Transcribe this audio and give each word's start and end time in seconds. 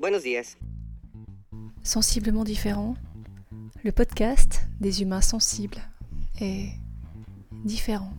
Buenos 0.00 0.24
días. 0.24 0.56
Sensiblement 1.84 2.42
différent, 2.42 2.96
le 3.84 3.92
podcast 3.92 4.62
des 4.80 5.02
humains 5.02 5.20
sensibles 5.20 5.80
et 6.40 6.70
différent. 7.64 8.12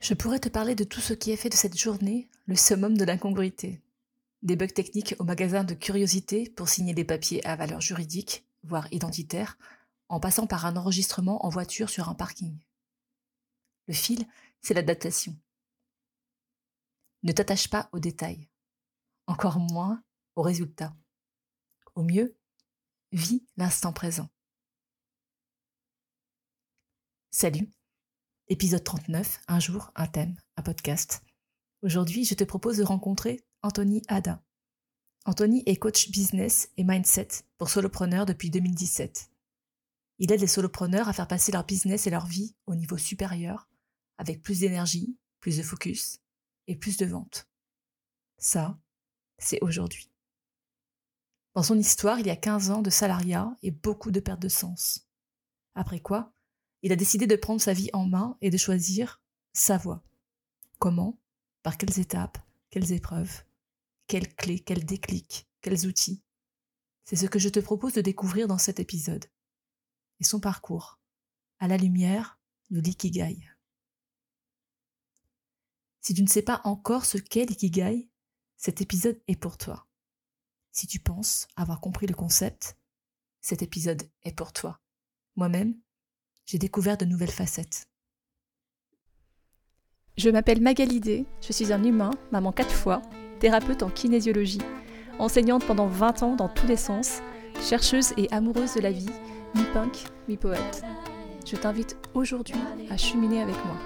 Je 0.00 0.14
pourrais 0.14 0.40
te 0.40 0.48
parler 0.48 0.74
de 0.74 0.84
tout 0.84 1.00
ce 1.00 1.12
qui 1.12 1.32
est 1.32 1.36
fait 1.36 1.50
de 1.50 1.54
cette 1.54 1.78
journée 1.78 2.28
le 2.46 2.56
summum 2.56 2.96
de 2.96 3.04
l'incongruité. 3.04 3.82
Des 4.42 4.56
bugs 4.56 4.66
techniques 4.68 5.14
au 5.18 5.24
magasin 5.24 5.64
de 5.64 5.74
curiosité 5.74 6.50
pour 6.56 6.70
signer 6.70 6.94
des 6.94 7.04
papiers 7.04 7.44
à 7.46 7.56
valeur 7.56 7.82
juridique, 7.82 8.44
voire 8.64 8.88
identitaire, 8.90 9.58
en 10.12 10.20
passant 10.20 10.46
par 10.46 10.66
un 10.66 10.76
enregistrement 10.76 11.46
en 11.46 11.48
voiture 11.48 11.88
sur 11.88 12.10
un 12.10 12.14
parking. 12.14 12.60
Le 13.86 13.94
fil, 13.94 14.26
c'est 14.60 14.74
l'adaptation. 14.74 15.34
Ne 17.22 17.32
t'attache 17.32 17.70
pas 17.70 17.88
aux 17.92 17.98
détails, 17.98 18.50
encore 19.26 19.58
moins 19.58 20.04
aux 20.36 20.42
résultats. 20.42 20.94
Au 21.94 22.02
mieux, 22.02 22.36
vis 23.12 23.46
l'instant 23.56 23.94
présent. 23.94 24.28
Salut 27.30 27.70
Épisode 28.48 28.84
39, 28.84 29.40
un 29.48 29.60
jour, 29.60 29.92
un 29.94 30.08
thème, 30.08 30.36
un 30.56 30.62
podcast. 30.62 31.22
Aujourd'hui, 31.80 32.26
je 32.26 32.34
te 32.34 32.44
propose 32.44 32.76
de 32.76 32.84
rencontrer 32.84 33.40
Anthony 33.62 34.02
Ada. 34.08 34.44
Anthony 35.24 35.62
est 35.64 35.76
coach 35.76 36.10
business 36.10 36.68
et 36.76 36.84
mindset 36.84 37.28
pour 37.56 37.70
solopreneurs 37.70 38.26
depuis 38.26 38.50
2017. 38.50 39.31
Il 40.22 40.30
aide 40.30 40.40
les 40.40 40.46
solopreneurs 40.46 41.08
à 41.08 41.12
faire 41.12 41.26
passer 41.26 41.50
leur 41.50 41.66
business 41.66 42.06
et 42.06 42.10
leur 42.10 42.26
vie 42.26 42.54
au 42.66 42.76
niveau 42.76 42.96
supérieur, 42.96 43.68
avec 44.18 44.40
plus 44.40 44.60
d'énergie, 44.60 45.18
plus 45.40 45.56
de 45.56 45.64
focus 45.64 46.20
et 46.68 46.76
plus 46.76 46.96
de 46.96 47.06
ventes. 47.06 47.48
Ça, 48.38 48.78
c'est 49.38 49.60
aujourd'hui. 49.64 50.12
Dans 51.56 51.64
son 51.64 51.76
histoire, 51.76 52.20
il 52.20 52.28
y 52.28 52.30
a 52.30 52.36
15 52.36 52.70
ans 52.70 52.82
de 52.82 52.88
salariat 52.88 53.56
et 53.62 53.72
beaucoup 53.72 54.12
de 54.12 54.20
perte 54.20 54.40
de 54.40 54.48
sens. 54.48 55.08
Après 55.74 55.98
quoi, 55.98 56.32
il 56.82 56.92
a 56.92 56.96
décidé 56.96 57.26
de 57.26 57.34
prendre 57.34 57.60
sa 57.60 57.72
vie 57.72 57.90
en 57.92 58.06
main 58.06 58.38
et 58.42 58.50
de 58.50 58.56
choisir 58.56 59.20
sa 59.52 59.76
voie. 59.76 60.04
Comment? 60.78 61.18
Par 61.64 61.76
quelles 61.76 61.98
étapes? 61.98 62.38
Quelles 62.70 62.92
épreuves? 62.92 63.42
Quelles 64.06 64.32
clés? 64.36 64.60
Quels 64.60 64.84
déclics? 64.84 65.48
Quels 65.62 65.84
outils? 65.88 66.22
C'est 67.06 67.16
ce 67.16 67.26
que 67.26 67.40
je 67.40 67.48
te 67.48 67.58
propose 67.58 67.94
de 67.94 68.02
découvrir 68.02 68.46
dans 68.46 68.58
cet 68.58 68.78
épisode. 68.78 69.26
Son 70.22 70.40
parcours, 70.40 71.00
à 71.58 71.68
la 71.68 71.76
lumière 71.76 72.38
de 72.70 72.80
l'ikigai. 72.80 73.38
Si 76.00 76.14
tu 76.14 76.22
ne 76.22 76.28
sais 76.28 76.42
pas 76.42 76.60
encore 76.64 77.04
ce 77.04 77.18
qu'est 77.18 77.44
l'ikigai, 77.44 78.08
cet 78.56 78.80
épisode 78.80 79.20
est 79.26 79.36
pour 79.36 79.58
toi. 79.58 79.86
Si 80.70 80.86
tu 80.86 81.00
penses 81.00 81.48
avoir 81.56 81.80
compris 81.80 82.06
le 82.06 82.14
concept, 82.14 82.76
cet 83.40 83.62
épisode 83.62 84.02
est 84.22 84.32
pour 84.32 84.52
toi. 84.52 84.80
Moi-même, 85.36 85.78
j'ai 86.46 86.58
découvert 86.58 86.96
de 86.96 87.04
nouvelles 87.04 87.30
facettes. 87.30 87.88
Je 90.16 90.30
m'appelle 90.30 90.60
Magalidé, 90.60 91.26
je 91.40 91.52
suis 91.52 91.72
un 91.72 91.82
humain, 91.82 92.10
maman 92.30 92.52
quatre 92.52 92.74
fois, 92.74 93.02
thérapeute 93.40 93.82
en 93.82 93.90
kinésiologie, 93.90 94.62
enseignante 95.18 95.66
pendant 95.66 95.88
20 95.88 96.22
ans 96.22 96.36
dans 96.36 96.48
tous 96.48 96.66
les 96.66 96.76
sens, 96.76 97.20
chercheuse 97.60 98.12
et 98.16 98.30
amoureuse 98.30 98.74
de 98.74 98.80
la 98.80 98.92
vie, 98.92 99.10
mi-punk, 99.54 100.04
mi-poète. 100.28 100.82
Je 101.46 101.56
t'invite 101.56 101.96
aujourd'hui 102.14 102.56
à 102.90 102.96
cheminer 102.96 103.42
avec 103.42 103.56
moi. 103.64 103.76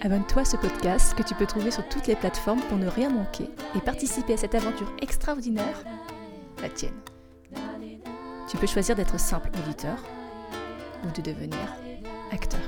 Abonne-toi 0.00 0.42
à 0.42 0.44
ce 0.44 0.56
podcast 0.56 1.14
que 1.14 1.22
tu 1.22 1.34
peux 1.34 1.46
trouver 1.46 1.70
sur 1.70 1.86
toutes 1.88 2.06
les 2.06 2.14
plateformes 2.14 2.60
pour 2.62 2.78
ne 2.78 2.86
rien 2.86 3.10
manquer 3.10 3.50
et 3.74 3.80
participer 3.80 4.34
à 4.34 4.36
cette 4.36 4.54
aventure 4.54 4.92
extraordinaire, 5.02 5.82
la 6.62 6.68
tienne. 6.68 6.94
Tu 8.48 8.56
peux 8.56 8.66
choisir 8.66 8.94
d'être 8.94 9.18
simple 9.18 9.50
auditeur 9.58 9.98
ou 11.04 11.10
de 11.10 11.22
devenir 11.22 11.58
acteur. 12.30 12.60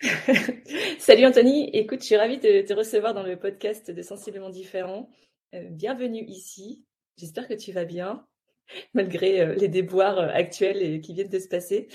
Salut 0.98 1.26
Anthony, 1.26 1.68
écoute, 1.74 2.00
je 2.00 2.06
suis 2.06 2.16
ravie 2.16 2.38
de 2.38 2.66
te 2.66 2.72
recevoir 2.72 3.12
dans 3.12 3.22
le 3.22 3.38
podcast 3.38 3.90
de 3.90 4.02
Sensiblement 4.02 4.48
différent. 4.48 5.10
Euh, 5.54 5.66
bienvenue 5.70 6.24
ici. 6.26 6.86
J'espère 7.18 7.46
que 7.46 7.52
tu 7.52 7.72
vas 7.72 7.84
bien, 7.84 8.24
malgré 8.94 9.42
euh, 9.42 9.54
les 9.54 9.68
déboires 9.68 10.18
euh, 10.18 10.28
actuels 10.32 10.82
et 10.82 11.00
qui 11.02 11.12
viennent 11.12 11.28
de 11.28 11.38
se 11.38 11.48
passer. 11.48 11.88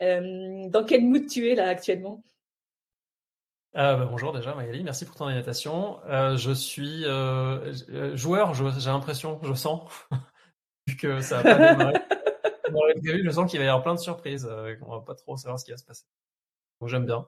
Dans 0.00 0.84
quel 0.84 1.04
mood 1.04 1.28
tu 1.28 1.48
es 1.48 1.54
là 1.54 1.68
actuellement? 1.68 2.24
Bah, 3.74 4.06
bonjour 4.10 4.32
déjà 4.32 4.56
Magali, 4.56 4.82
merci 4.82 5.04
pour 5.04 5.14
ton 5.14 5.26
invitation. 5.26 6.00
je 6.08 6.52
suis 6.52 7.04
joueur, 8.14 8.54
j'ai 8.54 8.90
l'impression, 8.90 9.38
je 9.44 9.54
sens, 9.54 9.88
vu 10.88 10.96
que 10.96 11.20
ça 11.20 11.44
n'a 11.44 11.56
pas 11.56 11.74
démarré. 11.74 11.94
je 13.24 13.30
sens 13.30 13.48
qu'il 13.48 13.60
va 13.60 13.66
y 13.66 13.68
avoir 13.68 13.84
plein 13.84 13.94
de 13.94 14.00
surprises, 14.00 14.50
on 14.82 14.96
va 14.96 15.02
pas 15.02 15.14
trop 15.14 15.36
savoir 15.36 15.60
ce 15.60 15.64
qui 15.64 15.70
va 15.70 15.76
se 15.76 15.84
passer. 15.84 16.04
J'aime 16.86 17.06
bien. 17.06 17.26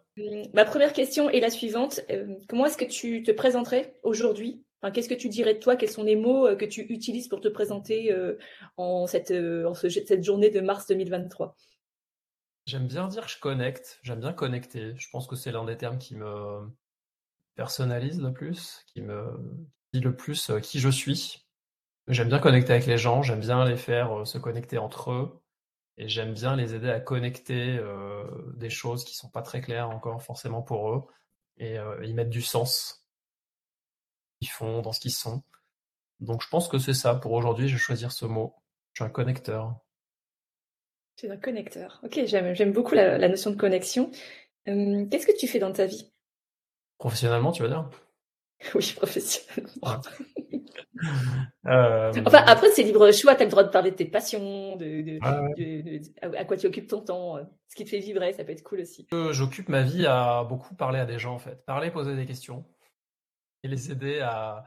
Ma 0.52 0.64
première 0.64 0.92
question 0.92 1.30
est 1.30 1.40
la 1.40 1.50
suivante. 1.50 2.00
comment 2.48 2.66
est-ce 2.66 2.76
que 2.76 2.84
tu 2.84 3.22
te 3.22 3.30
présenterais 3.30 3.94
aujourd'hui? 4.02 4.64
Qu'est-ce 4.92 5.08
que 5.08 5.14
tu 5.14 5.28
dirais 5.28 5.54
de 5.54 5.60
toi? 5.60 5.76
Quels 5.76 5.90
sont 5.90 6.02
les 6.02 6.16
mots 6.16 6.46
euh, 6.46 6.56
que 6.56 6.64
tu 6.64 6.82
utilises 6.82 7.28
pour 7.28 7.40
te 7.40 7.48
présenter 7.48 8.12
euh, 8.12 8.36
en, 8.76 9.06
cette, 9.06 9.30
euh, 9.30 9.66
en 9.66 9.74
cette 9.74 10.22
journée 10.22 10.50
de 10.50 10.60
mars 10.60 10.86
2023 10.86 11.56
J'aime 12.66 12.86
bien 12.86 13.08
dire 13.08 13.28
je 13.28 13.38
connecte, 13.38 13.98
j'aime 14.02 14.20
bien 14.20 14.32
connecter. 14.32 14.94
Je 14.96 15.08
pense 15.10 15.26
que 15.26 15.36
c'est 15.36 15.52
l'un 15.52 15.64
des 15.64 15.76
termes 15.76 15.98
qui 15.98 16.16
me 16.16 16.68
personnalise 17.54 18.20
le 18.20 18.32
plus, 18.32 18.84
qui 18.86 19.02
me 19.02 19.24
dit 19.92 20.00
le 20.00 20.16
plus 20.16 20.50
qui 20.62 20.80
je 20.80 20.88
suis. 20.88 21.46
J'aime 22.08 22.28
bien 22.28 22.38
connecter 22.38 22.72
avec 22.72 22.86
les 22.86 22.98
gens, 22.98 23.22
j'aime 23.22 23.40
bien 23.40 23.64
les 23.64 23.76
faire 23.76 24.26
se 24.26 24.38
connecter 24.38 24.78
entre 24.78 25.12
eux, 25.12 25.42
et 25.96 26.08
j'aime 26.08 26.34
bien 26.34 26.56
les 26.56 26.74
aider 26.74 26.90
à 26.90 27.00
connecter 27.00 27.80
des 28.56 28.70
choses 28.70 29.04
qui 29.04 29.14
sont 29.14 29.30
pas 29.30 29.42
très 29.42 29.60
claires 29.60 29.90
encore 29.90 30.22
forcément 30.22 30.62
pour 30.62 30.90
eux, 30.90 31.02
et 31.58 31.76
y 32.02 32.14
mettre 32.14 32.30
du 32.30 32.42
sens 32.42 33.04
font, 34.48 34.82
dans 34.82 34.92
ce 34.92 35.00
qu'ils 35.00 35.12
sont. 35.12 35.42
Donc 36.20 36.42
je 36.42 36.48
pense 36.48 36.68
que 36.68 36.78
c'est 36.78 36.94
ça. 36.94 37.14
Pour 37.14 37.32
aujourd'hui, 37.32 37.68
je 37.68 37.74
vais 37.74 37.80
choisir 37.80 38.12
ce 38.12 38.26
mot. 38.26 38.54
Je 38.92 39.02
suis 39.02 39.08
un 39.08 39.12
connecteur. 39.12 39.76
Tu 41.16 41.26
es 41.26 41.30
un 41.30 41.36
connecteur. 41.36 42.00
Ok, 42.02 42.20
j'aime 42.24 42.72
beaucoup 42.72 42.94
la, 42.94 43.28
notion 43.28 43.50
de 43.50 43.56
connexion. 43.56 44.10
Euh, 44.68 45.06
qu'est-ce 45.06 45.26
que 45.26 45.36
tu 45.36 45.46
fais 45.46 45.58
dans 45.58 45.72
ta 45.72 45.86
vie? 45.86 46.12
Professionnellement, 46.98 47.52
tu 47.52 47.62
veux 47.62 47.68
dire? 47.68 47.88
Oui, 48.74 48.92
professionnellement. 48.96 50.00
Euh, 51.66 52.12
enfin, 52.26 52.44
après, 52.46 52.68
c'est 52.72 52.82
libre 52.82 53.10
choix. 53.10 53.34
Tu 53.34 53.40
as 53.40 53.44
le 53.46 53.50
droit 53.50 53.64
de 53.64 53.70
parler 53.70 53.90
de 53.90 53.96
tes 53.96 54.04
passions, 54.04 54.76
de, 54.76 55.18
à 56.20 56.44
quoi 56.44 56.58
tu 56.58 56.66
occupes 56.66 56.88
ton 56.88 57.00
temps, 57.00 57.38
euh, 57.38 57.42
ce 57.68 57.74
qui 57.74 57.84
te 57.84 57.88
fait 57.88 58.00
vibrer, 58.00 58.34
ça 58.34 58.44
peut 58.44 58.52
être 58.52 58.62
cool 58.62 58.80
aussi. 58.80 59.06
J'occupe 59.30 59.70
ma 59.70 59.80
vie 59.80 60.04
à 60.04 60.44
beaucoup 60.44 60.74
parler 60.74 60.98
à 60.98 61.06
des 61.06 61.18
gens, 61.18 61.32
en 61.32 61.38
fait. 61.38 61.64
Parler, 61.64 61.90
poser 61.90 62.16
des 62.16 62.26
questions 62.26 62.66
et 63.62 63.68
les 63.68 63.90
aider 63.90 64.20
à 64.20 64.66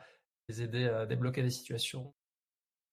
les 0.49 0.63
aider 0.63 0.87
à 0.87 1.05
débloquer 1.05 1.43
des 1.43 1.51
situations. 1.51 2.15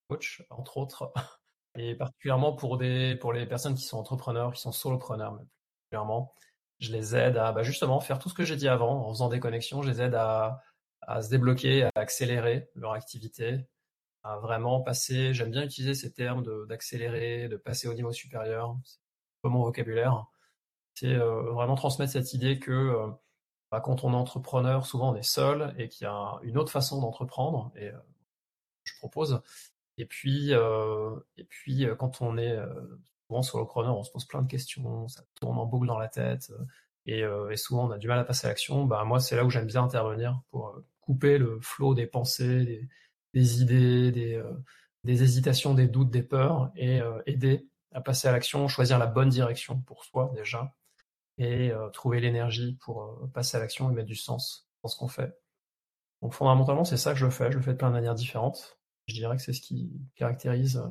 Coach, 0.09 0.45
entre 0.51 0.77
autres, 0.77 1.13
et 1.79 1.95
particulièrement 1.95 2.53
pour 2.53 2.77
des 2.77 3.17
pour 3.17 3.33
les 3.33 3.47
personnes 3.47 3.75
qui 3.75 3.85
sont 3.85 3.97
entrepreneurs, 3.97 4.53
qui 4.53 4.61
sont 4.61 4.73
solopreneurs, 4.73 5.33
mais 5.33 5.47
particulièrement, 5.91 6.35
je 6.79 6.93
les 6.93 7.17
aide 7.17 7.39
à 7.39 7.53
bah, 7.53 7.63
justement 7.63 8.01
faire 8.01 8.19
tout 8.19 8.29
ce 8.29 8.35
que 8.35 8.45
j'ai 8.45 8.57
dit 8.57 8.69
avant 8.69 9.07
en 9.07 9.13
faisant 9.13 9.29
des 9.29 9.41
connexions. 9.41 9.83
Je 9.83 9.91
les 9.91 10.03
aide 10.03 10.15
à, 10.15 10.61
à 11.07 11.23
se 11.23 11.31
débloquer, 11.31 11.85
à 11.85 11.91
accélérer 11.95 12.71
leur 12.75 12.93
activité, 12.93 13.67
à 14.25 14.39
vraiment 14.39 14.81
passer. 14.81 15.35
J'aime 15.35 15.51
bien 15.51 15.63
utiliser 15.65 15.95
ces 15.95 16.13
termes 16.13 16.45
d'accélérer, 16.67 17.49
de, 17.49 17.57
passer 17.57 17.89
au 17.89 17.95
niveau 17.95 18.13
supérieur. 18.13 18.77
C'est 18.85 19.51
mon 19.51 19.63
vocabulaire. 19.63 20.27
C'est 20.95 21.15
euh, 21.15 21.43
vraiment 21.53 21.75
transmettre 21.77 22.13
cette 22.13 22.33
idée 22.33 22.59
que 22.59 22.73
euh, 22.73 23.09
bah, 23.71 23.81
quand 23.81 24.05
on 24.05 24.13
est 24.13 24.17
entrepreneur, 24.17 24.87
souvent 24.87 25.13
on 25.13 25.17
est 25.17 25.23
seul 25.23 25.75
et 25.79 25.89
qu'il 25.89 26.05
y 26.07 26.09
a 26.09 26.39
une 26.43 26.59
autre 26.59 26.73
façon 26.73 27.01
d'entreprendre, 27.01 27.73
et 27.77 27.89
euh, 27.89 27.99
je 28.85 28.95
propose. 28.99 29.43
Et 29.99 30.07
puis, 30.07 30.51
et 30.51 31.45
puis 31.45 31.87
quand 31.99 32.21
on 32.21 32.37
est 32.37 32.59
souvent 33.29 33.43
solopreneur, 33.43 33.97
on 33.97 34.03
se 34.03 34.11
pose 34.11 34.25
plein 34.27 34.43
de 34.43 34.49
questions, 34.49 35.07
ça 35.09 35.23
tourne 35.37 35.57
en 35.59 35.67
boucle 35.67 35.87
dans 35.87 35.99
la 35.99 36.09
tête, 36.09 36.53
et, 37.07 37.25
souvent 37.57 37.87
on 37.89 37.91
a 37.93 37.99
du 37.99 38.09
mal 38.09 38.19
à 38.19 38.25
passer 38.25 38.47
à 38.47 38.51
l'action. 38.51 38.87
Bah, 38.87 39.05
moi, 39.05 39.21
c'est 39.21 39.37
là 39.37 39.45
où 39.45 39.51
j'aime 39.51 39.67
bien 39.67 39.85
intervenir 39.85 40.43
pour 40.51 40.83
couper 41.05 41.39
le 41.39 41.61
flot 41.61 41.95
des 41.95 42.07
pensées, 42.07 42.89
des, 43.33 43.63
idées, 43.63 44.13
des, 44.13 44.43
des, 45.05 45.23
hésitations, 45.23 45.75
des 45.75 45.89
doutes, 45.89 46.11
des 46.11 46.23
peurs, 46.23 46.73
et 46.77 47.01
aider 47.27 47.69
à 47.93 48.01
passer 48.01 48.29
à 48.29 48.33
l'action, 48.33 48.69
choisir 48.69 48.99
la 48.99 49.07
bonne 49.07 49.29
direction 49.29 49.81
pour 49.81 50.05
soi 50.05 50.33
déjà, 50.35 50.75
et 51.39 51.73
trouver 51.93 52.21
l'énergie 52.21 52.79
pour 52.81 53.29
passer 53.33 53.57
à 53.57 53.61
l'action 53.61 53.91
et 53.91 53.95
mettre 53.95 54.09
du 54.09 54.17
sens 54.17 54.69
dans 54.83 54.89
ce 54.89 54.97
qu'on 54.97 55.09
fait. 55.09 55.37
Donc 56.23 56.33
fondamentalement, 56.33 56.85
c'est 56.85 56.97
ça 56.97 57.13
que 57.13 57.19
je 57.19 57.29
fais. 57.29 57.53
Je 57.53 57.59
le 57.59 57.63
fais 57.63 57.73
de 57.73 57.77
plein 57.77 57.89
de 57.89 57.95
manières 57.95 58.15
différentes. 58.15 58.79
Je 59.07 59.15
dirais 59.15 59.37
que 59.37 59.43
c'est 59.43 59.53
ce 59.53 59.61
qui 59.61 59.93
caractérise 60.17 60.83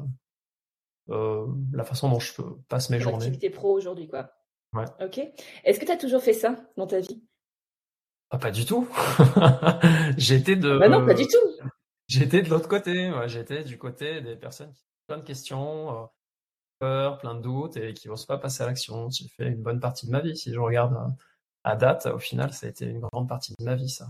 euh, 1.09 1.47
la 1.73 1.83
façon 1.83 2.09
dont 2.09 2.19
je 2.19 2.41
passe 2.69 2.89
mes 2.89 2.99
journées. 2.99 3.25
Activité 3.25 3.49
pro 3.49 3.73
aujourd'hui, 3.73 4.07
quoi. 4.07 4.31
Ouais. 4.73 4.85
Ok. 5.01 5.19
Est-ce 5.63 5.79
que 5.79 5.85
tu 5.85 5.91
as 5.91 5.97
toujours 5.97 6.21
fait 6.21 6.33
ça 6.33 6.55
dans 6.77 6.87
ta 6.87 6.99
vie? 6.99 7.23
Ah, 8.33 8.39
Pas 8.39 8.49
du 8.49 8.65
tout. 8.65 8.89
J'étais 10.17 10.55
de. 10.55 10.79
Bah 10.79 10.89
non, 10.89 11.05
pas 11.05 11.13
du 11.13 11.27
tout. 11.27 11.67
J'étais 12.07 12.41
de 12.41 12.49
l'autre 12.49 12.67
côté. 12.67 13.11
J'étais 13.27 13.63
du 13.63 13.77
côté 13.77 14.21
des 14.21 14.35
personnes 14.35 14.73
qui 14.73 14.81
ont 14.81 15.05
plein 15.07 15.17
de 15.17 15.23
questions, 15.23 16.03
euh, 16.03 16.05
peur, 16.79 17.19
plein 17.19 17.35
de 17.35 17.41
doutes 17.41 17.77
et 17.77 17.93
qui 17.93 18.07
n'osent 18.07 18.25
pas 18.25 18.39
passer 18.39 18.63
à 18.63 18.65
l'action. 18.65 19.07
J'ai 19.11 19.27
fait 19.27 19.49
une 19.49 19.61
bonne 19.61 19.79
partie 19.79 20.07
de 20.07 20.11
ma 20.11 20.19
vie. 20.19 20.35
Si 20.35 20.51
je 20.51 20.57
regarde 20.57 20.93
euh, 20.93 21.11
à 21.63 21.75
date, 21.75 22.07
au 22.07 22.17
final, 22.17 22.51
ça 22.53 22.65
a 22.65 22.69
été 22.69 22.85
une 22.85 23.01
grande 23.01 23.29
partie 23.29 23.53
de 23.59 23.63
ma 23.63 23.75
vie, 23.75 23.89
ça. 23.89 24.07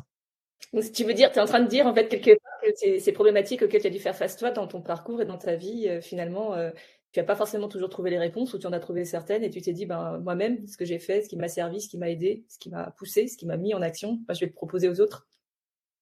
Donc, 0.72 0.90
tu 0.94 1.04
veux 1.04 1.14
dire, 1.14 1.30
tu 1.30 1.40
es 1.40 1.42
en 1.42 1.46
train 1.46 1.60
de 1.60 1.68
dire 1.68 1.86
en 1.86 1.94
fait 1.94 2.08
quelque 2.08 2.32
part 2.32 2.62
que 2.64 3.00
ces, 3.00 3.12
problématiques 3.12 3.62
auxquelles 3.62 3.82
tu 3.82 3.88
as 3.88 3.92
dû 3.92 4.00
faire 4.00 4.16
face 4.16 4.38
toi 4.38 4.52
dans 4.52 4.68
ton 4.68 4.82
parcours 4.82 5.22
et 5.22 5.26
dans 5.26 5.38
ta 5.38 5.58
vie, 5.58 5.90
euh, 5.90 6.00
finalement, 6.00 6.56
tu 7.14 7.20
n'as 7.20 7.26
pas 7.26 7.36
forcément 7.36 7.68
toujours 7.68 7.90
trouvé 7.90 8.10
les 8.10 8.18
réponses 8.18 8.54
ou 8.54 8.60
tu 8.60 8.68
en 8.68 8.74
as 8.74 8.80
trouvé 8.80 9.06
certaines 9.06 9.44
et 9.44 9.50
tu 9.50 9.62
t'es 9.62 9.72
dit, 9.72 9.86
ben, 9.86 10.18
moi-même, 10.20 10.66
ce 10.68 10.78
que 10.78 10.84
j'ai 10.84 11.00
fait, 11.00 11.22
ce 11.22 11.30
qui 11.30 11.38
m'a 11.38 11.48
servi, 11.48 11.80
ce 11.80 11.88
qui 11.88 11.98
m'a 11.98 12.10
aidé, 12.10 12.44
ce 12.50 12.58
qui 12.58 12.70
m'a 12.70 12.92
poussé, 12.92 13.28
ce 13.28 13.38
qui 13.38 13.46
m'a 13.46 13.56
mis 13.56 13.74
en 13.76 13.82
action, 13.82 14.20
ben, 14.28 14.34
je 14.34 14.42
vais 14.42 14.48
le 14.48 14.54
proposer 14.54 14.90
aux 14.90 15.00
autres. 15.00 15.28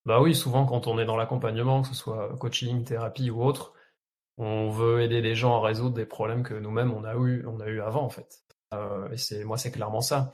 Bah 0.06 0.22
oui, 0.22 0.34
souvent 0.34 0.66
quand 0.66 0.88
on 0.88 0.98
est 0.98 1.06
dans 1.06 1.18
l'accompagnement, 1.18 1.82
que 1.82 1.90
ce 1.90 1.94
soit 1.94 2.36
coaching, 2.40 2.84
thérapie 2.86 3.30
ou 3.30 3.44
autre, 3.44 3.74
on 4.38 4.70
veut 4.70 5.02
aider 5.02 5.22
les 5.22 5.36
gens 5.36 5.58
à 5.58 5.68
résoudre 5.68 5.94
des 5.94 6.06
problèmes 6.06 6.44
que 6.44 6.56
nous-mêmes 6.56 6.94
on 6.94 7.04
a 7.04 7.14
eu, 7.16 7.46
on 7.46 7.64
eu 7.66 7.82
avant 7.82 8.04
en 8.04 8.10
fait. 8.10 8.44
Euh, 8.74 9.12
et 9.12 9.18
c'est 9.18 9.44
moi, 9.44 9.58
c'est 9.58 9.72
clairement 9.72 10.02
ça. 10.02 10.32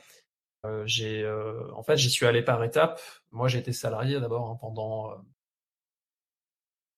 Euh, 0.65 0.83
j'ai, 0.85 1.23
euh, 1.23 1.71
en 1.73 1.83
fait, 1.83 1.97
j'y 1.97 2.09
suis 2.09 2.25
allé 2.25 2.43
par 2.43 2.63
étapes. 2.63 3.01
Moi, 3.31 3.47
j'ai 3.47 3.59
été 3.59 3.73
salarié 3.73 4.19
d'abord 4.19 4.49
hein, 4.49 4.57
pendant 4.61 5.15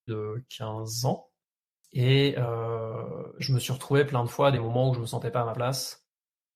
de 0.07 0.43
15 0.49 1.05
ans. 1.05 1.28
Et 1.93 2.35
je 3.39 3.53
me 3.53 3.59
suis 3.59 3.73
retrouvé 3.73 4.05
plein 4.05 4.23
de 4.23 4.29
fois 4.29 4.49
à 4.49 4.51
des 4.51 4.59
moments 4.59 4.89
où 4.89 4.93
je 4.93 4.99
me 4.99 5.05
sentais 5.05 5.31
pas 5.31 5.41
à 5.41 5.45
ma 5.45 5.53
place. 5.53 6.05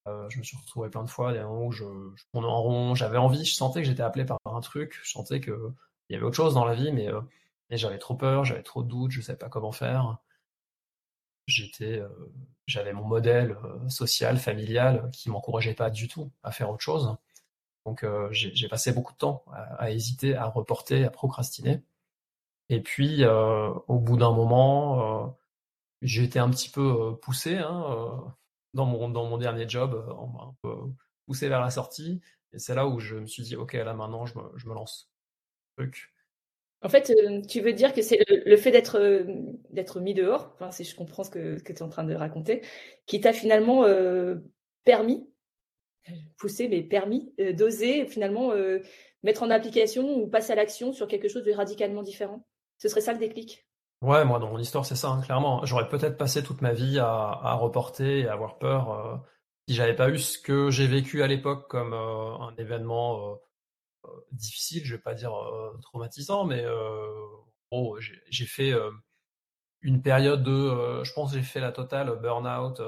je 0.06 0.38
me 0.38 0.44
suis 0.44 0.58
retrouvé 0.58 0.90
plein 0.90 1.04
de 1.04 1.10
fois 1.10 1.32
à 1.32 1.34
des 1.34 1.42
moments 1.42 1.66
où 1.66 1.72
je, 1.72 1.86
tournais 2.32 2.48
en 2.48 2.62
rond. 2.62 2.96
J'avais 2.96 3.18
envie, 3.18 3.46
je 3.46 3.56
sentais 3.56 3.82
que 3.82 3.88
j'étais 3.88 4.04
appelé 4.04 4.26
par 4.26 4.38
un 4.46 4.62
truc. 4.62 5.00
Je 5.04 5.12
sentais 5.12 5.42
qu'il 5.42 5.54
y 6.10 6.16
avait 6.16 6.26
autre 6.26 6.36
chose 6.36 6.54
dans 6.54 6.66
la 6.66 6.76
vie, 6.76 6.92
mais, 6.92 7.10
mais 7.70 7.78
j'avais 7.78 8.00
trop 8.00 8.16
peur, 8.16 8.46
j'avais 8.46 8.64
trop 8.64 8.84
de 8.84 8.88
doutes, 8.90 9.12
je 9.12 9.22
savais 9.22 9.38
pas 9.38 9.50
comment 9.50 9.72
faire 9.72 10.18
j'étais, 11.48 12.00
euh, 12.00 12.10
j'avais 12.68 12.94
mon 12.94 13.06
modèle 13.06 13.58
euh, 13.64 13.90
social, 13.90 14.38
familial, 14.38 15.10
qui 15.12 15.30
m'encourageait 15.30 15.74
pas 15.74 15.90
du 15.90 16.08
tout 16.08 16.32
à 16.44 16.52
faire 16.52 16.70
autre 16.70 16.82
chose. 16.82 17.16
Donc 17.86 18.04
euh, 18.04 18.30
j'ai 18.32 18.68
passé 18.70 18.94
beaucoup 18.94 19.12
de 19.14 19.18
temps 19.18 19.44
à, 19.52 19.92
hésiter, 19.92 20.36
à 20.36 20.46
reporter, 20.46 21.04
à 21.04 21.10
procrastiner. 21.10 21.82
Et 22.74 22.82
puis 22.82 23.24
au 23.26 24.00
bout 24.00 24.18
d'un 24.18 24.32
moment, 24.32 25.38
j'ai 26.02 26.24
été 26.24 26.40
un 26.40 26.50
petit 26.50 26.70
peu 26.70 27.18
poussé 27.22 27.58
hein, 27.58 28.36
dans 28.74 28.86
mon 28.86 29.38
dernier 29.38 29.68
job, 29.70 30.06
un 30.10 30.56
peu 30.62 30.76
poussé 31.26 31.50
vers 31.50 31.62
la 31.62 31.70
sortie. 31.70 32.22
Et 32.54 32.60
c'est 32.60 32.76
là 32.76 32.88
où 32.88 33.00
je 33.00 33.16
me 33.16 33.26
suis 33.26 33.44
dit 33.44 33.56
ok 33.56 33.74
là 33.74 33.94
maintenant 33.94 34.26
je 34.26 34.38
me, 34.38 34.74
lance. 34.74 35.12
Truc. 35.78 36.14
En 36.82 36.90
fait, 36.90 37.12
euh, 37.12 37.42
tu 37.42 37.62
veux 37.62 37.74
dire 37.74 37.94
que 37.94 38.02
c'est 38.02 38.20
le, 38.28 38.58
fait 38.58 38.72
d'être 38.72 39.00
euh, 39.00 40.00
mis 40.02 40.14
dehors, 40.14 40.56
si 40.72 40.84
je 40.84 40.96
comprends 40.96 41.24
ce 41.24 41.32
que, 41.32 41.58
tu 41.60 41.72
es 41.72 41.82
en 41.82 41.90
train 41.90 42.04
de 42.04 42.14
raconter, 42.14 42.62
qui 43.06 43.22
t'a 43.22 43.34
finalement 43.34 43.86
euh, 43.86 44.36
permis, 44.84 45.28
poussé, 46.38 46.68
mais 46.68 46.84
permis 46.84 47.34
d'oser 47.54 48.06
finalement 48.06 48.52
mettre 49.24 49.44
en 49.44 49.50
application 49.50 50.18
ou 50.18 50.28
passer 50.28 50.52
à 50.52 50.56
l'action 50.56 50.92
sur 50.92 51.08
quelque 51.08 51.30
chose 51.30 51.44
de 51.44 51.54
radicalement 51.54 52.04
différent? 52.04 52.46
Ce 52.84 52.90
serait 52.90 53.00
ça 53.00 53.14
le 53.14 53.20
déclic? 53.20 53.66
Ouais, 54.02 54.26
moi, 54.26 54.40
dans 54.40 54.50
mon 54.50 54.60
histoire, 54.60 54.86
c'est 54.86 54.98
ça, 54.98 55.08
hein, 55.08 55.22
clairement. 55.22 55.66
J'aurais 55.66 55.88
peut-être 55.88 56.18
passé 56.18 56.44
toute 56.44 56.62
ma 56.62 56.74
vie 56.74 57.00
à, 57.00 57.54
reporter 57.54 58.20
et 58.20 58.28
à 58.28 58.34
avoir 58.34 58.58
peur 58.58 59.24
si 59.70 59.74
j'avais 59.74 59.96
pas 59.96 60.10
eu 60.10 60.20
ce 60.20 60.38
que 60.38 60.70
j'ai 60.70 60.86
vécu 60.86 61.24
à 61.24 61.28
l'époque 61.28 61.70
comme 61.70 61.94
un 61.94 62.54
événement 62.58 63.40
difficile, 64.34 64.84
je 64.84 64.96
vais 64.96 65.02
pas 65.02 65.14
dire 65.14 65.34
euh, 65.34 65.80
traumatisant, 65.82 66.44
mais 66.44 66.66
j'ai 68.30 68.46
fait 68.46 68.74
une 69.80 70.02
période 70.02 70.44
de, 70.44 71.04
je 71.06 71.14
pense 71.14 71.32
j'ai 71.32 71.42
fait 71.42 71.62
la 71.62 71.72
totale 71.72 72.20
burn-out, 72.22 72.82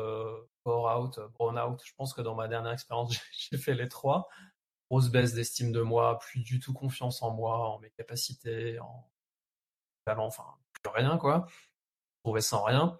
bore-out, 0.65 1.21
burn-out. 1.39 1.79
Je 1.85 1.93
pense 1.95 2.13
que 2.13 2.21
dans 2.21 2.35
ma 2.35 2.49
dernière 2.49 2.73
expérience, 2.73 3.17
j'ai 3.49 3.57
fait 3.57 3.75
les 3.75 3.87
trois. 3.87 4.27
Grosse 4.91 5.09
baisse 5.09 5.33
d'estime 5.33 5.71
de 5.71 5.79
moi, 5.79 6.19
plus 6.19 6.41
du 6.41 6.59
tout 6.59 6.73
confiance 6.73 7.21
en 7.21 7.31
moi, 7.31 7.69
en 7.69 7.79
mes 7.79 7.91
capacités, 7.91 8.77
en 8.79 9.09
enfin 10.07 10.45
plus 10.81 10.91
rien 10.91 11.17
quoi. 11.17 11.45
Je 11.47 12.29
trouvais 12.29 12.41
sans 12.41 12.63
rien. 12.63 12.99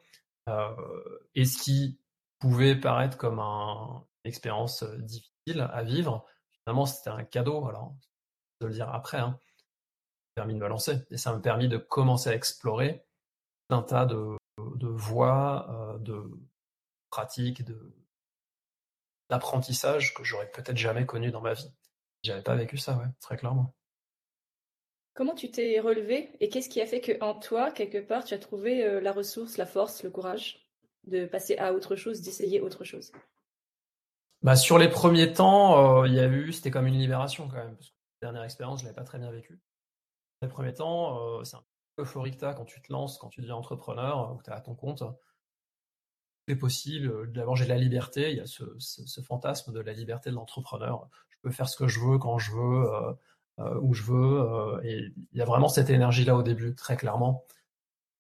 et 1.36 1.46
ce 1.46 1.58
qui 1.58 2.00
pouvait 2.40 2.76
paraître 2.76 3.18
comme 3.18 3.40
un, 3.40 4.06
une 4.24 4.30
expérience 4.30 4.84
difficile 5.00 5.62
à 5.62 5.84
vivre, 5.84 6.26
finalement 6.64 6.86
c'était 6.86 7.10
un 7.10 7.24
cadeau. 7.24 7.68
Alors 7.68 7.96
de 8.62 8.68
le 8.68 8.74
dire 8.74 8.90
après, 8.90 9.18
hein, 9.18 9.40
permis 10.36 10.54
de 10.54 10.60
me 10.60 10.68
lancer. 10.68 11.06
Et 11.12 11.18
ça 11.18 11.34
m'a 11.34 11.40
permis 11.40 11.68
de 11.68 11.78
commencer 11.78 12.30
à 12.30 12.36
explorer 12.36 13.06
un 13.70 13.82
tas 13.82 14.06
de, 14.06 14.38
de 14.58 14.88
voies, 14.88 15.68
euh, 15.70 15.98
de 16.00 16.30
pratiques, 17.10 17.64
de 17.64 17.94
d'apprentissage 19.28 20.14
que 20.14 20.24
j'aurais 20.24 20.52
peut-être 20.52 20.78
jamais 20.78 21.08
connu 21.08 21.32
dans 21.32 21.42
ma 21.42 21.54
vie. 21.54 21.74
J'avais 22.22 22.44
pas 22.44 22.56
vécu 22.56 22.78
ça, 22.78 22.96
ouais, 22.98 23.08
très 23.22 23.38
clairement. 23.38 23.74
Comment 25.16 25.34
tu 25.34 25.50
t'es 25.50 25.80
relevé 25.80 26.30
et 26.42 26.50
qu'est-ce 26.50 26.68
qui 26.68 26.82
a 26.82 26.86
fait 26.86 27.00
que 27.00 27.14
en 27.24 27.34
toi, 27.34 27.72
quelque 27.72 28.00
part, 28.00 28.26
tu 28.26 28.34
as 28.34 28.38
trouvé 28.38 28.84
euh, 28.84 29.00
la 29.00 29.14
ressource, 29.14 29.58
la 29.58 29.66
force, 29.66 30.04
le 30.04 30.10
courage 30.10 30.60
de 31.06 31.26
passer 31.26 31.58
à 31.58 31.74
autre 31.74 31.96
chose, 31.96 32.22
d'essayer 32.22 32.60
autre 32.60 32.84
chose? 32.84 33.14
Bah, 34.42 34.58
Sur 34.58 34.78
les 34.78 34.90
premiers 34.90 35.32
temps, 35.32 36.02
euh, 36.02 36.08
il 36.08 36.14
y 36.14 36.20
a 36.20 36.28
eu, 36.28 36.52
c'était 36.52 36.70
comme 36.70 36.86
une 36.86 37.00
libération 37.00 37.48
quand 37.48 37.56
même 37.56 37.78
dernière 38.22 38.44
expérience, 38.44 38.82
je 38.82 38.86
l'avais 38.86 38.96
pas 38.96 39.04
très 39.04 39.20
bien 39.20 39.32
vécu. 39.32 39.54
Dans 40.42 40.48
les 40.48 40.54
premiers 40.54 40.74
temps, 40.74 41.18
euh, 41.20 41.44
c'est 41.46 41.56
un 41.56 41.64
peu 41.96 42.04
euphorique 42.04 42.40
quand 42.40 42.66
tu 42.66 42.82
te 42.82 42.92
lances, 42.92 43.18
quand 43.18 43.30
tu 43.30 43.40
deviens 43.40 43.56
entrepreneur, 43.56 44.36
ou 44.36 44.42
tu 44.44 44.50
es 44.50 44.54
à 44.54 44.60
ton 44.60 44.76
compte. 44.76 45.04
C'est 46.48 46.58
possible. 46.58 47.32
D'abord, 47.32 47.56
j'ai 47.56 47.66
de 47.66 47.70
la 47.70 47.78
liberté. 47.78 48.32
Il 48.32 48.38
y 48.38 48.42
a 48.42 48.46
ce, 48.46 49.22
fantasme 49.22 49.72
de 49.72 49.80
la 49.80 49.94
liberté 49.94 50.30
de 50.30 50.36
l'entrepreneur. 50.36 51.08
Je 51.30 51.38
peux 51.42 51.52
faire 51.52 51.70
ce 51.70 51.78
que 51.78 51.88
je 51.88 52.00
veux 52.00 52.18
quand 52.18 52.38
je 52.38 52.52
veux, 52.52 53.16
où 53.58 53.94
je 53.94 54.04
veux. 54.04 54.80
et 54.84 55.12
il 55.32 55.38
y 55.38 55.42
a 55.42 55.46
vraiment 55.46 55.70
cette 55.70 55.90
énergie-là 55.90 56.36
au 56.36 56.44
début, 56.44 56.76
très 56.76 56.98
clairement. 56.98 57.46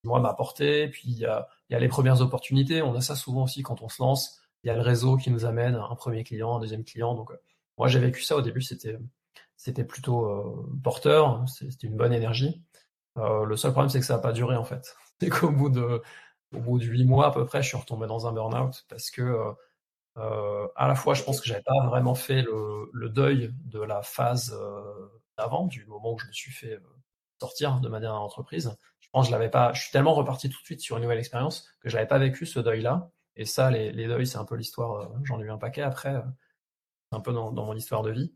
Moi, 0.04 0.20
m'a 0.20 0.30
apporté. 0.30 0.88
Puis 0.90 1.04
il 1.08 1.18
y, 1.18 1.26
a, 1.26 1.48
il 1.70 1.74
y 1.74 1.76
a 1.76 1.80
les 1.80 1.88
premières 1.88 2.22
opportunités. 2.22 2.82
On 2.82 2.96
a 2.96 3.02
ça 3.02 3.16
souvent 3.16 3.44
aussi 3.44 3.64
quand 3.64 3.82
on 3.82 3.90
se 3.90 4.02
lance. 4.02 4.40
Il 4.64 4.68
y 4.68 4.70
a 4.70 4.76
le 4.76 4.82
réseau 4.82 5.18
qui 5.18 5.32
nous 5.32 5.46
amène 5.46 5.76
un 5.76 5.96
premier 5.96 6.24
client, 6.24 6.58
un 6.58 6.60
deuxième 6.60 6.84
client. 6.84 7.16
Donc, 7.16 7.32
moi, 7.78 7.88
j'ai 7.88 8.00
vécu 8.00 8.22
ça 8.22 8.38
au 8.38 8.42
début. 8.42 8.62
C'était 8.62 8.98
c'était 9.58 9.84
plutôt 9.84 10.26
euh, 10.26 10.80
porteur, 10.84 11.46
c'était 11.48 11.88
une 11.88 11.98
bonne 11.98 12.14
énergie. 12.14 12.62
Euh, 13.18 13.46
le 13.46 13.58
seul 13.58 13.72
problème, 13.72 13.90
c'est 13.90 14.00
que 14.00 14.06
ça 14.06 14.16
n'a 14.16 14.22
pas 14.22 14.34
duré 14.34 14.56
en 14.56 14.66
fait. 14.66 14.96
C'est 15.22 15.30
qu'au 15.30 15.50
bout 15.50 15.70
de 15.70 16.02
au 16.54 16.60
bout 16.60 16.78
de 16.78 16.84
huit 16.86 17.06
mois 17.06 17.28
à 17.28 17.32
peu 17.32 17.46
près, 17.46 17.64
je 17.64 17.70
suis 17.70 17.78
retombé 17.78 18.06
dans 18.06 18.28
un 18.28 18.34
burn-out 18.34 18.86
parce 18.90 19.10
que 19.12 19.38
euh, 20.18 20.68
à 20.76 20.88
la 20.88 20.96
fois, 20.96 21.14
je 21.14 21.24
pense 21.24 21.40
que 21.40 21.48
j'avais 21.48 21.64
pas 21.64 21.86
vraiment 21.88 22.16
fait 22.16 22.42
le, 22.42 23.10
deuil 23.10 23.54
de 23.66 23.80
la 23.82 24.02
phase 24.02 24.58
d'avant, 25.38 25.66
du 25.66 25.86
moment 25.86 26.14
où 26.14 26.20
je 26.20 26.28
me 26.28 26.32
suis 26.32 26.52
fait 26.52 26.80
sortir 27.40 27.80
de 27.80 27.90
ma 27.90 28.00
dernière 28.00 28.22
entreprise. 28.22 28.76
Je 29.00 29.10
pense 29.12 29.26
que 29.26 29.28
je 29.28 29.32
l'avais 29.32 29.50
pas. 29.50 29.74
Je 29.74 29.82
suis 29.82 29.92
tellement 29.92 30.14
reparti 30.14 30.50
tout 30.50 30.60
de 30.60 30.66
suite 30.66 30.82
sur 30.82 30.98
une 30.98 31.04
nouvelle 31.04 31.20
expérience 31.20 31.70
que 31.82 31.90
je 31.90 31.96
n'avais 31.96 32.08
pas 32.08 32.20
vécu 32.20 32.46
ce 32.46 32.60
deuil-là. 32.60 33.12
Et 33.36 33.46
ça, 33.46 33.70
les, 33.70 33.92
deuils, 34.08 34.28
c'est 34.28 34.38
un 34.38 34.46
peu 34.46 34.56
l'histoire. 34.56 35.12
J'en 35.24 35.40
ai 35.42 35.44
eu 35.44 35.52
un 35.52 35.58
paquet 35.58 35.82
après. 35.82 36.16
C'est 37.10 37.18
un 37.18 37.22
peu 37.22 37.34
dans, 37.34 37.52
mon 37.52 37.76
histoire 37.76 38.02
de 38.02 38.12
vie. 38.12 38.34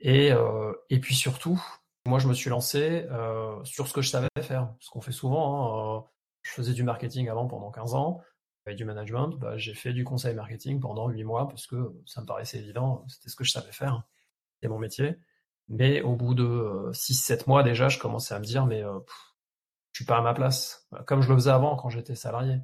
Et, 0.00 0.32
euh, 0.32 0.72
et 0.88 0.98
puis 0.98 1.14
surtout, 1.14 1.62
moi, 2.06 2.18
je 2.18 2.28
me 2.28 2.34
suis 2.34 2.50
lancé 2.50 3.06
euh, 3.10 3.62
sur 3.64 3.86
ce 3.86 3.92
que 3.92 4.02
je 4.02 4.08
savais 4.10 4.28
faire. 4.40 4.74
Ce 4.80 4.90
qu'on 4.90 5.00
fait 5.00 5.12
souvent. 5.12 5.96
Hein, 5.96 5.98
euh, 5.98 6.00
je 6.42 6.52
faisais 6.52 6.72
du 6.72 6.82
marketing 6.82 7.28
avant 7.28 7.46
pendant 7.46 7.70
15 7.70 7.94
ans, 7.94 8.22
avec 8.64 8.78
du 8.78 8.86
management. 8.86 9.28
Bah, 9.38 9.58
j'ai 9.58 9.74
fait 9.74 9.92
du 9.92 10.04
conseil 10.04 10.34
marketing 10.34 10.80
pendant 10.80 11.08
8 11.08 11.24
mois 11.24 11.48
parce 11.48 11.66
que 11.66 11.94
ça 12.06 12.22
me 12.22 12.26
paraissait 12.26 12.58
évident. 12.58 13.04
C'était 13.08 13.28
ce 13.28 13.36
que 13.36 13.44
je 13.44 13.50
savais 13.50 13.72
faire. 13.72 14.04
C'était 14.54 14.68
mon 14.68 14.78
métier. 14.78 15.16
Mais 15.70 16.02
au 16.02 16.14
bout 16.14 16.34
de 16.34 16.90
6-7 16.92 17.44
mois 17.46 17.62
déjà, 17.62 17.88
je 17.88 17.98
commençais 17.98 18.34
à 18.34 18.38
me 18.38 18.44
dire, 18.44 18.66
mais 18.66 18.82
je 18.82 19.98
suis 19.98 20.04
pas 20.04 20.18
à 20.18 20.20
ma 20.20 20.34
place. 20.34 20.88
Comme 21.06 21.22
je 21.22 21.28
le 21.28 21.36
faisais 21.36 21.50
avant 21.50 21.76
quand 21.76 21.88
j'étais 21.88 22.14
salarié. 22.14 22.58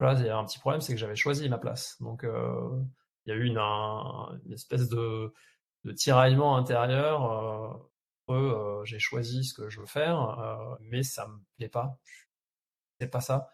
Là, 0.00 0.14
il 0.18 0.26
y 0.26 0.28
a 0.28 0.36
un 0.36 0.44
petit 0.44 0.58
problème, 0.58 0.80
c'est 0.80 0.92
que 0.92 0.98
j'avais 0.98 1.16
choisi 1.16 1.48
ma 1.48 1.58
place. 1.58 1.96
Donc, 2.00 2.24
il 2.24 3.30
y 3.30 3.32
a 3.32 3.34
eu 3.34 3.46
une, 3.46 4.52
espèce 4.52 4.88
de 4.88 5.32
tiraillement 5.92 6.56
intérieur. 6.56 7.90
Euh, 8.30 8.32
euh, 8.34 8.84
j'ai 8.84 8.98
choisi 8.98 9.44
ce 9.44 9.54
que 9.54 9.68
je 9.68 9.80
veux 9.80 9.86
faire, 9.86 10.38
euh, 10.40 10.76
mais 10.80 11.02
ça 11.02 11.26
me 11.26 11.38
plaît 11.56 11.68
pas. 11.68 11.98
C'est 13.00 13.08
pas 13.08 13.20
ça. 13.20 13.50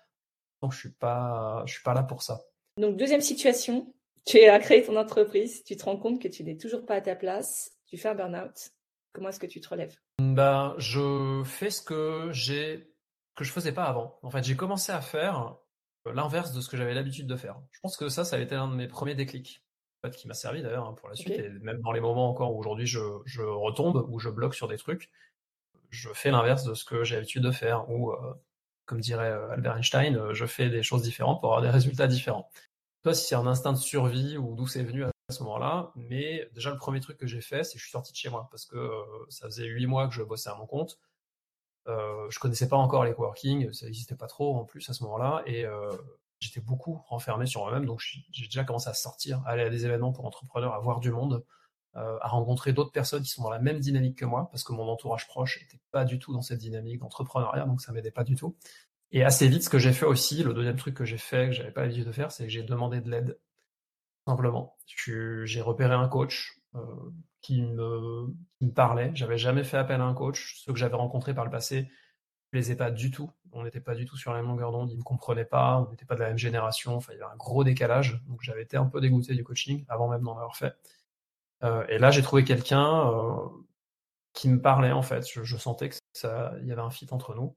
Donc 0.62 0.72
je 0.72 0.78
suis 0.78 0.92
pas, 0.92 1.64
je 1.66 1.72
suis 1.74 1.82
pas 1.82 1.94
là 1.94 2.02
pour 2.02 2.22
ça. 2.22 2.42
Donc, 2.76 2.96
deuxième 2.96 3.20
situation, 3.20 3.92
tu 4.26 4.40
as 4.44 4.58
créé 4.58 4.82
ton 4.82 4.96
entreprise, 4.96 5.64
tu 5.64 5.76
te 5.76 5.84
rends 5.84 5.96
compte 5.96 6.20
que 6.22 6.28
tu 6.28 6.44
n'es 6.44 6.56
toujours 6.56 6.86
pas 6.86 6.96
à 6.96 7.00
ta 7.00 7.16
place, 7.16 7.72
tu 7.86 7.96
fais 7.96 8.08
un 8.08 8.14
burn-out. 8.14 8.70
Comment 9.12 9.28
est-ce 9.28 9.40
que 9.40 9.46
tu 9.46 9.60
te 9.60 9.68
relèves? 9.68 9.96
Ben, 10.20 10.74
Je 10.78 11.42
fais 11.44 11.70
ce 11.70 11.82
que 11.82 12.30
j'ai 12.32 12.90
que 13.36 13.44
je 13.44 13.52
faisais 13.52 13.72
pas 13.72 13.84
avant. 13.84 14.18
En 14.22 14.30
fait, 14.30 14.44
j'ai 14.44 14.56
commencé 14.56 14.92
à 14.92 15.00
faire 15.00 15.56
euh, 16.06 16.12
l'inverse 16.12 16.52
de 16.52 16.60
ce 16.60 16.68
que 16.68 16.76
j'avais 16.76 16.94
l'habitude 16.94 17.26
de 17.26 17.36
faire. 17.36 17.60
Je 17.70 17.80
pense 17.80 17.96
que 17.96 18.08
ça, 18.08 18.24
ça 18.24 18.36
a 18.36 18.38
été 18.38 18.54
un 18.54 18.68
de 18.68 18.74
mes 18.74 18.86
premiers 18.86 19.14
déclics, 19.14 19.64
en 20.02 20.08
fait, 20.08 20.16
qui 20.16 20.28
m'a 20.28 20.34
servi 20.34 20.62
d'ailleurs 20.62 20.86
hein, 20.86 20.94
pour 20.94 21.08
la 21.08 21.14
suite. 21.14 21.38
Et 21.38 21.48
même 21.48 21.80
dans 21.80 21.92
les 21.92 22.00
moments 22.00 22.28
encore 22.28 22.54
où 22.54 22.58
aujourd'hui 22.58 22.86
je, 22.86 23.00
je, 23.24 23.42
retombe, 23.42 24.06
ou 24.08 24.18
je 24.18 24.28
bloque 24.28 24.54
sur 24.54 24.68
des 24.68 24.76
trucs, 24.76 25.10
je 25.88 26.10
fais 26.12 26.30
l'inverse 26.30 26.64
de 26.64 26.74
ce 26.74 26.84
que 26.84 27.02
j'ai 27.02 27.16
l'habitude 27.16 27.42
de 27.42 27.50
faire. 27.50 27.88
Ou, 27.90 28.12
euh, 28.12 28.34
comme 28.84 29.00
dirait 29.00 29.30
euh, 29.30 29.50
Albert 29.50 29.76
Einstein, 29.76 30.32
je 30.32 30.46
fais 30.46 30.68
des 30.68 30.82
choses 30.82 31.02
différentes 31.02 31.40
pour 31.40 31.50
avoir 31.50 31.62
des 31.62 31.70
résultats 31.70 32.08
différents. 32.08 32.50
Toi, 33.02 33.14
si 33.14 33.26
c'est 33.26 33.36
un 33.36 33.46
instinct 33.46 33.72
de 33.72 33.78
survie 33.78 34.36
ou 34.36 34.54
d'où 34.54 34.66
c'est 34.66 34.82
venu 34.82 35.04
à 35.04 35.10
ce 35.30 35.42
moment-là, 35.44 35.92
mais 35.96 36.48
déjà 36.54 36.70
le 36.70 36.78
premier 36.78 37.00
truc 37.00 37.18
que 37.18 37.26
j'ai 37.26 37.40
fait, 37.40 37.64
c'est 37.64 37.74
que 37.74 37.78
je 37.78 37.84
suis 37.84 37.92
sorti 37.92 38.12
de 38.12 38.16
chez 38.16 38.28
moi 38.28 38.48
parce 38.50 38.66
que 38.66 38.90
ça 39.28 39.46
faisait 39.46 39.66
huit 39.66 39.86
mois 39.86 40.08
que 40.08 40.14
je 40.14 40.22
bossais 40.22 40.50
à 40.50 40.54
mon 40.54 40.66
compte 40.66 40.98
euh, 41.88 42.28
je 42.30 42.38
connaissais 42.38 42.68
pas 42.68 42.76
encore 42.76 43.04
les 43.04 43.14
coworking, 43.14 43.72
ça 43.72 43.86
n'existait 43.86 44.16
pas 44.16 44.26
trop 44.26 44.56
en 44.56 44.64
plus 44.64 44.88
à 44.90 44.92
ce 44.92 45.02
moment-là, 45.04 45.42
et 45.46 45.64
euh, 45.64 45.90
j'étais 46.38 46.60
beaucoup 46.60 47.02
renfermé 47.06 47.46
sur 47.46 47.62
moi-même, 47.62 47.86
donc 47.86 48.00
j'ai 48.00 48.44
déjà 48.44 48.64
commencé 48.64 48.88
à 48.88 48.94
sortir, 48.94 49.42
à 49.46 49.50
aller 49.50 49.62
à 49.62 49.70
des 49.70 49.86
événements 49.86 50.12
pour 50.12 50.26
entrepreneurs, 50.26 50.74
à 50.74 50.78
voir 50.78 51.00
du 51.00 51.10
monde, 51.10 51.44
euh, 51.96 52.18
à 52.20 52.28
rencontrer 52.28 52.72
d'autres 52.72 52.92
personnes 52.92 53.22
qui 53.22 53.30
sont 53.30 53.42
dans 53.42 53.50
la 53.50 53.58
même 53.58 53.80
dynamique 53.80 54.18
que 54.18 54.24
moi, 54.24 54.48
parce 54.50 54.62
que 54.62 54.72
mon 54.72 54.88
entourage 54.88 55.26
proche 55.26 55.60
n'était 55.60 55.80
pas 55.90 56.04
du 56.04 56.18
tout 56.18 56.32
dans 56.32 56.42
cette 56.42 56.58
dynamique 56.58 57.00
d'entrepreneuriat, 57.00 57.64
donc 57.64 57.80
ça 57.80 57.92
m'aidait 57.92 58.10
pas 58.10 58.24
du 58.24 58.36
tout. 58.36 58.56
Et 59.10 59.24
assez 59.24 59.48
vite, 59.48 59.64
ce 59.64 59.70
que 59.70 59.78
j'ai 59.78 59.92
fait 59.92 60.06
aussi, 60.06 60.42
le 60.44 60.54
deuxième 60.54 60.76
truc 60.76 60.94
que 60.94 61.04
j'ai 61.04 61.18
fait, 61.18 61.46
que 61.46 61.52
j'avais 61.52 61.72
pas 61.72 61.82
l'habitude 61.82 62.06
de 62.06 62.12
faire, 62.12 62.30
c'est 62.30 62.44
que 62.44 62.50
j'ai 62.50 62.62
demandé 62.62 63.00
de 63.00 63.10
l'aide. 63.10 63.38
Simplement. 64.26 64.76
J'ai 64.86 65.60
repéré 65.60 65.94
un 65.94 66.08
coach, 66.08 66.60
euh, 66.76 67.10
qui 67.40 67.62
me, 67.62 68.34
parlaient. 68.74 69.12
J'avais 69.14 69.38
jamais 69.38 69.64
fait 69.64 69.78
appel 69.78 70.00
à 70.00 70.04
un 70.04 70.14
coach. 70.14 70.56
Ceux 70.58 70.72
que 70.72 70.78
j'avais 70.78 70.96
rencontrés 70.96 71.34
par 71.34 71.44
le 71.44 71.50
passé 71.50 71.82
ne 71.82 71.88
plaisaient 72.50 72.76
pas 72.76 72.90
du 72.90 73.10
tout. 73.10 73.30
On 73.52 73.64
n'était 73.64 73.80
pas 73.80 73.94
du 73.94 74.04
tout 74.04 74.16
sur 74.16 74.32
la 74.32 74.38
même 74.38 74.48
longueur 74.48 74.72
d'onde. 74.72 74.90
Ils 74.90 74.94
ne 74.94 74.98
me 74.98 75.04
comprenaient 75.04 75.46
pas. 75.46 75.84
On 75.86 75.90
n'était 75.90 76.04
pas 76.04 76.16
de 76.16 76.20
la 76.20 76.28
même 76.28 76.38
génération. 76.38 76.98
Il 77.08 77.12
y 77.12 77.14
avait 77.14 77.32
un 77.32 77.36
gros 77.36 77.64
décalage. 77.64 78.22
Donc, 78.28 78.42
j'avais 78.42 78.62
été 78.62 78.76
un 78.76 78.86
peu 78.86 79.00
dégoûté 79.00 79.34
du 79.34 79.42
coaching 79.42 79.84
avant 79.88 80.08
même 80.08 80.22
d'en 80.22 80.32
avoir 80.36 80.56
fait. 80.56 80.74
Euh, 81.64 81.86
et 81.88 81.98
là, 81.98 82.10
j'ai 82.10 82.22
trouvé 82.22 82.44
quelqu'un 82.44 83.08
euh, 83.08 83.48
qui 84.34 84.48
me 84.48 84.60
parlait, 84.60 84.92
en 84.92 85.02
fait. 85.02 85.26
Je, 85.26 85.56
sentais 85.56 85.88
que 85.88 85.96
ça, 86.12 86.52
y 86.62 86.72
avait 86.72 86.82
un 86.82 86.90
fit 86.90 87.08
entre 87.10 87.34
nous. 87.34 87.56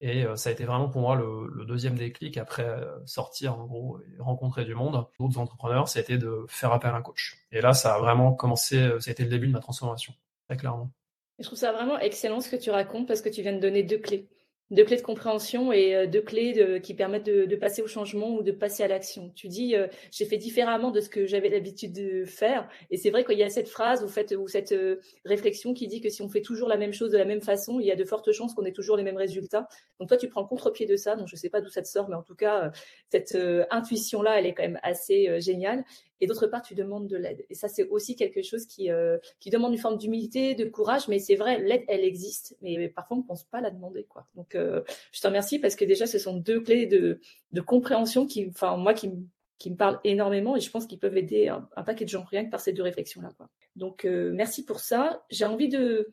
Et 0.00 0.24
euh, 0.24 0.36
ça 0.36 0.50
a 0.50 0.52
été 0.52 0.64
vraiment 0.64 0.88
pour 0.88 1.00
moi 1.00 1.16
le, 1.16 1.64
deuxième 1.64 1.94
déclic 1.94 2.36
après 2.36 2.66
euh, 2.66 2.98
sortir 3.06 3.58
en 3.58 3.64
gros 3.64 4.00
et 4.00 4.20
rencontrer 4.20 4.64
du 4.64 4.74
monde, 4.74 5.06
d'autres 5.18 5.38
entrepreneurs, 5.38 5.88
c'était 5.88 6.18
de 6.18 6.44
faire 6.48 6.72
appel 6.72 6.90
à 6.90 6.96
un 6.96 7.02
coach. 7.02 7.36
Et 7.52 7.60
là, 7.60 7.72
ça 7.72 7.94
a 7.94 7.98
vraiment 7.98 8.32
commencé, 8.32 8.76
euh, 8.76 9.00
ça 9.00 9.10
a 9.10 9.12
été 9.12 9.24
le 9.24 9.30
début 9.30 9.46
de 9.46 9.52
ma 9.52 9.60
transformation, 9.60 10.12
très 10.46 10.56
clairement. 10.56 10.90
Je 11.38 11.46
trouve 11.46 11.58
ça 11.58 11.72
vraiment 11.72 11.98
excellent 11.98 12.40
ce 12.40 12.48
que 12.48 12.56
tu 12.56 12.70
racontes 12.70 13.08
parce 13.08 13.20
que 13.20 13.28
tu 13.28 13.42
viens 13.42 13.52
de 13.52 13.60
donner 13.60 13.82
deux 13.82 13.98
clés 13.98 14.28
deux 14.70 14.84
clés 14.84 14.96
de 14.96 15.02
compréhension 15.02 15.72
et 15.72 15.94
euh, 15.94 16.06
deux 16.06 16.22
clés 16.22 16.80
qui 16.82 16.94
permettent 16.94 17.26
de, 17.26 17.56
passer 17.56 17.82
au 17.82 17.86
changement 17.86 18.34
ou 18.34 18.42
de 18.42 18.52
passer 18.52 18.82
à 18.82 18.88
l'action. 18.88 19.30
Tu 19.34 19.48
dis, 19.48 19.76
euh, 19.76 19.86
j'ai 20.10 20.24
fait 20.24 20.38
différemment 20.38 20.90
de 20.90 21.00
ce 21.00 21.08
que 21.08 21.26
j'avais 21.26 21.48
l'habitude 21.48 21.92
de 21.92 22.24
faire. 22.24 22.68
Et 22.90 22.96
c'est 22.96 23.10
vrai 23.10 23.24
qu'il 23.24 23.38
y 23.38 23.42
a 23.42 23.50
cette 23.50 23.68
phrase 23.68 24.02
ou, 24.02 24.48
cette 24.48 24.72
euh, 24.72 25.00
réflexion 25.24 25.74
qui 25.74 25.86
dit 25.86 26.00
que 26.00 26.08
si 26.08 26.22
on 26.22 26.28
fait 26.28 26.42
toujours 26.42 26.68
la 26.68 26.76
même 26.76 26.92
chose 26.92 27.10
de 27.10 27.18
la 27.18 27.24
même 27.24 27.42
façon, 27.42 27.78
il 27.78 27.86
y 27.86 27.92
a 27.92 27.96
de 27.96 28.04
fortes 28.04 28.32
chances 28.32 28.54
qu'on 28.54 28.64
ait 28.64 28.72
toujours 28.72 28.96
les 28.96 29.04
mêmes 29.04 29.16
résultats. 29.16 29.68
Donc 30.00 30.08
toi, 30.08 30.16
tu 30.16 30.28
prends 30.28 30.42
le 30.42 30.46
contre-pied 30.46 30.86
de 30.86 30.96
ça. 30.96 31.14
Donc 31.16 31.28
je 31.28 31.36
ne 31.36 31.38
sais 31.38 31.50
pas 31.50 31.60
d'où 31.60 31.68
ça 31.68 31.82
te 31.82 31.88
sort, 31.88 32.08
mais 32.08 32.16
en 32.16 32.22
tout 32.22 32.34
cas, 32.34 32.72
cette 33.10 33.36
intuition-là, 33.70 34.38
elle 34.38 34.46
est 34.46 34.54
quand 34.54 34.62
même 34.62 34.80
assez 34.82 35.40
géniale 35.40 35.84
et 36.20 36.26
d'autre 36.26 36.46
part, 36.46 36.62
tu 36.62 36.74
demandes 36.74 37.08
de 37.08 37.16
l'aide. 37.16 37.44
Et 37.50 37.54
ça, 37.54 37.68
c'est 37.68 37.88
aussi 37.88 38.16
quelque 38.16 38.42
chose 38.42 38.66
qui, 38.66 38.90
euh, 38.90 39.18
qui 39.40 39.50
demande 39.50 39.72
une 39.72 39.78
forme 39.78 39.98
d'humilité, 39.98 40.54
de 40.54 40.64
courage, 40.64 41.08
mais 41.08 41.18
c'est 41.18 41.34
vrai, 41.34 41.60
l'aide, 41.60 41.84
elle 41.88 42.04
existe, 42.04 42.56
mais 42.62 42.88
parfois, 42.88 43.16
on 43.16 43.20
ne 43.20 43.26
pense 43.26 43.44
pas 43.44 43.60
la 43.60 43.70
demander. 43.70 44.04
Quoi. 44.04 44.26
Donc, 44.34 44.54
euh, 44.54 44.82
je 45.12 45.20
te 45.20 45.26
remercie 45.26 45.58
parce 45.58 45.74
que 45.74 45.84
déjà, 45.84 46.06
ce 46.06 46.18
sont 46.18 46.36
deux 46.36 46.60
clés 46.60 46.86
de, 46.86 47.20
de 47.52 47.60
compréhension 47.60 48.26
qui, 48.26 48.48
enfin, 48.48 48.76
moi, 48.76 48.94
qui, 48.94 49.10
qui 49.58 49.70
me 49.70 49.76
parlent 49.76 50.00
énormément 50.04 50.56
et 50.56 50.60
je 50.60 50.70
pense 50.70 50.86
qu'ils 50.86 50.98
peuvent 50.98 51.16
aider 51.16 51.48
un, 51.48 51.82
paquet 51.82 52.04
de 52.04 52.10
gens 52.10 52.24
rien 52.24 52.44
que 52.44 52.50
par 52.50 52.60
ces 52.60 52.72
deux 52.72 52.82
réflexions-là. 52.82 53.30
Donc, 53.76 54.04
euh, 54.04 54.30
merci 54.32 54.64
pour 54.64 54.80
ça. 54.80 55.24
J'ai 55.30 55.44
envie 55.44 55.68
de 55.68 56.08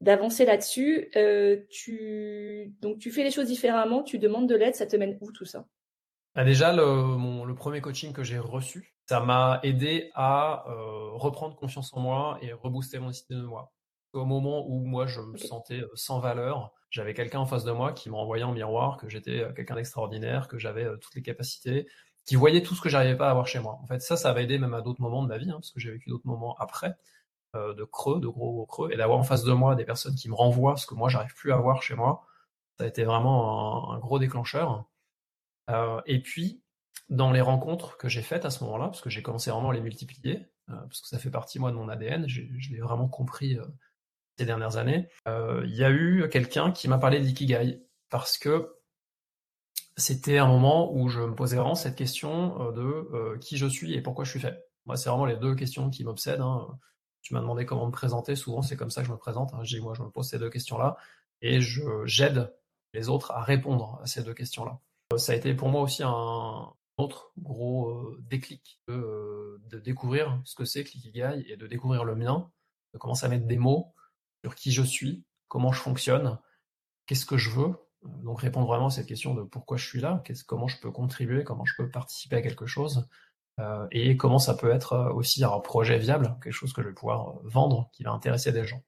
d'avancer 0.00 0.44
là-dessus. 0.44 1.10
tu 1.70 2.72
donc 2.80 3.00
tu 3.00 3.10
fais 3.10 3.24
les 3.24 3.32
choses 3.32 3.48
différemment, 3.48 4.04
tu 4.04 4.20
demandes 4.20 4.48
de 4.48 4.54
l'aide, 4.54 4.76
ça 4.76 4.86
te 4.86 4.94
mène 4.94 5.18
où 5.20 5.32
tout 5.32 5.44
ça? 5.44 5.66
Bah, 6.38 6.44
déjà, 6.44 6.72
le, 6.72 6.84
le, 7.48 7.54
premier 7.54 7.80
coaching 7.80 8.12
que 8.12 8.22
j'ai 8.22 8.38
reçu, 8.38 8.94
ça 9.08 9.20
m'a 9.20 9.60
aidé 9.62 10.10
à 10.14 10.64
euh, 10.68 11.10
reprendre 11.14 11.56
confiance 11.56 11.92
en 11.94 12.00
moi 12.00 12.38
et 12.42 12.52
rebooster 12.52 12.98
mon 12.98 13.10
estime 13.10 13.40
de 13.40 13.46
moi. 13.46 13.72
Au 14.12 14.24
moment 14.24 14.66
où 14.68 14.84
moi 14.84 15.06
je 15.06 15.20
me 15.20 15.36
sentais 15.36 15.80
euh, 15.80 15.90
sans 15.94 16.20
valeur, 16.20 16.72
j'avais 16.90 17.14
quelqu'un 17.14 17.40
en 17.40 17.46
face 17.46 17.64
de 17.64 17.72
moi 17.72 17.92
qui 17.92 18.10
me 18.10 18.14
renvoyait 18.14 18.44
en 18.44 18.52
miroir 18.52 18.96
que 18.96 19.08
j'étais 19.08 19.40
euh, 19.40 19.52
quelqu'un 19.52 19.74
d'extraordinaire, 19.74 20.48
que 20.48 20.58
j'avais 20.58 20.86
toutes 21.00 21.14
les 21.14 21.22
capacités, 21.22 21.86
qui 22.26 22.36
voyait 22.36 22.62
tout 22.62 22.74
ce 22.74 22.80
que 22.80 22.88
j'arrivais 22.88 23.16
pas 23.16 23.28
à 23.28 23.30
avoir 23.30 23.46
chez 23.46 23.60
moi. 23.60 23.78
En 23.82 23.86
fait, 23.86 24.00
ça, 24.00 24.16
ça 24.16 24.32
va 24.32 24.42
aider 24.42 24.58
même 24.58 24.74
à 24.74 24.82
d'autres 24.82 25.00
moments 25.00 25.22
de 25.22 25.28
ma 25.28 25.38
vie, 25.38 25.50
hein, 25.50 25.54
parce 25.54 25.70
que 25.70 25.80
j'ai 25.80 25.90
vécu 25.90 26.10
d'autres 26.10 26.26
moments 26.26 26.56
après, 26.58 26.94
de 27.54 27.82
creux, 27.84 28.20
de 28.20 28.28
gros, 28.28 28.52
gros 28.52 28.66
creux, 28.66 28.92
et 28.92 28.96
d'avoir 28.96 29.18
en 29.18 29.24
face 29.24 29.42
de 29.42 29.52
moi 29.52 29.74
des 29.74 29.86
personnes 29.86 30.14
qui 30.14 30.28
me 30.28 30.34
renvoient 30.34 30.76
ce 30.76 30.86
que 30.86 30.94
moi 30.94 31.08
j'arrive 31.08 31.34
plus 31.34 31.50
à 31.50 31.56
avoir 31.56 31.82
chez 31.82 31.94
moi, 31.94 32.26
ça 32.78 32.84
a 32.84 32.86
été 32.86 33.04
vraiment 33.04 33.92
un 33.92 33.98
gros 33.98 34.18
déclencheur. 34.18 34.84
Euh, 35.70 36.00
et 36.06 36.22
puis, 36.22 36.62
dans 37.08 37.32
les 37.32 37.40
rencontres 37.40 37.96
que 37.96 38.08
j'ai 38.08 38.22
faites 38.22 38.44
à 38.44 38.50
ce 38.50 38.64
moment-là, 38.64 38.86
parce 38.86 39.00
que 39.00 39.10
j'ai 39.10 39.22
commencé 39.22 39.50
vraiment 39.50 39.70
à 39.70 39.74
les 39.74 39.80
multiplier, 39.80 40.46
euh, 40.68 40.76
parce 40.76 41.00
que 41.00 41.08
ça 41.08 41.18
fait 41.18 41.30
partie, 41.30 41.58
moi, 41.58 41.70
de 41.70 41.76
mon 41.76 41.88
ADN, 41.88 42.28
je 42.28 42.42
l'ai 42.70 42.80
vraiment 42.80 43.08
compris 43.08 43.56
euh, 43.56 43.64
ces 44.38 44.44
dernières 44.44 44.76
années, 44.76 45.08
il 45.26 45.74
y 45.74 45.82
a 45.82 45.90
eu 45.90 46.28
quelqu'un 46.30 46.70
qui 46.70 46.86
m'a 46.86 46.98
parlé 46.98 47.18
d'ikigai, 47.20 47.82
parce 48.08 48.38
que 48.38 48.76
c'était 49.96 50.38
un 50.38 50.46
moment 50.46 50.94
où 50.94 51.08
je 51.08 51.20
me 51.20 51.34
posais 51.34 51.56
vraiment 51.56 51.74
cette 51.74 51.96
question 51.96 52.70
de 52.70 53.36
qui 53.38 53.56
je 53.56 53.66
suis 53.66 53.94
et 53.94 54.00
pourquoi 54.00 54.24
je 54.24 54.30
suis 54.30 54.38
fait. 54.38 54.68
Moi, 54.86 54.96
c'est 54.96 55.10
vraiment 55.10 55.26
les 55.26 55.36
deux 55.36 55.54
questions 55.54 55.90
qui 55.90 56.02
m'obsèdent. 56.04 56.40
Hein. 56.40 56.66
Tu 57.20 57.34
m'as 57.34 57.40
demandé 57.40 57.66
comment 57.66 57.86
me 57.86 57.92
présenter, 57.92 58.36
souvent 58.36 58.62
c'est 58.62 58.76
comme 58.76 58.90
ça 58.90 59.02
que 59.02 59.08
je 59.08 59.12
me 59.12 59.18
présente. 59.18 59.52
Hein. 59.52 59.62
Je 59.62 59.76
dis, 59.76 59.82
moi, 59.82 59.92
je 59.94 60.02
me 60.02 60.08
pose 60.08 60.28
ces 60.28 60.38
deux 60.38 60.50
questions-là 60.50 60.96
et 61.42 61.60
j'aide 62.04 62.54
les 62.94 63.08
autres 63.08 63.32
à 63.32 63.42
répondre 63.42 64.00
à 64.02 64.06
ces 64.06 64.22
deux 64.22 64.34
questions-là. 64.34 64.80
Ça 65.16 65.32
a 65.32 65.34
été 65.34 65.54
pour 65.54 65.68
moi 65.68 65.82
aussi 65.82 66.02
un 66.02 66.72
autre 66.98 67.32
gros 67.38 68.16
déclic 68.28 68.80
de, 68.88 69.78
découvrir 69.84 70.40
ce 70.44 70.54
que 70.54 70.64
c'est 70.64 70.84
que 70.84 70.90
et 71.50 71.56
de 71.56 71.66
découvrir 71.66 72.04
le 72.04 72.14
mien, 72.14 72.50
de 72.92 72.98
commencer 72.98 73.26
à 73.26 73.28
mettre 73.28 73.46
des 73.46 73.56
mots 73.56 73.94
sur 74.42 74.54
qui 74.54 74.72
je 74.72 74.82
suis, 74.82 75.24
comment 75.46 75.72
je 75.72 75.80
fonctionne, 75.80 76.38
qu'est-ce 77.06 77.26
que 77.26 77.38
je 77.38 77.50
veux. 77.50 77.74
Donc 78.02 78.40
répondre 78.40 78.66
vraiment 78.66 78.86
à 78.86 78.90
cette 78.90 79.06
question 79.06 79.34
de 79.34 79.42
pourquoi 79.42 79.76
je 79.76 79.86
suis 79.86 80.00
là, 80.00 80.22
comment 80.46 80.68
je 80.68 80.78
peux 80.80 80.90
contribuer, 80.90 81.44
comment 81.44 81.64
je 81.64 81.74
peux 81.76 81.90
participer 81.90 82.36
à 82.36 82.42
quelque 82.42 82.66
chose, 82.66 83.08
et 83.90 84.16
comment 84.16 84.38
ça 84.38 84.54
peut 84.54 84.70
être 84.70 85.12
aussi 85.14 85.42
un 85.42 85.58
projet 85.60 85.98
viable, 85.98 86.36
quelque 86.42 86.52
chose 86.52 86.72
que 86.72 86.82
je 86.82 86.88
vais 86.88 86.94
pouvoir 86.94 87.40
vendre, 87.42 87.90
qui 87.92 88.04
va 88.04 88.12
intéresser 88.12 88.52
des 88.52 88.64
gens. 88.64 88.82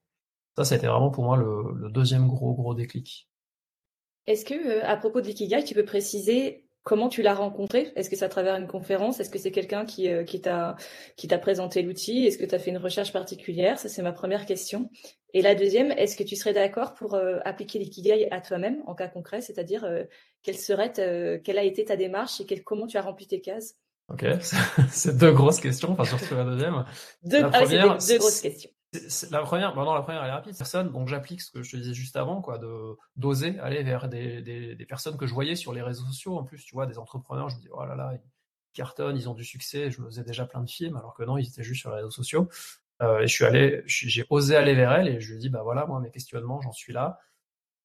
Ça, 0.57 0.65
ça 0.65 0.77
vraiment 0.77 1.11
pour 1.11 1.25
moi 1.25 1.37
le 1.37 1.91
deuxième 1.91 2.29
gros 2.29 2.55
gros 2.55 2.75
déclic. 2.75 3.31
Est-ce 4.27 4.45
que, 4.45 4.85
à 4.85 4.97
propos 4.97 5.21
de 5.21 5.27
l'ikigai, 5.27 5.65
tu 5.65 5.75
peux 5.75 5.85
préciser 5.85 6.70
comment 6.83 7.09
tu 7.09 7.23
l'as 7.23 7.35
rencontré? 7.35 7.93
Est-ce 7.97 8.11
que 8.11 8.17
c'est 8.17 8.25
à 8.25 8.29
travers 8.29 8.57
une 8.57 8.67
conférence? 8.67 9.21
Est-ce 9.21 9.31
que 9.31 9.39
c'est 9.39 9.51
quelqu'un 9.51 9.85
qui, 9.85 10.09
euh, 10.09 10.25
qui 10.25 10.41
t'a 10.41 11.39
présenté 11.41 11.83
l'outil? 11.83 12.27
Est-ce 12.27 12.39
que 12.39 12.45
tu 12.45 12.55
as 12.55 12.59
fait 12.59 12.71
une 12.71 12.79
recherche 12.79 13.13
particulière? 13.13 13.79
Ça, 13.79 13.89
c'est 13.89 14.03
ma 14.03 14.13
première 14.13 14.47
question. 14.47 14.91
Et 15.33 15.43
la 15.43 15.55
deuxième, 15.55 15.93
est-ce 15.93 16.17
que 16.17 16.25
tu 16.25 16.37
serais 16.37 16.53
d'accord 16.53 16.95
pour 16.95 17.15
euh, 17.15 17.39
appliquer 17.45 17.79
l'ikigai 17.79 18.29
à 18.31 18.41
toi-même 18.41 18.83
en 18.87 18.95
cas 18.95 19.09
concret? 19.09 19.41
C'est-à-dire, 19.41 19.89
quelle 20.43 20.59
serait, 20.59 20.93
quelle 21.45 21.59
a 21.59 21.65
été 21.65 21.85
ta 21.85 21.97
démarche 21.97 22.41
et 22.41 22.47
quel, 22.47 22.65
comment 22.65 22.87
tu 22.87 22.97
as 22.97 23.03
rempli 23.03 23.27
tes 23.27 23.41
cases? 23.41 23.77
Ok, 24.09 24.25
c'est 24.91 25.17
deux 25.17 25.33
grosses 25.33 25.61
questions, 25.61 25.93
enfin 25.93 26.05
surtout 26.05 26.35
la 26.35 26.45
deuxième. 26.45 26.85
Deux, 27.23 27.43
la 27.43 27.51
ah 27.53 27.65
deux 27.65 28.19
grosses 28.19 28.41
questions 28.41 28.71
la 29.31 29.43
première, 29.43 29.75
bah 29.75 29.85
non, 29.85 29.95
la 29.95 30.03
première 30.03 30.23
elle 30.23 30.31
est 30.31 30.33
rapide. 30.33 30.57
Personne, 30.57 30.91
donc 30.91 31.09
j'applique 31.09 31.41
ce 31.41 31.53
que 31.53 31.63
je 31.63 31.71
te 31.71 31.77
disais 31.77 31.95
juste 31.95 32.17
avant, 32.17 32.41
quoi, 32.41 32.59
de 32.59 32.97
d'oser 33.17 33.59
aller 33.61 33.83
vers 33.83 34.09
des, 34.09 34.43
des, 34.43 34.87
personnes 34.87 35.17
que 35.17 35.27
je 35.27 35.35
voyais 35.35 35.55
sur 35.55 35.73
les 35.73 35.83
réseaux 35.83 36.05
sociaux. 36.07 36.37
En 36.37 36.45
plus, 36.45 36.65
tu 36.65 36.75
vois, 36.75 36.87
des 36.87 36.99
entrepreneurs, 36.99 37.49
je 37.51 37.57
me 37.57 37.61
dis 37.61 37.69
oh 37.71 37.85
là 37.85 37.95
là, 37.95 38.13
ils 38.15 38.21
cartonnent, 38.73 39.17
ils 39.17 39.29
ont 39.29 39.35
du 39.35 39.45
succès. 39.45 39.91
Je 39.91 40.01
me 40.01 40.07
faisais 40.07 40.25
déjà 40.25 40.45
plein 40.45 40.63
de 40.63 40.71
films, 40.71 40.97
alors 40.97 41.15
que 41.15 41.23
non, 41.23 41.39
ils 41.39 41.47
étaient 41.49 41.63
juste 41.63 41.81
sur 41.83 41.91
les 41.91 41.97
réseaux 41.97 42.11
sociaux. 42.11 42.49
Euh, 43.03 43.21
et 43.21 43.29
je 43.29 43.35
suis 43.35 43.45
allé, 43.45 43.83
j'ai 43.87 44.27
osé 44.31 44.57
aller 44.57 44.75
vers 44.75 44.93
elle 44.93 45.09
et 45.09 45.21
je 45.21 45.33
lui 45.33 45.39
dit 45.39 45.49
bah 45.49 45.63
voilà, 45.63 45.87
moi 45.87 46.01
mes 46.01 46.11
questionnements, 46.11 46.61
j'en 46.61 46.73
suis 46.73 46.93
là. 46.93 47.21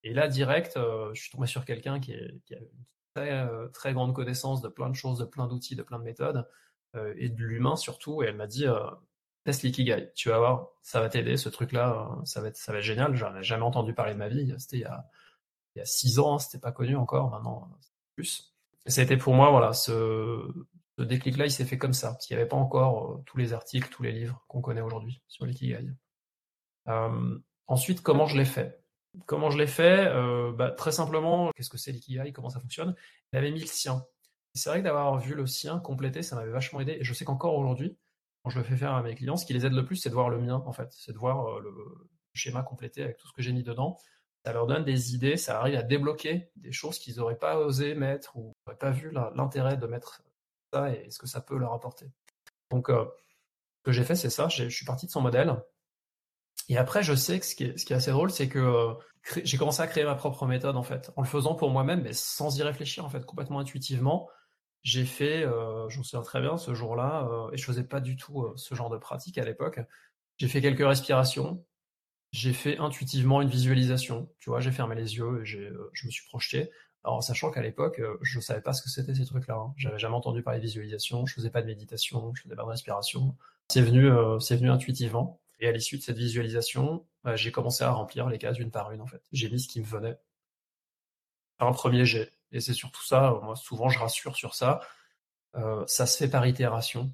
Et 0.04 0.14
là, 0.14 0.28
direct, 0.28 0.78
euh, 0.78 1.14
je 1.14 1.22
suis 1.22 1.32
tombé 1.32 1.48
sur 1.48 1.66
quelqu'un 1.66 2.00
qui, 2.00 2.14
a 2.14 2.18
une 2.18 2.86
très, 3.16 3.32
euh, 3.32 3.68
très 3.70 3.94
grande 3.94 4.14
connaissance 4.14 4.62
de 4.62 4.70
plein 4.70 4.90
de 4.90 4.96
choses, 4.96 5.20
de 5.20 5.26
plein 5.26 5.48
d'outils, 5.48 5.76
de 5.76 5.84
plein 5.84 6.00
de 6.00 6.04
méthodes 6.04 6.48
et 7.18 7.28
de 7.28 7.44
l'humain 7.44 7.76
surtout. 7.76 8.24
Et 8.24 8.28
elle 8.28 8.38
m'a 8.38 8.48
dit 8.48 8.66
teste 9.46 9.64
l'ikigai. 9.64 10.12
Tu 10.16 10.30
vas 10.30 10.40
voir, 10.40 10.70
ça 10.82 11.00
va 11.00 11.08
t'aider, 11.08 11.38
ce 11.38 11.50
truc-là, 11.50 12.10
euh, 12.20 12.26
ça 12.26 12.42
va 12.42 12.50
être, 12.50 12.58
ça 12.58 12.74
va 12.74 12.80
être 12.80 12.84
génial. 12.84 13.16
J'en 13.16 13.36
ai 13.36 13.44
jamais 13.44 13.64
entendu 13.64 13.94
parler 13.94 14.14
de 14.14 14.18
ma 14.20 14.28
vie. 14.28 14.54
C'était 14.58 14.78
il 14.78 14.82
y 14.82 14.86
a, 14.86 15.08
il 15.76 15.80
y 15.80 15.82
a 15.82 15.86
six 15.86 16.20
ans, 16.20 16.40
c'était 16.40 16.60
pas 16.60 16.72
connu 16.72 16.96
encore, 16.98 17.30
maintenant, 17.30 17.70
plus. 18.16 18.54
Ça 18.88 19.02
a 19.02 19.04
été 19.04 19.18
pour 19.18 19.34
moi, 19.36 19.52
voilà, 19.52 19.74
ce, 19.74 20.52
déclic-là, 20.98 21.46
il 21.46 21.52
s'est 21.52 21.66
fait 21.66 21.78
comme 21.78 21.94
ça, 21.94 22.12
parce 22.14 22.26
qu'il 22.26 22.36
n'y 22.36 22.42
avait 22.42 22.50
pas 22.50 22.58
encore 22.58 23.22
tous 23.26 23.38
les 23.38 23.54
articles, 23.54 23.90
tous 23.90 24.04
les 24.04 24.12
livres 24.12 24.44
qu'on 24.48 24.62
connaît 24.62 24.82
aujourd'hui 24.82 25.22
sur 25.28 25.46
l'ikigai. 25.46 25.94
ensuite, 27.68 28.02
comment 28.02 28.26
je 28.28 28.38
l'ai 28.38 28.46
fait? 28.46 28.82
Comment 29.26 29.50
je 29.50 29.58
l'ai 29.58 29.68
fait? 29.68 30.12
Bah, 30.54 30.72
Très 30.72 30.92
simplement, 30.92 31.52
qu'est-ce 31.56 31.70
que 31.70 31.78
c'est 31.78 31.92
l'ikigai? 31.92 32.32
Comment 32.32 32.50
ça 32.50 32.60
fonctionne? 32.60 32.96
Il 33.34 33.38
avait 33.38 33.52
mis 33.52 33.62
le 33.62 33.68
sien. 33.68 34.06
C'est 34.54 34.70
vrai 34.70 34.80
que 34.80 34.86
d'avoir 34.86 35.18
vu 35.20 35.36
le 35.36 35.46
sien 35.48 35.80
complété, 35.80 36.24
ça 36.24 36.36
m'avait 36.36 36.52
vachement 36.52 36.80
aidé. 36.80 36.98
Et 37.00 37.04
je 37.04 37.14
sais 37.14 37.26
qu'encore 37.26 37.56
aujourd'hui, 37.56 37.98
quand 38.46 38.52
je 38.52 38.60
le 38.60 38.64
fais 38.64 38.78
faire 38.78 38.94
à 38.94 39.02
mes 39.02 39.16
clients, 39.16 39.36
ce 39.36 39.46
qui 39.46 39.52
les 39.54 39.66
aide 39.66 39.74
le 39.74 39.84
plus, 39.84 39.98
c'est 39.98 40.10
de 40.10 40.14
voir 40.14 40.30
le 40.30 40.40
mien, 40.40 40.64
en 40.66 40.72
fait. 40.72 40.88
C'est 40.92 41.12
de 41.12 41.18
voir 41.18 41.60
le 41.60 41.74
schéma 42.34 42.64
complété 42.64 43.04
avec 43.04 43.18
tout 43.18 43.28
ce 43.28 43.34
que 43.34 43.42
j'ai 43.42 43.52
mis 43.52 43.64
dedans 43.64 43.98
ça 44.46 44.54
leur 44.54 44.68
donne 44.68 44.86
des 44.86 45.16
idées, 45.16 45.38
ça 45.38 45.60
arrive 45.60 45.76
à 45.76 45.82
débloquer 45.82 46.52
des 46.56 46.72
choses 46.72 47.00
qu'ils 47.00 47.16
n'auraient 47.16 47.40
pas 47.40 47.58
osé 47.58 47.96
mettre 47.96 48.38
ou 48.38 48.54
n'auraient 48.66 48.78
pas 48.78 48.92
vu 48.92 49.12
l'intérêt 49.12 49.76
de 49.76 49.88
mettre 49.88 50.22
ça 50.72 50.92
et 50.92 51.10
ce 51.10 51.18
que 51.18 51.26
ça 51.26 51.42
peut 51.42 51.58
leur 51.58 51.74
apporter. 51.74 52.12
Donc, 52.70 52.92
euh, 52.92 53.06
ce 53.80 53.84
que 53.86 53.92
j'ai 53.92 54.04
fait, 54.04 54.16
c'est 54.16 54.30
ça. 54.30 54.48
Je 54.48 54.70
suis 54.70 54.86
parti 54.86 55.08
de 55.08 55.12
son 55.12 55.22
modèle. 55.22 55.56
Et 56.70 56.78
après, 56.78 57.02
je 57.02 57.16
sais 57.16 57.40
que 57.40 57.46
ce 57.46 57.56
qui 57.56 57.64
est, 57.64 57.78
ce 57.78 57.86
qui 57.86 57.94
est 57.94 57.96
assez 57.96 58.12
drôle, 58.12 58.30
c'est 58.30 58.48
que 58.48 58.60
euh, 58.60 58.94
j'ai 59.44 59.58
commencé 59.58 59.82
à 59.82 59.88
créer 59.88 60.04
ma 60.04 60.16
propre 60.16 60.46
méthode, 60.46 60.78
en 60.78 60.84
fait, 60.84 61.12
en 61.16 61.24
le 61.24 61.28
faisant 61.28 61.56
pour 61.56 61.72
moi-même, 61.72 62.04
mais 62.04 62.14
sans 62.14 62.56
y 62.56 62.62
réfléchir, 62.62 63.04
en 63.04 63.10
fait, 63.10 63.26
complètement 63.26 63.60
intuitivement. 63.60 64.30
J'ai 64.86 65.04
fait, 65.04 65.44
euh, 65.44 65.90
je 65.90 65.98
me 65.98 66.04
souviens 66.04 66.22
très 66.22 66.40
bien, 66.40 66.56
ce 66.58 66.74
jour-là, 66.74 67.28
euh, 67.30 67.52
et 67.52 67.58
je 67.58 67.66
faisais 67.66 67.84
pas 67.84 68.00
du 68.00 68.16
tout 68.16 68.54
ce 68.56 68.74
genre 68.74 68.90
de 68.90 68.98
pratique 68.98 69.38
à 69.38 69.44
l'époque. 69.44 69.82
J'ai 70.38 70.48
fait 70.48 70.62
quelques 70.62 70.88
respirations, 70.88 71.66
j'ai 72.36 72.52
fait 72.52 72.78
intuitivement 72.80 73.42
une 73.42 73.48
visualisation. 73.48 74.30
Tu 74.40 74.50
vois, 74.50 74.60
j'ai 74.60 74.72
fermé 74.72 74.96
les 74.96 75.16
yeux 75.16 75.42
et 75.46 75.56
euh, 75.56 75.90
je 75.94 76.06
me 76.06 76.12
suis 76.12 76.26
projeté. 76.26 76.70
Alors, 77.06 77.24
sachant 77.24 77.50
qu'à 77.50 77.62
l'époque, 77.62 78.00
euh, 78.00 78.18
je 78.22 78.40
ne 78.40 78.44
savais 78.44 78.60
pas 78.60 78.74
ce 78.74 78.82
que 78.82 78.90
c'était 78.90 79.16
ces 79.16 79.26
trucs-là. 79.26 79.56
Hein. 79.56 79.74
J'avais 79.78 80.00
jamais 80.00 80.16
entendu 80.16 80.44
parler 80.44 80.60
de 80.60 80.66
visualisation, 80.66 81.26
je 81.26 81.34
faisais 81.34 81.50
pas 81.50 81.62
de 81.62 81.68
méditation, 81.68 82.34
je 82.36 82.42
faisais 82.42 82.56
pas 82.56 82.64
de 82.64 82.68
respiration. 82.68 83.38
C'est 83.70 83.82
venu, 83.82 84.10
euh, 84.10 84.38
c'est 84.40 84.58
venu 84.58 84.70
intuitivement. 84.70 85.40
Et 85.62 85.68
à 85.70 85.72
l'issue 85.72 85.98
de 85.98 86.02
cette 86.04 86.18
visualisation, 86.18 87.06
j'ai 87.36 87.54
commencé 87.54 87.86
à 87.86 87.92
remplir 87.92 88.28
les 88.28 88.38
cases 88.38 88.60
une 88.60 88.70
par 88.70 88.92
une, 88.92 89.00
en 89.00 89.08
fait. 89.08 89.22
J'ai 89.32 89.50
mis 89.50 89.62
ce 89.62 89.70
qui 89.70 89.80
me 89.80 89.86
venait. 89.86 90.18
Un 91.60 91.72
premier 91.72 92.06
jet. 92.06 92.34
Et 92.52 92.60
c'est 92.60 92.74
surtout 92.74 93.04
ça, 93.04 93.40
moi, 93.44 93.56
souvent, 93.56 93.90
je 93.90 94.00
rassure 94.00 94.36
sur 94.36 94.56
ça. 94.56 94.82
ça 95.88 96.06
se 96.06 96.18
fait 96.18 96.30
par 96.30 96.46
itération. 96.48 97.14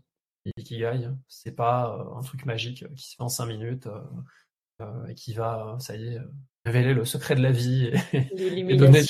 L'ikigai, 0.57 1.09
c'est 1.27 1.55
pas 1.55 1.97
un 2.15 2.21
truc 2.21 2.45
magique 2.45 2.85
qui 2.95 3.09
se 3.09 3.15
fait 3.15 3.23
en 3.23 3.29
cinq 3.29 3.45
minutes. 3.45 3.87
Euh, 4.81 5.05
et 5.07 5.15
qui 5.15 5.33
va, 5.33 5.77
ça 5.79 5.95
y 5.95 6.07
est, 6.07 6.17
euh, 6.17 6.31
révéler 6.65 6.93
le 6.93 7.05
secret 7.05 7.35
de 7.35 7.41
la 7.41 7.51
vie 7.51 7.91
et, 8.13 8.75
donner 8.75 9.01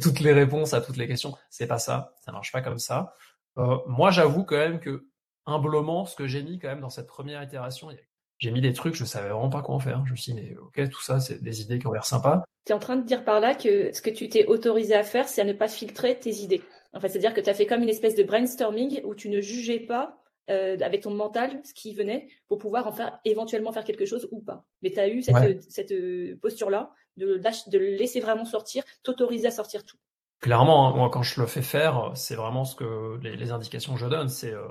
toutes 0.00 0.20
les, 0.20 0.32
réponses 0.32 0.72
à 0.72 0.80
toutes 0.80 0.96
les 0.96 1.06
questions. 1.06 1.36
C'est 1.50 1.66
pas 1.66 1.78
ça, 1.78 2.14
ça 2.24 2.32
marche 2.32 2.52
pas 2.52 2.62
comme 2.62 2.78
ça. 2.78 3.12
Euh, 3.58 3.78
moi, 3.86 4.10
j'avoue 4.10 4.44
quand 4.44 4.56
même 4.56 4.80
que 4.80 5.08
humblement, 5.46 6.06
ce 6.06 6.16
que 6.16 6.26
j'ai 6.26 6.42
mis 6.42 6.58
quand 6.58 6.68
même 6.68 6.80
dans 6.80 6.90
cette 6.90 7.06
première 7.06 7.42
itération, 7.42 7.90
j'ai 8.38 8.50
mis 8.50 8.60
des 8.60 8.72
trucs, 8.72 8.94
je 8.94 9.04
savais 9.04 9.28
vraiment 9.28 9.50
pas 9.50 9.62
quoi 9.62 9.74
en 9.74 9.80
faire. 9.80 10.04
Je 10.06 10.12
me 10.12 10.16
suis 10.16 10.32
dit, 10.32 10.40
mais 10.40 10.56
ok, 10.56 10.88
tout 10.90 11.02
ça, 11.02 11.20
c'est 11.20 11.42
des 11.42 11.60
idées 11.60 11.78
qui 11.78 11.86
ont 11.86 11.92
l'air 11.92 12.04
sympas. 12.04 12.44
Tu 12.64 12.72
es 12.72 12.74
en 12.74 12.78
train 12.78 12.96
de 12.96 13.04
dire 13.04 13.24
par 13.24 13.40
là 13.40 13.54
que 13.54 13.92
ce 13.92 14.00
que 14.00 14.10
tu 14.10 14.28
t'es 14.28 14.46
autorisé 14.46 14.94
à 14.94 15.02
faire, 15.02 15.28
c'est 15.28 15.40
à 15.40 15.44
ne 15.44 15.52
pas 15.52 15.68
filtrer 15.68 16.18
tes 16.18 16.34
idées. 16.36 16.62
En 16.92 17.00
fait, 17.00 17.08
c'est-à-dire 17.08 17.34
que 17.34 17.40
tu 17.40 17.50
as 17.50 17.54
fait 17.54 17.66
comme 17.66 17.82
une 17.82 17.88
espèce 17.88 18.14
de 18.14 18.22
brainstorming 18.22 19.02
où 19.04 19.14
tu 19.14 19.28
ne 19.28 19.40
jugeais 19.40 19.80
pas 19.80 20.18
euh, 20.50 20.78
avec 20.80 21.02
ton 21.02 21.10
mental 21.10 21.60
ce 21.62 21.74
qui 21.74 21.94
venait 21.94 22.28
pour 22.48 22.58
pouvoir 22.58 22.86
en 22.86 22.92
faire 22.92 23.18
éventuellement 23.26 23.72
faire 23.72 23.84
quelque 23.84 24.06
chose 24.06 24.28
ou 24.30 24.40
pas. 24.40 24.64
Mais 24.82 24.90
tu 24.90 24.98
as 24.98 25.08
eu 25.08 25.22
cette, 25.22 25.92
euh, 25.92 26.38
posture-là 26.40 26.90
de, 27.18 27.36
de 27.36 27.78
le 27.78 27.96
laisser 27.96 28.20
vraiment 28.20 28.46
sortir, 28.46 28.82
t'autoriser 29.02 29.48
à 29.48 29.50
sortir 29.50 29.84
tout. 29.84 29.98
Clairement, 30.40 30.88
hein, 30.88 30.96
moi 30.96 31.10
quand 31.10 31.22
je 31.22 31.40
le 31.40 31.46
fais 31.46 31.62
faire, 31.62 32.12
c'est 32.14 32.36
vraiment 32.36 32.64
ce 32.64 32.76
que 32.76 33.18
les, 33.22 33.50
indications 33.50 33.94
que 33.94 34.00
je 34.00 34.06
donne, 34.06 34.28
c'est 34.28 34.52
euh, 34.52 34.68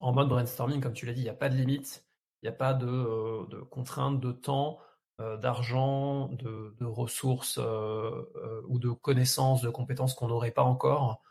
en 0.00 0.12
mode 0.12 0.28
brainstorming, 0.28 0.80
comme 0.80 0.94
tu 0.94 1.04
l'as 1.04 1.12
dit, 1.12 1.20
il 1.20 1.24
n'y 1.24 1.30
a 1.30 1.34
pas 1.34 1.48
de 1.48 1.56
limite, 1.56 2.06
il 2.42 2.46
n'y 2.46 2.48
a 2.48 2.56
pas 2.56 2.74
de, 2.74 3.62
contraintes 3.70 4.20
de 4.20 4.32
temps, 4.32 4.78
d'argent, 5.18 6.28
de, 6.28 6.84
ressources 6.84 7.58
ou 7.58 8.78
de 8.78 8.90
connaissances, 8.90 9.62
de 9.62 9.70
compétences 9.70 10.14
qu'on 10.14 10.28
n'aurait 10.28 10.50
pas 10.50 10.64
encore. 10.64 11.22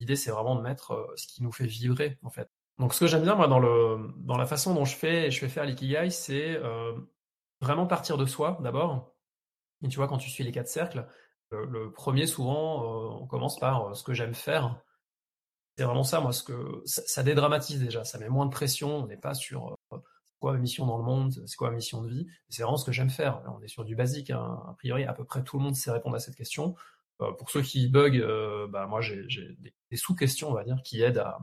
L'idée, 0.00 0.16
c'est 0.16 0.30
vraiment 0.30 0.56
de 0.56 0.60
mettre 0.60 1.12
ce 1.16 1.26
qui 1.26 1.42
nous 1.42 1.52
fait 1.52 1.66
vibrer, 1.66 2.18
en 2.22 2.30
fait. 2.30 2.50
Donc, 2.78 2.94
ce 2.94 3.00
que 3.00 3.06
j'aime 3.06 3.22
bien, 3.22 3.34
moi, 3.34 3.48
dans, 3.48 4.36
la 4.36 4.46
façon 4.46 4.74
dont 4.74 4.84
je 4.84 4.96
fais, 4.96 5.30
je 5.30 5.38
fais 5.38 5.48
faire 5.48 5.64
l'ikigai, 5.64 6.10
c'est 6.10 6.60
vraiment 7.62 7.86
partir 7.86 8.18
de 8.18 8.26
soi, 8.26 8.58
d'abord. 8.60 9.14
Et 9.82 9.88
tu 9.88 9.96
vois, 9.96 10.08
quand 10.08 10.18
tu 10.18 10.30
suis 10.30 10.44
les 10.44 10.52
quatre 10.52 10.68
cercles, 10.68 11.06
le, 11.50 11.90
premier, 11.92 12.26
souvent, 12.26 13.20
on 13.20 13.26
commence 13.26 13.58
par 13.58 13.96
ce 13.96 14.02
que 14.02 14.14
j'aime 14.14 14.34
faire. 14.34 14.80
C'est 15.76 15.84
vraiment 15.84 16.04
ça, 16.04 16.20
moi, 16.20 16.32
ce 16.32 16.42
que 16.42 16.82
ça, 16.84 17.22
dédramatise 17.22 17.80
déjà, 17.80 18.04
ça 18.04 18.18
met 18.18 18.28
moins 18.28 18.46
de 18.46 18.50
pression, 18.50 18.96
on 18.98 19.06
n'est 19.06 19.16
pas 19.16 19.34
sur 19.34 19.74
quoi 20.42 20.52
ma 20.52 20.58
mission 20.58 20.86
dans 20.86 20.98
le 20.98 21.04
monde, 21.04 21.32
c'est 21.46 21.56
quoi 21.56 21.70
ma 21.70 21.76
mission 21.76 22.02
de 22.02 22.08
vie, 22.08 22.26
c'est 22.48 22.62
vraiment 22.62 22.76
ce 22.76 22.84
que 22.84 22.92
j'aime 22.92 23.10
faire. 23.10 23.42
on 23.56 23.62
est 23.62 23.68
sur 23.68 23.84
du 23.84 23.96
basique, 23.96 24.30
hein. 24.30 24.60
a 24.68 24.74
priori, 24.74 25.04
à 25.04 25.14
peu 25.14 25.24
près 25.24 25.42
tout 25.42 25.56
le 25.56 25.64
monde 25.64 25.74
sait 25.74 25.90
répondre 25.90 26.16
à 26.16 26.18
cette 26.18 26.36
question. 26.36 26.74
pour 27.18 27.50
ceux 27.50 27.62
qui 27.62 27.88
bug, 27.88 28.20
bah, 28.70 28.86
moi, 28.86 29.00
j'ai 29.00 29.26
des 29.90 29.96
sous-questions, 29.96 30.50
on 30.50 30.54
va 30.54 30.64
dire, 30.64 30.82
qui 30.82 31.00
aident 31.00 31.18
à, 31.18 31.38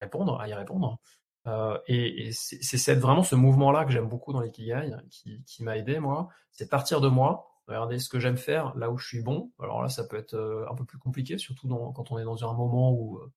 répondre, 0.00 0.40
à 0.40 0.48
y 0.48 0.54
répondre. 0.54 0.98
Euh, 1.46 1.78
et, 1.86 2.30
c'est 2.32 2.94
vraiment 2.94 3.22
ce 3.22 3.36
mouvement-là 3.36 3.84
que 3.84 3.92
j'aime 3.92 4.08
beaucoup 4.08 4.32
dans 4.32 4.40
l'ikigai, 4.40 4.90
qui, 5.10 5.42
qui 5.44 5.62
m'a 5.62 5.76
aidé, 5.76 5.98
moi. 6.00 6.28
C'est 6.52 6.68
partir 6.68 7.00
de 7.00 7.08
moi, 7.08 7.48
regarder 7.68 7.98
ce 7.98 8.08
que 8.08 8.20
j'aime 8.20 8.36
faire, 8.36 8.76
là 8.76 8.90
où 8.90 8.98
je 8.98 9.06
suis 9.06 9.22
bon. 9.22 9.52
Alors 9.60 9.82
là, 9.82 9.88
ça 9.88 10.04
peut 10.04 10.16
être 10.16 10.34
euh, 10.34 10.66
un 10.70 10.74
peu 10.74 10.84
plus 10.84 10.98
compliqué, 10.98 11.38
surtout 11.38 11.68
quand 11.94 12.10
on 12.10 12.18
est 12.18 12.24
dans 12.24 12.44
un 12.48 12.54
moment 12.54 12.92
où 12.92 13.18
euh, 13.18 13.32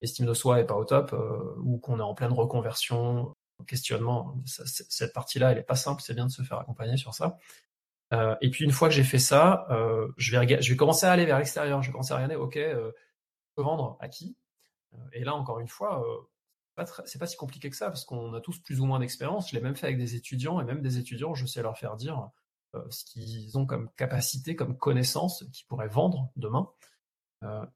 l'estime 0.00 0.26
de 0.26 0.34
soi 0.34 0.60
est 0.60 0.66
pas 0.66 0.76
au 0.76 0.84
top, 0.84 1.14
ou 1.58 1.78
qu'on 1.78 1.98
est 1.98 2.02
en 2.02 2.14
pleine 2.14 2.32
reconversion, 2.32 3.34
questionnement. 3.66 4.36
cette 4.46 5.12
partie-là, 5.12 5.52
elle 5.52 5.58
est 5.58 5.62
pas 5.62 5.76
simple, 5.76 6.02
c'est 6.02 6.14
bien 6.14 6.26
de 6.26 6.30
se 6.30 6.42
faire 6.42 6.58
accompagner 6.58 6.96
sur 6.96 7.14
ça. 7.14 7.38
et 8.40 8.50
puis 8.50 8.64
une 8.64 8.72
fois 8.72 8.88
que 8.88 8.94
j'ai 8.94 9.04
fait 9.04 9.18
ça, 9.18 9.66
je, 10.16 10.36
vais 10.36 10.62
je 10.62 10.70
vais 10.70 10.76
commencer 10.76 11.06
à 11.06 11.12
aller 11.12 11.26
vers 11.26 11.38
l'extérieur. 11.38 11.82
Je 11.82 11.88
vais 11.88 11.92
commencer 11.92 12.12
à 12.12 12.16
regarder, 12.16 12.36
ok, 12.36 12.56
je 12.56 12.92
peux 13.54 13.62
vendre 13.62 13.96
à 14.00 14.08
qui? 14.08 14.36
Euh, 14.94 14.98
et 15.12 15.24
là, 15.24 15.34
encore 15.34 15.60
une 15.60 15.68
fois, 15.68 16.04
euh, 16.04 16.84
c'est 17.04 17.18
pas 17.18 17.26
si 17.26 17.36
compliqué 17.36 17.68
que 17.68 17.76
ça 17.76 17.88
parce 17.88 18.04
qu'on 18.04 18.32
a 18.34 18.40
tous 18.40 18.58
plus 18.58 18.80
ou 18.80 18.86
moins 18.86 19.00
d'expérience. 19.00 19.50
Je 19.50 19.56
l'ai 19.56 19.62
même 19.62 19.76
fait 19.76 19.86
avec 19.86 19.98
des 19.98 20.14
étudiants 20.14 20.60
et 20.60 20.64
même 20.64 20.80
des 20.80 20.98
étudiants, 20.98 21.34
je 21.34 21.46
sais 21.46 21.62
leur 21.62 21.76
faire 21.76 21.96
dire 21.96 22.30
euh, 22.74 22.82
ce 22.90 23.04
qu'ils 23.04 23.58
ont 23.58 23.66
comme 23.66 23.90
capacité, 23.96 24.56
comme 24.56 24.76
connaissance 24.76 25.44
qu'ils 25.52 25.66
pourraient 25.66 25.88
vendre 25.88 26.30
demain. 26.36 26.70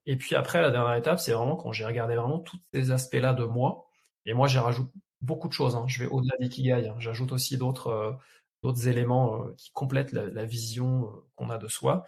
et 0.06 0.16
puis 0.16 0.36
après, 0.36 0.60
la 0.60 0.70
dernière 0.70 0.94
étape, 0.94 1.18
c'est 1.18 1.32
vraiment 1.32 1.56
quand 1.56 1.72
j'ai 1.72 1.86
regardé 1.86 2.16
vraiment 2.16 2.38
tous 2.38 2.58
ces 2.72 2.90
aspects-là 2.90 3.32
de 3.34 3.44
moi. 3.44 3.86
Et 4.26 4.34
moi, 4.34 4.46
j'ai 4.48 4.58
rajouté 4.58 4.92
beaucoup 5.20 5.48
de 5.48 5.52
choses. 5.52 5.76
Hein. 5.76 5.84
Je 5.88 6.02
vais 6.02 6.10
au-delà 6.10 6.36
d'ikigai. 6.38 6.88
Hein. 6.88 6.96
J'ajoute 6.98 7.32
aussi 7.32 7.56
d'autres 7.58 8.18
d'autres 8.62 8.88
éléments 8.88 9.46
qui 9.58 9.70
complètent 9.72 10.12
la, 10.12 10.44
vision 10.46 11.12
qu'on 11.36 11.50
a 11.50 11.58
de 11.58 11.68
soi. 11.68 12.06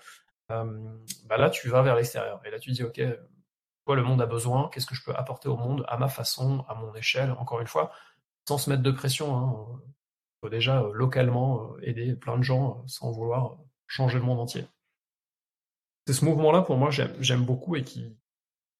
bah 0.49 1.37
là, 1.37 1.51
tu 1.51 1.69
vas 1.69 1.83
vers 1.83 1.97
l'extérieur. 1.97 2.41
Et 2.47 2.51
là, 2.51 2.59
tu 2.59 2.71
dis, 2.71 2.83
OK, 2.83 3.01
quoi 3.87 3.97
le 3.97 4.03
monde 4.03 4.21
a 4.21 4.27
besoin, 4.27 4.69
qu'est-ce 4.69 4.87
que 4.87 4.95
je 4.95 5.05
peux 5.05 5.15
apporter 5.15 5.49
au 5.49 5.57
monde 5.57 5.85
à 5.89 5.97
ma 5.97 6.09
façon, 6.09 6.65
à 6.69 6.75
mon 6.75 6.95
échelle, 6.95 7.31
encore 7.33 7.61
une 7.61 7.69
fois, 7.69 7.93
sans 8.47 8.59
se 8.59 8.69
mettre 8.69 8.83
de 8.83 8.91
pression. 8.91 9.37
Hein. 9.37 9.81
Il 9.87 10.39
faut 10.43 10.49
déjà 10.51 10.83
euh, 10.83 10.93
localement 10.93 11.73
euh, 11.73 11.79
aider 11.83 12.15
plein 12.15 12.37
de 12.37 12.43
gens 12.43 12.79
euh, 12.79 12.89
sans 12.89 13.13
vouloir 13.13 13.57
changer 13.87 14.19
le 14.19 14.25
monde 14.25 14.41
entier. 14.41 14.67
C'est 16.07 16.15
ce 16.15 16.25
mouvement-là, 16.25 16.63
pour 16.63 16.77
moi, 16.77 16.91
j'aime 16.91 17.45
beaucoup 17.45 17.77
et 17.77 17.85
qui, 17.85 18.17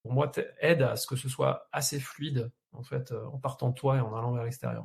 pour 0.03 0.13
moi, 0.13 0.31
aide 0.61 0.83
à 0.83 0.97
ce 0.97 1.07
que 1.07 1.17
ce 1.17 1.29
soit 1.29 1.69
assez 1.73 1.99
fluide, 1.99 2.53
en 2.77 2.83
fait, 2.83 3.13
en 3.13 3.39
partant 3.39 3.71
de 3.71 3.75
toi 3.75 3.97
et 3.97 4.01
en 4.01 4.15
allant 4.15 4.33
vers 4.33 4.45
l'extérieur. 4.45 4.85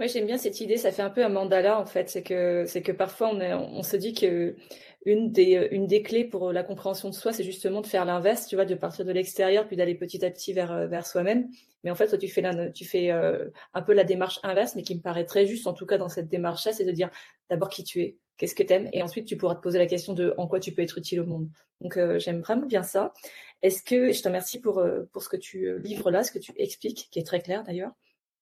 Oui, 0.00 0.08
j'aime 0.08 0.26
bien 0.26 0.38
cette 0.38 0.60
idée. 0.60 0.76
Ça 0.76 0.92
fait 0.92 1.02
un 1.02 1.10
peu 1.10 1.24
un 1.24 1.28
mandala, 1.28 1.78
en 1.80 1.86
fait. 1.86 2.08
C'est 2.08 2.22
que, 2.22 2.64
c'est 2.66 2.82
que 2.82 2.92
parfois, 2.92 3.30
on 3.32 3.82
se 3.82 3.96
dit 3.96 4.12
que 4.12 4.56
une 5.04 5.32
des, 5.32 5.56
euh, 5.56 5.68
une 5.70 5.86
des 5.86 6.02
clés 6.02 6.24
pour 6.24 6.48
euh, 6.48 6.52
la 6.52 6.62
compréhension 6.62 7.08
de 7.08 7.14
soi, 7.14 7.32
c'est 7.32 7.44
justement 7.44 7.80
de 7.80 7.86
faire 7.86 8.04
l'inverse, 8.04 8.46
tu 8.46 8.56
vois, 8.56 8.64
de 8.64 8.74
partir 8.74 9.04
de 9.04 9.12
l'extérieur 9.12 9.66
puis 9.66 9.76
d'aller 9.76 9.94
petit 9.94 10.24
à 10.24 10.30
petit 10.30 10.52
vers, 10.52 10.72
euh, 10.72 10.86
vers 10.86 11.06
soi-même. 11.06 11.48
Mais 11.82 11.90
en 11.90 11.94
fait, 11.94 12.08
toi, 12.08 12.18
tu 12.18 12.28
fais, 12.28 12.40
la, 12.40 12.70
tu 12.70 12.86
fais 12.86 13.10
un 13.10 13.82
peu 13.82 13.92
la 13.92 14.04
démarche 14.04 14.40
inverse, 14.42 14.74
mais 14.74 14.82
qui 14.82 14.94
me 14.94 15.02
paraît 15.02 15.26
très 15.26 15.44
juste, 15.44 15.66
en 15.66 15.74
tout 15.74 15.84
cas 15.84 15.98
dans 15.98 16.08
cette 16.08 16.28
démarche-là, 16.28 16.72
c'est 16.72 16.86
de 16.86 16.92
dire 16.92 17.10
d'abord 17.50 17.68
qui 17.68 17.84
tu 17.84 18.00
es, 18.00 18.16
qu'est-ce 18.38 18.54
que 18.54 18.62
tu 18.62 18.72
aimes, 18.72 18.88
et 18.94 19.02
ensuite 19.02 19.26
tu 19.26 19.36
pourras 19.36 19.54
te 19.54 19.60
poser 19.60 19.78
la 19.78 19.84
question 19.84 20.14
de 20.14 20.32
en 20.38 20.46
quoi 20.46 20.60
tu 20.60 20.72
peux 20.72 20.80
être 20.80 20.96
utile 20.96 21.20
au 21.20 21.26
monde. 21.26 21.50
Donc, 21.82 21.98
j'aime 22.16 22.40
vraiment 22.40 22.64
bien 22.64 22.82
ça. 22.82 23.12
Est-ce 23.60 23.82
que, 23.82 24.12
je 24.12 24.22
te 24.22 24.28
remercie 24.28 24.62
pour, 24.62 24.82
pour 25.12 25.22
ce 25.22 25.28
que 25.28 25.36
tu 25.36 25.78
livres 25.80 26.10
là, 26.10 26.24
ce 26.24 26.32
que 26.32 26.38
tu 26.38 26.52
expliques, 26.56 27.08
qui 27.10 27.18
est 27.18 27.26
très 27.26 27.40
clair 27.40 27.64
d'ailleurs. 27.64 27.92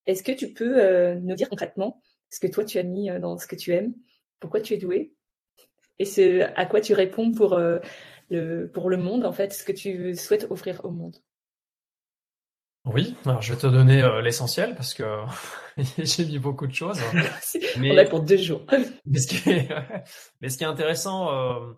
Est-ce 0.07 0.23
que 0.23 0.31
tu 0.31 0.53
peux 0.53 1.15
nous 1.15 1.35
dire 1.35 1.49
concrètement 1.49 2.01
ce 2.31 2.39
que 2.39 2.47
toi 2.47 2.65
tu 2.65 2.79
as 2.79 2.85
mis 2.85 3.09
dans 3.19 3.39
ce 3.39 3.49
que 3.49 3.57
tu 3.57 3.73
aimes, 3.73 3.93
pourquoi 4.39 4.61
tu 4.61 4.75
es 4.75 4.77
doué? 4.77 5.13
Et 5.99 6.05
ce 6.05 6.43
à 6.57 6.67
quoi 6.67 6.81
tu 6.81 6.95
réponds 6.95 7.33
pour, 7.33 7.55
euh, 7.55 7.79
le, 8.31 8.67
pour 8.67 8.91
le 8.91 8.97
monde, 8.97 9.25
en 9.25 9.33
fait, 9.33 9.53
ce 9.53 9.65
que 9.65 9.73
tu 9.73 10.15
souhaites 10.17 10.47
offrir 10.51 10.85
au 10.85 10.91
monde? 10.91 11.17
Oui, 12.85 13.15
alors 13.25 13.41
je 13.41 13.53
vais 13.53 13.59
te 13.61 13.67
donner 13.69 14.03
euh, 14.03 14.23
l'essentiel 14.23 14.75
parce 14.75 14.93
que 14.93 15.05
j'ai 15.99 16.27
mis 16.27 16.41
beaucoup 16.41 16.67
de 16.67 16.75
choses. 16.75 16.99
mais, 17.79 17.93
On 17.93 17.97
a 17.97 18.05
pour 18.05 18.23
deux 18.23 18.37
jours. 18.37 18.67
mais, 19.07 19.21
ce 19.21 19.29
qui 19.29 19.51
est, 19.51 19.69
mais 20.41 20.49
ce 20.49 20.59
qui 20.59 20.65
est 20.65 20.67
intéressant, 20.67 21.33
euh, 21.33 21.73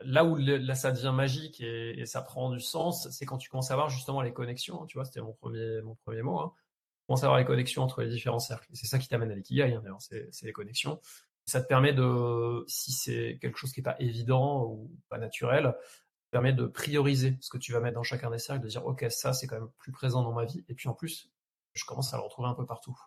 là 0.00 0.24
où 0.24 0.36
là 0.36 0.74
ça 0.74 0.92
devient 0.92 1.12
magique 1.14 1.60
et, 1.60 2.06
ça 2.06 2.22
prend 2.22 2.50
du 2.50 2.60
sens, 2.60 3.08
c'est 3.10 3.26
quand 3.26 3.36
tu 3.36 3.50
commences 3.50 3.70
à 3.70 3.74
voir 3.74 3.90
justement 3.90 4.22
les 4.22 4.32
connexions. 4.32 4.86
Tu 4.86 4.96
vois, 4.96 5.04
c'était 5.04 5.20
mon 5.20 5.34
premier, 5.34 5.82
mon 5.82 5.94
premier 6.06 6.22
mot. 6.22 6.38
Hein. 6.38 6.52
Tu 6.56 7.06
commences 7.06 7.24
à 7.24 7.26
voir 7.26 7.38
les 7.38 7.44
connexions 7.44 7.82
entre 7.82 8.00
les 8.00 8.08
différents 8.08 8.38
cercles. 8.38 8.66
C'est 8.72 8.86
ça 8.86 8.98
qui 8.98 9.08
t'amène 9.08 9.30
à 9.30 9.34
l'ikigai, 9.34 9.74
hein, 9.74 9.82
d'ailleurs, 9.82 10.00
c'est 10.00 10.46
les 10.46 10.52
connexions. 10.52 11.00
Ça 11.46 11.60
te 11.60 11.66
permet 11.66 11.92
de, 11.92 12.64
si 12.66 12.92
c'est 12.92 13.38
quelque 13.40 13.58
chose 13.58 13.72
qui 13.72 13.80
n'est 13.80 13.84
pas 13.84 13.96
évident 13.98 14.64
ou 14.64 14.90
pas 15.08 15.18
naturel, 15.18 15.64
ça 15.64 16.26
te 16.26 16.30
permet 16.30 16.52
de 16.52 16.66
prioriser 16.66 17.36
ce 17.40 17.50
que 17.50 17.58
tu 17.58 17.72
vas 17.72 17.80
mettre 17.80 17.96
dans 17.96 18.02
chacun 18.02 18.30
des 18.30 18.38
cercles, 18.38 18.62
de 18.62 18.68
dire, 18.68 18.84
OK, 18.86 19.04
ça, 19.10 19.32
c'est 19.32 19.46
quand 19.46 19.60
même 19.60 19.70
plus 19.78 19.92
présent 19.92 20.22
dans 20.22 20.32
ma 20.32 20.44
vie. 20.44 20.64
Et 20.68 20.74
puis 20.74 20.88
en 20.88 20.94
plus, 20.94 21.30
je 21.74 21.84
commence 21.84 22.14
à 22.14 22.16
le 22.16 22.22
retrouver 22.22 22.48
un 22.48 22.54
peu 22.54 22.66
partout. 22.66 22.98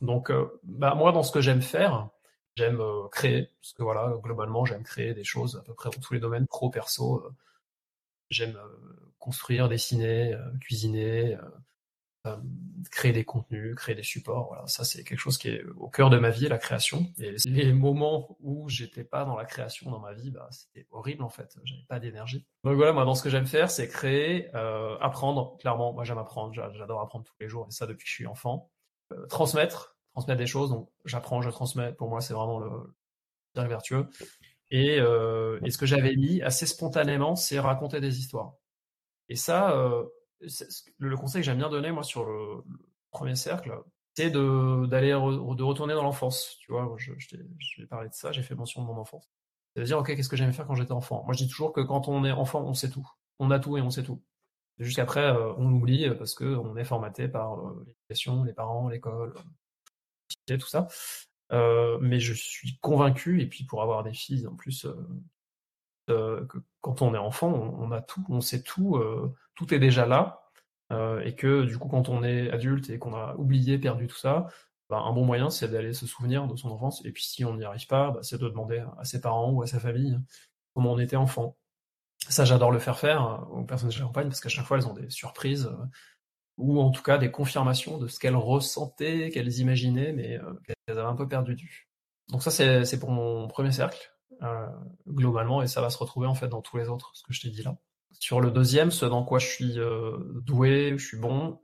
Donc, 0.00 0.30
euh, 0.30 0.60
bah, 0.64 0.94
moi, 0.94 1.12
dans 1.12 1.22
ce 1.22 1.32
que 1.32 1.40
j'aime 1.40 1.62
faire, 1.62 2.08
j'aime 2.54 2.80
euh, 2.80 3.08
créer, 3.08 3.50
parce 3.60 3.72
que 3.72 3.82
voilà, 3.82 4.14
globalement, 4.22 4.64
j'aime 4.64 4.84
créer 4.84 5.14
des 5.14 5.24
choses 5.24 5.56
à 5.56 5.62
peu 5.62 5.74
près 5.74 5.90
dans 5.90 6.00
tous 6.00 6.14
les 6.14 6.20
domaines, 6.20 6.46
pro, 6.46 6.70
perso. 6.70 7.24
Euh, 7.24 7.30
j'aime 8.30 8.58
construire, 9.18 9.68
dessiner, 9.68 10.34
cuisiner, 10.60 11.36
créer 12.90 13.12
des 13.12 13.24
contenus, 13.24 13.74
créer 13.74 13.94
des 13.94 14.02
supports. 14.02 14.48
Voilà, 14.48 14.66
ça 14.66 14.84
c'est 14.84 15.04
quelque 15.04 15.18
chose 15.18 15.38
qui 15.38 15.48
est 15.48 15.64
au 15.76 15.88
cœur 15.88 16.10
de 16.10 16.18
ma 16.18 16.30
vie, 16.30 16.48
la 16.48 16.58
création. 16.58 17.06
Et 17.18 17.36
les 17.46 17.72
moments 17.72 18.36
où 18.40 18.68
j'étais 18.68 19.04
pas 19.04 19.24
dans 19.24 19.36
la 19.36 19.44
création 19.44 19.90
dans 19.90 19.98
ma 19.98 20.12
vie, 20.12 20.30
bah, 20.30 20.48
c'était 20.50 20.86
horrible 20.90 21.22
en 21.22 21.28
fait. 21.28 21.56
J'avais 21.64 21.84
pas 21.88 21.98
d'énergie. 21.98 22.46
Donc 22.64 22.76
voilà, 22.76 22.92
moi 22.92 23.04
dans 23.04 23.14
ce 23.14 23.22
que 23.22 23.30
j'aime 23.30 23.46
faire, 23.46 23.70
c'est 23.70 23.88
créer, 23.88 24.52
apprendre. 25.00 25.56
Clairement, 25.58 25.92
moi 25.92 26.04
j'aime 26.04 26.18
apprendre. 26.18 26.52
J'adore 26.52 27.00
apprendre 27.00 27.24
tous 27.24 27.36
les 27.40 27.48
jours 27.48 27.66
et 27.68 27.72
ça 27.72 27.86
depuis 27.86 28.04
que 28.04 28.10
je 28.10 28.14
suis 28.14 28.26
enfant. 28.26 28.70
transmettre, 29.28 29.96
transmettre 30.12 30.38
des 30.38 30.46
choses. 30.46 30.70
Donc, 30.70 30.90
j'apprends, 31.04 31.42
je 31.42 31.50
transmets. 31.50 31.92
Pour 31.92 32.08
moi, 32.08 32.20
c'est 32.20 32.34
vraiment 32.34 32.58
le 32.58 32.70
cercle 33.54 33.70
vertueux. 33.70 34.08
Et, 34.70 34.98
euh, 34.98 35.60
ce 35.68 35.76
que 35.76 35.86
j'avais 35.86 36.16
mis 36.16 36.40
assez 36.42 36.66
spontanément, 36.66 37.36
c'est 37.36 37.58
raconter 37.60 38.00
des 38.00 38.18
histoires. 38.18 38.54
Et 39.28 39.36
ça, 39.36 39.76
euh, 39.76 40.04
le 40.98 41.16
conseil 41.16 41.42
que 41.42 41.46
j'aime 41.46 41.58
bien 41.58 41.70
donner, 41.70 41.92
moi, 41.92 42.02
sur 42.02 42.24
le, 42.24 42.62
premier 43.12 43.36
cercle, 43.36 43.72
c'est 44.14 44.30
de, 44.30 44.86
d'aller 44.86 45.10
de 45.10 45.62
retourner 45.62 45.94
dans 45.94 46.02
l'enfance. 46.02 46.56
Tu 46.60 46.72
vois, 46.72 46.92
je, 46.98 47.12
je, 47.18 47.28
t'ai, 47.28 47.86
parlé 47.86 48.08
de 48.08 48.14
ça, 48.14 48.32
j'ai 48.32 48.42
fait 48.42 48.54
mention 48.54 48.82
de 48.82 48.86
mon 48.86 48.96
enfance. 48.96 49.30
C'est-à-dire, 49.74 49.98
OK, 49.98 50.14
qu'est-ce 50.14 50.28
que 50.28 50.36
j'aimais 50.36 50.52
faire 50.52 50.66
quand 50.66 50.74
j'étais 50.74 50.92
enfant? 50.92 51.22
Moi, 51.24 51.34
je 51.34 51.44
dis 51.44 51.48
toujours 51.48 51.72
que 51.72 51.80
quand 51.80 52.08
on 52.08 52.24
est 52.24 52.32
enfant, 52.32 52.62
on 52.62 52.74
sait 52.74 52.90
tout. 52.90 53.08
On 53.38 53.50
a 53.50 53.58
tout 53.58 53.76
et 53.78 53.80
on 53.80 53.90
sait 53.90 54.02
tout. 54.02 54.22
Jusqu'après, 54.78 55.24
euh, 55.24 55.52
on 55.56 55.72
oublie 55.72 56.10
parce 56.10 56.34
qu'on 56.34 56.76
est 56.76 56.84
formaté 56.84 57.28
par 57.28 57.58
euh, 57.58 57.84
l'éducation, 57.86 58.44
les 58.44 58.52
parents, 58.52 58.88
l'école, 58.88 59.34
tout 60.46 60.60
ça. 60.66 60.88
Euh, 61.52 61.98
mais 62.00 62.18
je 62.20 62.32
suis 62.32 62.78
convaincu, 62.78 63.42
et 63.42 63.46
puis 63.46 63.64
pour 63.64 63.82
avoir 63.82 64.02
des 64.02 64.14
filles 64.14 64.46
en 64.46 64.54
plus, 64.54 64.86
euh, 66.10 66.40
euh, 66.40 66.46
que 66.46 66.58
quand 66.80 67.02
on 67.02 67.14
est 67.14 67.18
enfant, 67.18 67.52
on, 67.52 67.90
a 67.92 68.00
tout, 68.00 68.24
on 68.28 68.40
sait 68.40 68.62
tout, 68.62 69.00
tout 69.54 69.74
est 69.74 69.78
déjà 69.78 70.06
là, 70.06 70.42
et 71.24 71.34
que 71.36 71.64
du 71.64 71.78
coup, 71.78 71.88
quand 71.88 72.08
on 72.08 72.22
est 72.24 72.50
adulte 72.50 72.90
et 72.90 72.98
qu'on 72.98 73.14
a 73.14 73.34
oublié, 73.36 73.78
perdu 73.78 74.06
tout 74.08 74.16
ça, 74.16 74.48
bah, 74.90 74.98
un 74.98 75.12
bon 75.12 75.24
moyen, 75.24 75.48
c'est 75.48 75.68
d'aller 75.68 75.92
se 75.92 76.06
souvenir 76.06 76.46
de 76.48 76.56
son 76.56 76.70
enfance, 76.70 77.04
et 77.04 77.12
puis 77.12 77.22
si 77.24 77.44
on 77.44 77.56
n'y 77.56 77.64
arrive 77.64 77.86
pas, 77.86 78.10
bah, 78.10 78.20
c'est 78.22 78.38
de 78.38 78.48
demander 78.48 78.84
à 78.98 79.04
ses 79.04 79.20
parents 79.20 79.50
ou 79.52 79.62
à 79.62 79.66
sa 79.66 79.78
famille 79.80 80.18
comment 80.74 80.92
on 80.92 80.98
était 80.98 81.16
enfant. 81.16 81.56
Ça, 82.28 82.44
j'adore 82.44 82.70
le 82.70 82.78
faire 82.78 82.98
faire 82.98 83.46
aux 83.50 83.64
personnes 83.64 83.90
que 83.90 83.94
j'accompagne, 83.94 84.28
parce 84.28 84.40
qu'à 84.40 84.48
chaque 84.48 84.66
fois, 84.66 84.78
elles 84.78 84.88
ont 84.88 84.94
des 84.94 85.10
surprises 85.10 85.70
ou 86.58 86.80
en 86.80 86.90
tout 86.90 87.02
cas 87.02 87.18
des 87.18 87.30
confirmations 87.30 87.98
de 87.98 88.08
ce 88.08 88.18
qu'elles 88.18 88.36
ressentaient, 88.36 89.30
qu'elles 89.30 89.58
imaginaient, 89.58 90.12
mais 90.12 90.38
euh, 90.38 90.52
qu'elles 90.64 90.98
avaient 90.98 91.08
un 91.08 91.16
peu 91.16 91.28
perdu 91.28 91.54
vue. 91.54 91.88
Donc 92.28 92.42
ça, 92.42 92.50
c'est 92.50 92.98
pour 92.98 93.10
mon 93.10 93.48
premier 93.48 93.72
cercle, 93.72 94.11
euh, 94.42 94.66
globalement, 95.08 95.62
et 95.62 95.66
ça 95.66 95.80
va 95.80 95.90
se 95.90 95.98
retrouver 95.98 96.26
en 96.26 96.34
fait 96.34 96.48
dans 96.48 96.62
tous 96.62 96.76
les 96.76 96.88
autres, 96.88 97.10
ce 97.14 97.22
que 97.22 97.32
je 97.32 97.40
t'ai 97.40 97.50
dit 97.50 97.62
là. 97.62 97.76
Sur 98.12 98.40
le 98.40 98.50
deuxième, 98.50 98.90
ce 98.90 99.06
dans 99.06 99.24
quoi 99.24 99.38
je 99.38 99.46
suis 99.46 99.78
euh, 99.78 100.18
doué, 100.44 100.94
je 100.98 101.04
suis 101.04 101.16
bon, 101.16 101.60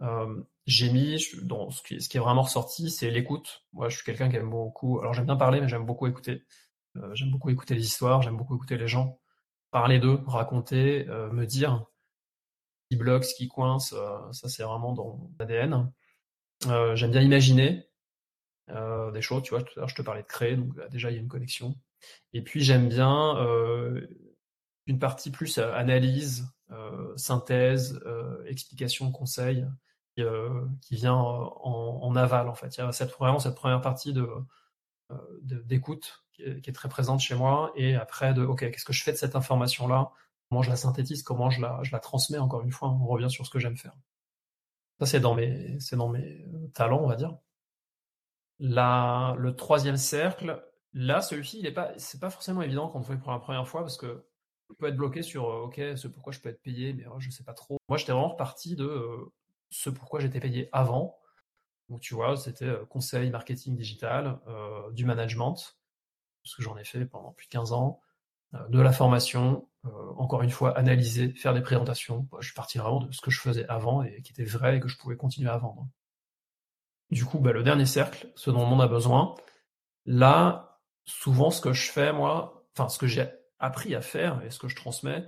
j'ai 0.66 0.90
mis, 0.90 1.22
dans 1.42 1.70
ce 1.70 1.82
qui, 1.82 2.00
ce 2.00 2.16
est 2.16 2.20
vraiment 2.20 2.42
ressorti, 2.42 2.90
c'est 2.90 3.10
l'écoute. 3.10 3.64
Moi, 3.72 3.88
je 3.88 3.96
suis 3.96 4.04
quelqu'un 4.04 4.28
qui 4.28 4.36
aime 4.36 4.50
beaucoup, 4.50 4.98
alors 5.00 5.14
j'aime 5.14 5.26
bien 5.26 5.36
parler, 5.36 5.60
mais 5.60 5.68
j'aime 5.68 5.86
beaucoup 5.86 6.06
écouter. 6.06 6.44
j'aime 7.14 7.30
beaucoup 7.30 7.50
écouter 7.50 7.74
les 7.74 7.84
histoires, 7.84 8.22
j'aime 8.22 8.36
beaucoup 8.36 8.56
écouter 8.56 8.76
les 8.76 8.88
gens, 8.88 9.18
parler 9.70 9.98
d'eux, 9.98 10.20
raconter, 10.26 11.04
me 11.06 11.44
dire, 11.46 11.86
qui 12.90 12.96
bloque, 12.96 13.24
ce 13.24 13.34
qui 13.34 13.48
coince, 13.48 13.92
euh, 13.92 14.32
ça 14.32 14.48
c'est 14.48 14.62
vraiment 14.62 14.92
dans 14.92 15.30
l'ADN. 15.38 15.92
Euh, 16.66 16.96
j'aime 16.96 17.10
bien 17.10 17.20
imaginer 17.22 17.88
euh, 18.70 19.10
des 19.12 19.22
choses, 19.22 19.42
tu 19.42 19.54
vois, 19.54 19.64
je 19.86 19.94
te 19.94 20.02
parlais 20.02 20.22
de 20.22 20.26
créer, 20.26 20.56
donc 20.56 20.74
déjà 20.90 21.10
il 21.10 21.14
y 21.14 21.18
a 21.18 21.20
une 21.20 21.28
connexion. 21.28 21.74
Et 22.32 22.42
puis 22.42 22.60
j'aime 22.62 22.88
bien 22.88 23.36
une 24.86 24.98
partie 24.98 25.30
plus 25.30 25.58
analyse, 25.58 26.46
synthèse, 27.16 28.00
explication, 28.46 29.10
conseil, 29.10 29.66
qui 30.16 30.94
vient 30.94 31.14
en, 31.14 32.16
aval 32.16 32.48
en 32.48 32.54
fait. 32.54 32.76
Il 32.76 32.80
y 32.80 32.82
a 32.82 32.92
cette, 32.92 33.12
vraiment 33.12 33.38
cette 33.38 33.54
première 33.54 33.80
partie 33.80 34.12
de 34.12 34.28
d'écoute 35.42 36.24
qui, 36.32 36.42
est 36.42 36.74
très 36.74 36.88
présente 36.88 37.20
chez 37.20 37.34
moi, 37.34 37.72
et 37.76 37.94
après 37.94 38.34
de 38.34 38.44
ok, 38.44 38.70
qu'est-ce 38.70 38.84
que 38.84 38.92
je 38.92 39.02
fais 39.02 39.12
de 39.12 39.16
cette 39.16 39.36
information 39.36 39.88
là 39.88 40.12
comment 40.48 40.62
je 40.62 40.70
la 40.70 40.76
synthétise, 40.76 41.22
comment 41.22 41.50
je 41.50 41.60
la, 41.60 41.80
je 41.82 41.92
la 41.92 42.00
transmets, 42.00 42.38
encore 42.38 42.62
une 42.62 42.72
fois, 42.72 42.88
on 42.88 43.06
revient 43.06 43.30
sur 43.30 43.44
ce 43.44 43.50
que 43.50 43.58
j'aime 43.58 43.76
faire. 43.76 43.94
Ça, 44.98 45.06
c'est 45.06 45.20
dans 45.20 45.34
mes, 45.34 45.78
c'est 45.80 45.96
dans 45.96 46.08
mes 46.08 46.44
talents, 46.74 47.02
on 47.02 47.08
va 47.08 47.16
dire. 47.16 47.36
Là, 48.58 49.34
le 49.38 49.54
troisième 49.54 49.96
cercle, 49.96 50.64
là, 50.94 51.20
celui-ci, 51.20 51.58
il 51.60 51.66
est 51.66 51.72
pas, 51.72 51.92
c'est 51.98 52.20
pas 52.20 52.30
forcément 52.30 52.62
évident 52.62 52.88
quand 52.88 53.00
on 53.00 53.02
fait 53.02 53.16
pour 53.16 53.32
la 53.32 53.38
première 53.38 53.66
fois 53.68 53.82
parce 53.82 53.96
que 53.96 54.24
on 54.70 54.74
peut 54.74 54.88
être 54.88 54.96
bloqué 54.96 55.22
sur, 55.22 55.48
euh, 55.50 55.64
ok, 55.64 55.80
ce 55.96 56.08
pourquoi 56.08 56.32
je 56.32 56.40
peux 56.40 56.50
être 56.50 56.62
payé, 56.62 56.92
mais 56.92 57.06
oh, 57.06 57.18
je 57.18 57.30
sais 57.30 57.44
pas 57.44 57.54
trop. 57.54 57.78
Moi, 57.88 57.96
j'étais 57.98 58.12
vraiment 58.12 58.28
reparti 58.30 58.76
de 58.76 58.84
euh, 58.84 59.32
ce 59.70 59.90
pourquoi 59.90 60.20
j'étais 60.20 60.40
payé 60.40 60.68
avant. 60.72 61.18
Donc, 61.88 62.00
tu 62.00 62.14
vois, 62.14 62.36
c'était 62.36 62.70
conseil 62.90 63.30
marketing 63.30 63.74
digital, 63.74 64.38
du 64.92 65.06
management, 65.06 65.56
parce 66.42 66.54
que 66.54 66.62
j'en 66.62 66.76
ai 66.76 66.84
fait 66.84 67.06
pendant 67.06 67.32
plus 67.32 67.46
de 67.46 67.50
15 67.50 67.72
ans, 67.72 68.02
de 68.68 68.80
la 68.80 68.92
formation, 68.92 69.68
euh, 69.84 69.90
encore 70.16 70.42
une 70.42 70.50
fois, 70.50 70.76
analyser, 70.76 71.32
faire 71.34 71.54
des 71.54 71.60
présentations. 71.60 72.26
Je 72.40 72.46
suis 72.46 72.54
parti 72.54 72.78
vraiment 72.78 73.00
de 73.00 73.12
ce 73.12 73.20
que 73.20 73.30
je 73.30 73.40
faisais 73.40 73.66
avant 73.68 74.02
et 74.02 74.22
qui 74.22 74.32
était 74.32 74.44
vrai 74.44 74.78
et 74.78 74.80
que 74.80 74.88
je 74.88 74.96
pouvais 74.96 75.16
continuer 75.16 75.50
à 75.50 75.58
vendre. 75.58 75.86
Du 77.10 77.24
coup, 77.24 77.38
bah, 77.38 77.52
le 77.52 77.62
dernier 77.62 77.86
cercle, 77.86 78.30
ce 78.34 78.50
dont 78.50 78.60
le 78.60 78.66
monde 78.66 78.82
a 78.82 78.88
besoin, 78.88 79.34
là, 80.06 80.67
souvent, 81.08 81.50
ce 81.50 81.60
que 81.60 81.72
je 81.72 81.90
fais, 81.90 82.12
moi, 82.12 82.64
enfin, 82.76 82.88
ce 82.88 82.98
que 82.98 83.06
j'ai 83.06 83.26
appris 83.58 83.94
à 83.94 84.00
faire 84.00 84.42
et 84.44 84.50
ce 84.50 84.58
que 84.58 84.68
je 84.68 84.76
transmets, 84.76 85.26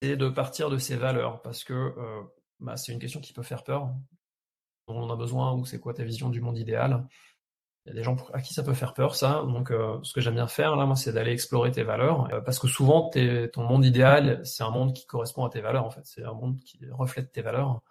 c'est 0.00 0.16
de 0.16 0.28
partir 0.28 0.70
de 0.70 0.78
ces 0.78 0.96
valeurs 0.96 1.42
parce 1.42 1.64
que 1.64 1.74
euh, 1.74 2.22
bah, 2.60 2.76
c'est 2.76 2.92
une 2.92 3.00
question 3.00 3.20
qui 3.20 3.32
peut 3.32 3.42
faire 3.42 3.64
peur. 3.64 3.90
On 4.86 5.10
a 5.10 5.16
besoin 5.16 5.52
ou 5.52 5.66
c'est 5.66 5.80
quoi 5.80 5.92
ta 5.92 6.04
vision 6.04 6.30
du 6.30 6.40
monde 6.40 6.56
idéal? 6.56 7.06
Il 7.84 7.90
y 7.90 7.92
a 7.92 7.94
des 7.94 8.02
gens 8.02 8.16
à 8.32 8.40
qui 8.40 8.54
ça 8.54 8.62
peut 8.62 8.74
faire 8.74 8.94
peur, 8.94 9.16
ça. 9.16 9.42
Donc, 9.46 9.70
euh, 9.70 9.98
ce 10.02 10.12
que 10.12 10.20
j'aime 10.20 10.34
bien 10.34 10.46
faire, 10.46 10.76
là, 10.76 10.86
moi, 10.86 10.94
c'est 10.94 11.12
d'aller 11.12 11.32
explorer 11.32 11.72
tes 11.72 11.82
valeurs. 11.82 12.32
Euh, 12.32 12.40
parce 12.40 12.58
que 12.58 12.68
souvent, 12.68 13.10
ton 13.52 13.64
monde 13.64 13.84
idéal, 13.84 14.40
c'est 14.44 14.62
un 14.62 14.70
monde 14.70 14.94
qui 14.94 15.06
correspond 15.06 15.44
à 15.44 15.50
tes 15.50 15.60
valeurs, 15.60 15.84
en 15.84 15.90
fait. 15.90 16.04
C'est 16.04 16.22
un 16.22 16.34
monde 16.34 16.60
qui 16.60 16.78
reflète 16.90 17.32
tes 17.32 17.42
valeurs. 17.42 17.82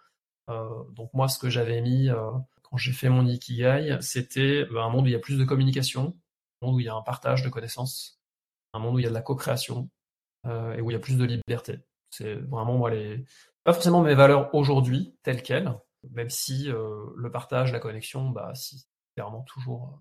Donc, 0.47 1.13
moi, 1.13 1.27
ce 1.27 1.39
que 1.39 1.49
j'avais 1.49 1.81
mis 1.81 2.09
quand 2.61 2.77
j'ai 2.77 2.93
fait 2.93 3.09
mon 3.09 3.25
Ikigai, 3.25 3.97
c'était 4.01 4.67
un 4.77 4.89
monde 4.89 5.05
où 5.05 5.07
il 5.07 5.13
y 5.13 5.15
a 5.15 5.19
plus 5.19 5.37
de 5.37 5.43
communication, 5.43 6.15
un 6.26 6.26
monde 6.61 6.75
où 6.75 6.79
il 6.79 6.85
y 6.85 6.89
a 6.89 6.95
un 6.95 7.01
partage 7.01 7.43
de 7.43 7.49
connaissances, 7.49 8.19
un 8.73 8.79
monde 8.79 8.95
où 8.95 8.99
il 8.99 9.03
y 9.03 9.05
a 9.05 9.09
de 9.09 9.13
la 9.13 9.21
co-création 9.21 9.89
et 10.45 10.79
où 10.79 10.89
il 10.89 10.93
y 10.93 10.95
a 10.95 10.99
plus 10.99 11.17
de 11.17 11.25
liberté. 11.25 11.79
C'est 12.09 12.35
vraiment, 12.35 12.77
moi, 12.77 12.89
les... 12.89 13.25
pas 13.65 13.73
forcément 13.73 14.01
mes 14.01 14.15
valeurs 14.15 14.53
aujourd'hui, 14.55 15.17
telles 15.23 15.43
quelles, 15.43 15.77
même 16.11 16.29
si 16.29 16.67
le 16.67 17.29
partage, 17.31 17.73
la 17.73 17.79
connexion, 17.79 18.29
bah, 18.29 18.53
si 18.55 18.87
clairement 19.17 19.41
toujours 19.41 19.99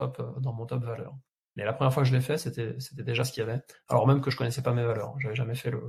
euh, 0.00 0.06
top 0.06 0.20
euh, 0.20 0.40
dans 0.40 0.52
mon 0.52 0.66
top 0.66 0.84
valeur. 0.84 1.16
Mais 1.56 1.64
la 1.64 1.72
première 1.72 1.92
fois 1.92 2.04
que 2.04 2.08
je 2.08 2.14
l'ai 2.14 2.20
fait, 2.20 2.38
c'était 2.38 2.78
c'était 2.78 3.02
déjà 3.02 3.24
ce 3.24 3.32
qu'il 3.32 3.40
y 3.40 3.46
avait. 3.48 3.60
Alors 3.88 4.06
même 4.06 4.20
que 4.20 4.30
je 4.30 4.36
connaissais 4.36 4.62
pas 4.62 4.72
mes 4.72 4.84
valeurs, 4.84 5.18
j'avais 5.18 5.34
jamais 5.34 5.56
fait 5.56 5.70
le 5.70 5.82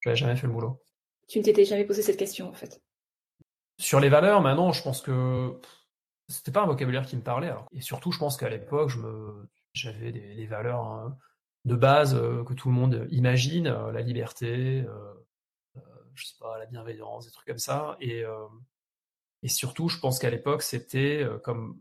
j'avais 0.00 0.16
jamais 0.16 0.36
fait 0.36 0.46
le 0.46 0.52
boulot. 0.52 0.82
Tu 1.28 1.38
ne 1.38 1.44
t'étais 1.44 1.64
jamais 1.64 1.84
posé 1.84 2.00
cette 2.00 2.16
question 2.16 2.48
en 2.48 2.54
fait. 2.54 2.82
Sur 3.78 4.00
les 4.00 4.08
valeurs, 4.08 4.40
maintenant, 4.40 4.72
je 4.72 4.82
pense 4.82 5.02
que 5.02 5.60
c'était 6.28 6.52
pas 6.52 6.62
un 6.62 6.66
vocabulaire 6.66 7.06
qui 7.06 7.16
me 7.16 7.22
parlait. 7.22 7.52
Et 7.72 7.80
surtout, 7.80 8.12
je 8.12 8.18
pense 8.18 8.36
qu'à 8.36 8.48
l'époque, 8.48 8.90
je 8.90 8.98
me 8.98 9.48
j'avais 9.72 10.12
des, 10.12 10.46
valeurs 10.46 10.84
hein, 10.84 11.18
de 11.64 11.74
base 11.74 12.14
euh, 12.14 12.44
que 12.44 12.54
tout 12.54 12.68
le 12.68 12.74
monde 12.74 13.08
imagine, 13.10 13.68
la 13.68 14.00
liberté, 14.02 14.86
je 16.14 16.24
sais 16.24 16.36
pas, 16.38 16.58
la 16.58 16.66
bienveillance, 16.66 17.26
des 17.26 17.32
trucs 17.32 17.48
comme 17.48 17.58
ça. 17.58 17.96
Et 18.00 18.24
et 19.44 19.48
surtout, 19.48 19.88
je 19.90 20.00
pense 20.00 20.18
qu'à 20.18 20.30
l'époque, 20.30 20.62
c'était 20.62 21.22
euh, 21.22 21.38
comme 21.38 21.78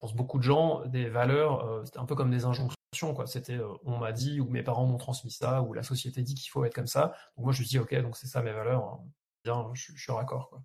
pense 0.00 0.14
beaucoup 0.14 0.38
de 0.38 0.44
gens, 0.44 0.86
des 0.86 1.08
valeurs, 1.08 1.66
euh, 1.66 1.84
c'était 1.84 1.98
un 1.98 2.04
peu 2.04 2.14
comme 2.14 2.30
des 2.30 2.44
injonctions, 2.44 3.14
quoi. 3.14 3.26
C'était 3.26 3.56
euh, 3.56 3.74
on 3.84 3.98
m'a 3.98 4.12
dit 4.12 4.40
ou 4.40 4.48
mes 4.48 4.62
parents 4.62 4.86
m'ont 4.86 4.96
transmis 4.96 5.32
ça 5.32 5.62
ou 5.62 5.72
la 5.72 5.82
société 5.82 6.22
dit 6.22 6.34
qu'il 6.34 6.48
faut 6.48 6.64
être 6.64 6.74
comme 6.74 6.86
ça. 6.86 7.14
Donc 7.36 7.46
moi 7.46 7.52
je 7.52 7.62
me 7.62 7.66
dis 7.66 7.78
ok, 7.80 7.92
donc 8.02 8.16
c'est 8.16 8.28
ça 8.28 8.40
mes 8.40 8.52
valeurs. 8.52 8.84
Hein. 8.84 9.00
Bien, 9.44 9.68
je, 9.74 9.92
suis 9.96 10.12
raccord, 10.12 10.48
quoi. 10.48 10.62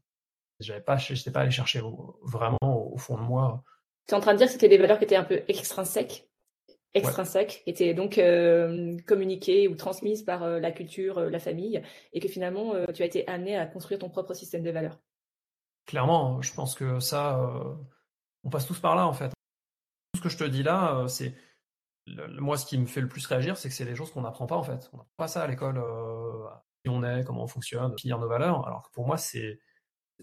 J'avais 0.62 0.82
pas, 0.82 0.98
j'étais 0.98 1.32
pas 1.32 1.42
allé 1.42 1.52
chercher 1.52 1.82
vraiment 2.24 2.58
au, 2.62 2.98
fond 2.98 3.18
de 3.18 3.24
moi. 3.24 3.64
Tu 4.08 4.14
es 4.14 4.18
en 4.18 4.22
train 4.22 4.34
de 4.34 4.38
dire 4.38 4.48
que 4.48 4.54
c'était 4.54 4.70
des 4.70 4.78
valeurs 4.78 4.98
qui 4.98 5.06
étaient 5.06 5.16
un 5.16 5.24
peu 5.24 5.42
extrinsèques 5.48 6.28
extrinsèques, 6.94 7.62
qui 7.64 7.70
étaient 7.70 7.94
donc 7.94 8.18
euh, 8.18 8.98
communiquées 9.08 9.70
ou 9.70 9.76
transmises 9.76 10.24
par 10.24 10.44
euh, 10.44 10.60
la 10.60 10.74
culture, 10.74 11.22
la 11.22 11.40
famille, 11.40 11.82
et 12.12 12.20
que 12.20 12.28
finalement 12.28 12.74
tu 12.94 13.02
as 13.02 13.06
été 13.06 13.26
amené 13.30 13.56
à 13.56 13.66
construire 13.66 14.02
ton 14.02 14.10
propre 14.10 14.34
système 14.34 14.62
de 14.62 14.72
valeurs. 14.72 15.00
Clairement, 15.86 16.42
je 16.42 16.54
pense 16.54 16.76
que 16.76 17.00
ça, 17.00 17.40
on 18.44 18.50
passe 18.50 18.68
tous 18.68 18.78
par 18.80 18.98
là 18.98 19.08
en 19.08 19.14
fait. 19.14 19.30
Tout 19.30 20.18
ce 20.18 20.22
que 20.22 20.28
je 20.28 20.38
te 20.38 20.44
dis 20.44 20.64
là, 20.64 21.06
c'est 21.08 21.34
moi 22.40 22.58
ce 22.58 22.66
qui 22.66 22.78
me 22.78 22.86
fait 22.86 23.00
le 23.00 23.08
plus 23.08 23.26
réagir, 23.26 23.56
c'est 23.56 23.70
que 23.70 23.76
c'est 23.76 23.86
des 23.86 23.96
choses 23.96 24.12
qu'on 24.12 24.24
n'apprend 24.24 24.46
pas 24.46 24.58
en 24.58 24.64
fait. 24.64 24.90
On 24.92 24.98
n'apprend 24.98 25.16
pas 25.16 25.28
ça 25.30 25.44
à 25.44 25.48
l'école, 25.48 25.82
qui 26.84 26.90
on 26.90 27.04
est, 27.04 27.24
comment 27.24 27.44
on 27.44 27.48
fonctionne, 27.48 27.98
finir 27.98 28.20
nos 28.20 28.28
valeurs. 28.28 28.68
Alors 28.68 28.84
que 28.84 28.92
pour 28.92 29.06
moi, 29.06 29.18
c'est 29.18 29.60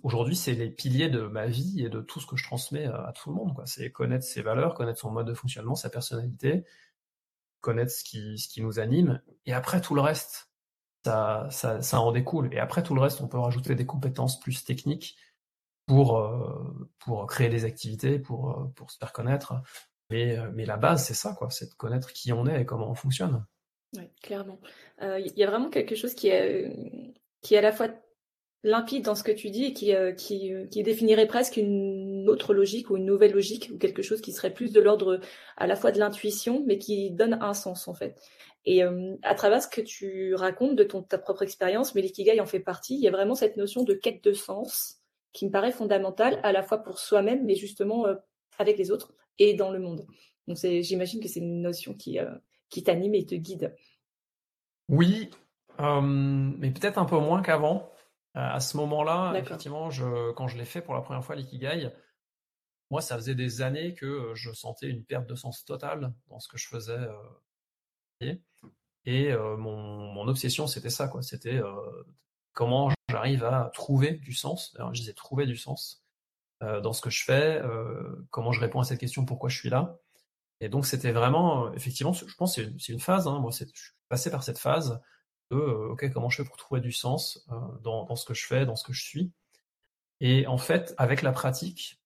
aujourd'hui, 0.03 0.37
c'est 0.37 0.53
les 0.53 0.71
piliers 0.71 1.09
de 1.09 1.23
ma 1.23 1.47
vie 1.47 1.85
et 1.85 1.89
de 1.89 2.01
tout 2.01 2.21
ce 2.21 2.27
que 2.27 2.37
je 2.37 2.45
transmets 2.45 2.87
à, 2.87 3.13
tout 3.15 3.31
le 3.31 3.37
monde. 3.37 3.61
C'est 3.67 3.91
connaître 3.91 4.25
ses 4.25 4.43
valeurs, 4.43 4.75
connaître 4.75 5.01
son 5.01 5.11
mode 5.11 5.27
de 5.27 5.35
fonctionnement, 5.35 5.75
sa 5.75 5.91
personnalité, 5.91 6.65
connaître 7.61 7.93
ce 7.93 8.05
qui, 8.05 8.39
ce 8.39 8.49
qui 8.49 8.63
nous 8.63 8.79
anime. 8.79 9.21
Et 9.47 9.53
après, 9.53 9.81
tout 9.81 9.95
le 9.95 10.01
reste, 10.01 10.51
ça, 11.05 11.49
ça, 11.51 11.83
ça 11.83 12.01
en 12.01 12.13
découle. 12.13 12.53
Et 12.53 12.59
après, 12.59 12.83
tout 12.83 12.95
le 12.95 13.01
reste, 13.01 13.21
on 13.21 13.29
peut 13.29 13.39
rajouter 13.39 13.75
des 13.75 13.87
compétences 13.87 14.39
plus 14.41 14.65
techniques 14.65 15.17
pour, 15.87 16.19
euh, 16.19 16.89
pour 16.99 17.27
créer 17.27 17.49
des 17.49 17.65
activités, 17.65 18.19
pour, 18.19 18.51
euh, 18.51 18.65
pour 18.77 18.91
se 18.91 18.99
faire 18.99 19.13
connaître. 19.13 19.55
Mais, 20.11 20.39
euh, 20.39 20.51
mais 20.55 20.65
la 20.65 20.77
base, 20.77 21.05
c'est 21.05 21.15
ça. 21.15 21.37
C'est 21.51 21.71
de 21.71 21.75
connaître 21.75 22.13
qui 22.13 22.33
on 22.33 22.47
est 22.47 22.63
et 22.63 22.65
comment 22.65 22.91
on 22.91 22.95
fonctionne. 22.95 23.45
Oui, 23.97 24.11
clairement. 24.23 24.61
Il 25.01 25.33
y 25.37 25.43
a 25.43 25.47
vraiment 25.47 25.71
quelque 25.71 25.95
chose 25.95 26.15
qui 26.15 26.31
qui 27.41 27.55
est 27.55 27.59
à 27.59 27.63
la 27.63 27.73
fois 27.73 27.89
limpide 28.65 29.05
dans 29.05 29.15
ce 29.15 29.23
que 29.23 29.33
tu 29.33 29.51
dis 29.51 29.67
et 29.67 29.73
qui, 29.73 29.95
euh, 29.95 30.13
qui, 30.13 30.53
euh, 30.53 30.67
qui, 30.67 30.83
définirait 30.83 31.27
presque 31.27 31.57
une 31.57 32.29
autre 32.29 32.55
logique 32.55 32.91
ou 32.91 32.97
une 32.97 33.05
nouvelle 33.05 33.33
logique 33.33 33.71
ou 33.73 33.79
quelque 33.79 34.03
chose 34.03 34.21
qui 34.21 34.33
serait 34.33 34.53
plus 34.53 34.73
de 34.73 34.81
l'ordre 34.81 35.21
à 35.57 35.67
la 35.67 35.77
fois 35.77 35.93
de 35.93 35.99
l'intuition 35.99 36.65
mais 36.67 36.79
qui 36.79 37.11
donne 37.11 37.39
un 37.41 37.55
sens 37.55 37.87
en 37.87 37.95
fait. 37.95 38.21
Et 38.65 38.83
euh, 38.83 39.15
à 39.23 39.35
travers 39.35 39.63
ce 39.63 39.69
que 39.69 39.81
tu 39.81 40.35
racontes 40.35 40.75
de 40.75 40.83
ton, 40.83 41.03
ta 41.03 41.19
propre 41.19 41.43
expérience, 41.43 41.95
mais 41.95 42.03
l'ikigai 42.03 42.41
en 42.41 42.47
fait 42.47 42.61
partie, 42.61 42.95
il 42.95 43.01
y 43.01 43.09
a 43.09 43.13
vraiment 43.13 43.37
cette 43.37 43.57
notion 43.57 43.85
de 43.85 43.95
quête 43.95 44.25
de 44.25 44.33
sens 44.33 44.97
qui 45.33 45.47
me 45.47 45.51
paraît 45.53 45.73
fondamentale 45.73 46.41
à 46.43 46.53
la 46.53 46.63
fois 46.63 46.79
pour 46.79 46.99
soi-même 46.99 47.45
mais 47.45 47.55
justement 47.55 48.07
avec 48.59 48.77
les 48.77 48.91
autres 48.91 49.15
et 49.39 49.55
dans 49.55 49.71
le 49.71 49.79
monde. 49.79 50.05
Donc 50.49 50.57
j'imagine 50.59 51.21
que 51.21 51.29
c'est 51.29 51.41
une 51.41 51.63
notion 51.63 51.95
qui, 51.95 52.19
qui 52.71 52.83
t'anime 52.83 53.15
et 53.15 53.25
te 53.25 53.37
guide. 53.37 53.77
Oui, 54.89 55.31
mais 55.79 56.71
peut-être 56.73 56.99
un 56.99 57.05
peu 57.05 57.19
moins 57.19 57.41
qu'avant. 57.41 57.93
Euh, 58.39 58.41
à 58.41 58.61
ce 58.61 58.77
moment-là, 58.77 59.35
effectivement, 59.37 59.91
je, 59.91 60.31
quand 60.33 60.47
je 60.47 60.57
l'ai 60.57 60.65
fait 60.65 60.81
pour 60.81 60.95
la 60.95 61.01
première 61.01 61.25
fois, 61.25 61.35
l'ikigai, 61.35 61.91
moi, 62.91 63.01
ça 63.01 63.17
faisait 63.17 63.35
des 63.35 63.63
années 63.63 63.95
que 63.95 64.07
euh, 64.07 64.35
je 64.37 64.53
sentais 64.53 64.89
une 64.89 65.05
perte 65.05 65.27
de 65.27 65.35
sens 65.35 65.65
totale 65.65 66.15
dans 66.29 66.39
ce 66.39 66.47
que 66.49 66.57
je 66.57 66.69
faisais. 66.69 67.09
Euh, 68.23 68.35
et 69.05 69.35
mon, 69.35 70.29
obsession, 70.29 70.67
c'était 70.67 70.91
ça, 70.91 71.09
quoi. 71.09 71.23
C'était 71.23 71.61
comment 72.53 72.91
j'arrive 73.09 73.45
à 73.45 73.71
trouver 73.73 74.13
du 74.13 74.35
sens. 74.35 74.75
Alors, 74.77 74.93
je 74.93 75.01
disais 75.01 75.15
trouver 75.15 75.47
du 75.47 75.57
sens 75.57 76.05
dans 76.61 76.93
ce 76.93 77.01
que 77.01 77.09
je 77.09 77.25
fais, 77.25 77.63
comment 78.31 78.53
je 78.53 78.61
réponds 78.61 78.81
à 78.81 78.85
cette 78.85 79.01
question, 79.01 79.25
pourquoi 79.25 79.49
je 79.49 79.57
suis 79.57 79.71
là. 79.71 79.99
Et 80.61 80.69
donc, 80.69 80.85
c'était 80.85 81.13
vraiment, 81.13 81.73
effectivement, 81.73 82.13
je 82.13 82.35
pense 82.37 82.57
que 82.57 82.63
c'est 82.79 82.93
une, 82.93 83.01
phase. 83.01 83.27
Hein. 83.27 83.39
moi, 83.39 83.51
je 83.51 83.65
suis 83.65 83.93
passé 84.11 84.31
par 84.31 84.43
cette 84.43 84.59
phase 84.59 85.01
de 85.51 85.57
euh, 85.57 85.93
ok 85.93 86.11
comment 86.13 86.29
je 86.31 86.43
fais 86.43 86.49
pour 86.49 86.57
trouver 86.57 86.81
du 86.81 86.93
sens 86.93 87.45
euh, 87.51 87.55
dans, 87.83 88.17
ce 88.17 88.25
que 88.25 88.35
je 88.35 88.47
fais, 88.47 88.67
dans 88.67 88.77
ce 88.77 88.85
que 88.85 88.93
je 88.93 89.03
suis. 89.03 89.33
Et 90.21 90.47
en 90.47 90.59
fait, 90.59 90.95
avec 90.99 91.23
la 91.23 91.33
pratique, 91.33 92.03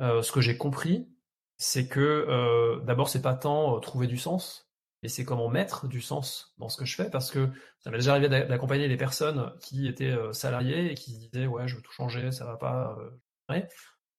euh, 0.00 0.22
ce 0.22 0.32
que 0.32 0.40
j'ai 0.40 0.56
compris, 0.56 1.08
c'est 1.56 1.88
que 1.88 2.80
d'abord 2.84 3.08
c'est 3.08 3.22
pas 3.22 3.34
tant 3.34 3.80
trouver 3.80 4.06
du 4.06 4.16
sens, 4.16 4.70
mais 5.02 5.08
c'est 5.08 5.24
comment 5.24 5.48
mettre 5.48 5.88
du 5.88 6.00
sens 6.00 6.54
dans 6.58 6.68
ce 6.68 6.76
que 6.76 6.84
je 6.84 6.94
fais, 6.94 7.10
parce 7.10 7.30
que 7.30 7.50
ça 7.80 7.90
m'est 7.90 7.98
déjà 7.98 8.12
arrivé 8.12 8.28
d'accompagner 8.28 8.88
des 8.88 8.96
personnes 8.96 9.52
qui 9.60 9.88
étaient 9.88 10.16
salariées 10.32 10.92
et 10.92 10.94
qui 10.94 11.18
disaient 11.18 11.46
ouais 11.46 11.66
je 11.66 11.76
veux 11.76 11.82
tout 11.82 11.92
changer, 11.92 12.30
ça 12.30 12.44
va 12.44 12.56
pas. 12.56 12.96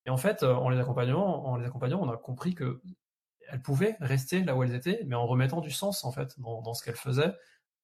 Et 0.05 0.09
en 0.09 0.17
fait, 0.17 0.43
en 0.43 0.69
les 0.69 0.79
accompagnant, 0.79 1.45
en 1.45 1.55
les 1.55 1.65
accompagnant, 1.65 2.01
on 2.01 2.09
a 2.09 2.17
compris 2.17 2.55
que 2.55 2.81
elles 3.51 3.61
pouvaient 3.61 3.95
rester 4.01 4.43
là 4.43 4.55
où 4.55 4.63
elles 4.63 4.75
étaient, 4.75 5.01
mais 5.05 5.15
en 5.15 5.25
remettant 5.25 5.61
du 5.61 5.71
sens 5.71 6.03
en 6.03 6.11
fait 6.11 6.37
dans 6.39 6.73
ce 6.73 6.83
qu'elles 6.83 6.95
faisaient, 6.95 7.33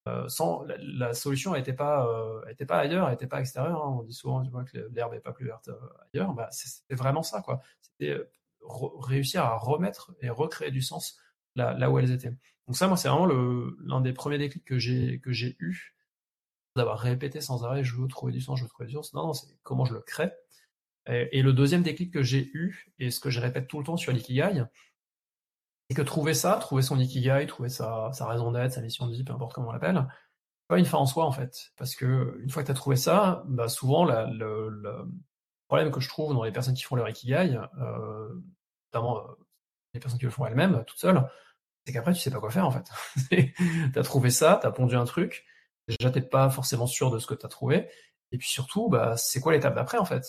euh, 0.08 0.28
sans 0.28 0.64
la, 0.64 1.16
solution 1.16 1.54
n'était 1.54 1.74
pas 1.74 2.06
euh, 2.08 2.46
était 2.48 2.68
pas 2.68 2.78
ailleurs, 2.78 3.10
n'était 3.10 3.26
pas 3.26 3.40
extérieure. 3.40 3.84
Hein. 3.84 3.98
On 4.00 4.04
dit 4.04 4.14
souvent 4.14 4.42
du 4.42 4.52
que 4.52 4.88
l'herbe 4.94 5.14
n'est 5.14 5.20
pas 5.20 5.32
plus 5.32 5.46
verte 5.46 5.70
euh, 5.70 5.80
ailleurs. 6.14 6.34
Bah, 6.34 6.48
c'était 6.52 6.94
vraiment 6.94 7.24
ça, 7.24 7.42
quoi. 7.42 7.62
C'était 7.82 8.16
réussir 9.00 9.44
à 9.44 9.58
remettre 9.58 10.16
et 10.22 10.30
recréer 10.30 10.70
du 10.70 10.82
sens 10.82 11.18
là, 11.56 11.74
là 11.74 11.90
où 11.90 11.98
elles 11.98 12.12
étaient. 12.12 12.34
Donc 12.68 12.78
ça, 12.78 12.88
moi, 12.88 12.98
c'est 12.98 13.10
vraiment 13.10 13.28
l'un 13.28 14.02
des 14.02 14.14
premiers 14.14 14.38
déclics 14.38 14.66
que 14.66 14.78
j'ai 14.78 15.20
que 15.20 15.32
j'ai 15.32 15.56
eu 15.60 15.96
d'avoir 16.76 17.00
répété 17.00 17.42
sans 17.42 17.64
arrêt 17.64 17.84
je 17.84 17.96
veux 17.96 18.08
trouver 18.08 18.34
du 18.34 18.42
sens, 18.42 18.60
je 18.60 18.64
veux 18.64 18.70
trouver 18.70 18.88
du 18.88 18.94
sens. 18.94 19.14
Non, 19.14 19.28
non, 19.28 19.34
c'est 19.34 19.48
comment 19.64 19.86
je 19.86 19.94
le 19.96 20.02
crée. 20.02 20.32
Et, 21.08 21.40
et, 21.40 21.42
le 21.42 21.54
deuxième 21.54 21.84
déclic 21.84 22.12
que 22.12 22.24
j'ai 22.24 22.50
eu 22.54 22.92
et 23.00 23.12
ce 23.12 23.20
que 23.20 23.30
je 23.30 23.40
répète 23.40 23.68
tout 23.68 23.80
le 23.80 23.86
temps 23.86 23.98
sur 23.98 24.12
l'ikigai, 24.12 24.66
c'est 25.90 25.96
que 25.96 26.02
trouver 26.02 26.34
ça, 26.34 26.56
trouver 26.56 26.82
son 26.82 27.00
ikigai, 27.00 27.46
trouver 27.48 27.70
sa, 27.70 28.12
raison 28.22 28.52
d'être, 28.52 28.74
sa 28.74 28.82
mission 28.82 29.08
de 29.08 29.14
vie, 29.14 29.24
peu 29.24 29.34
importe 29.34 29.54
comment 29.54 29.70
on 29.70 29.72
l'appelle, 29.72 30.08
pas 30.68 30.80
une 30.80 30.86
fin 30.86 30.98
en 30.98 31.06
soi 31.06 31.26
en 31.26 31.32
fait. 31.32 31.72
Parce 31.78 31.96
que 31.96 32.40
une 32.42 32.50
fois 32.50 32.64
que 32.64 32.68
tu 32.68 32.72
as 32.72 32.76
trouvé 32.76 32.96
ça, 32.96 33.44
bah 33.48 33.68
souvent 33.70 34.06
le, 34.06 35.08
problème 35.68 35.92
que 35.92 36.00
je 36.00 36.10
trouve 36.10 36.34
dans 36.34 36.44
les 36.44 36.52
personnes 36.52 36.74
qui 36.74 36.84
font 36.84 36.96
leur 36.96 37.10
ikigai, 37.10 37.58
euh, 37.80 38.30
notamment 38.94 39.20
euh, 39.20 39.32
les 39.94 40.00
personnes 40.00 40.20
qui 40.20 40.26
le 40.26 40.32
font 40.32 40.46
elles-mêmes, 40.46 40.84
toutes 40.86 41.00
seules, 41.00 41.28
c'est 41.86 41.94
qu'après 41.94 42.14
tu 42.14 42.20
sais 42.20 42.32
pas 42.32 42.40
quoi 42.40 42.52
faire 42.52 42.66
en 42.66 42.72
fait. 42.72 42.90
tu 43.94 44.00
as 44.00 44.04
trouvé 44.04 44.30
ça, 44.32 44.58
tu 44.62 44.68
as 44.68 44.72
pondu 44.72 44.96
un 44.96 45.06
truc, 45.06 45.46
déjà 45.88 46.10
t'es 46.12 46.22
pas 46.22 46.50
forcément 46.50 46.88
sûr 46.88 47.12
de 47.12 47.20
ce 47.20 47.28
que 47.28 47.36
tu 47.36 47.46
as 47.46 47.50
trouvé, 47.50 47.90
et 48.32 48.38
puis 48.38 48.50
surtout, 48.50 48.90
bah, 48.90 49.18
c'est 49.18 49.40
quoi 49.40 49.54
l'étape 49.54 49.76
d'après 49.76 49.98
en 49.98 50.06
fait? 50.06 50.26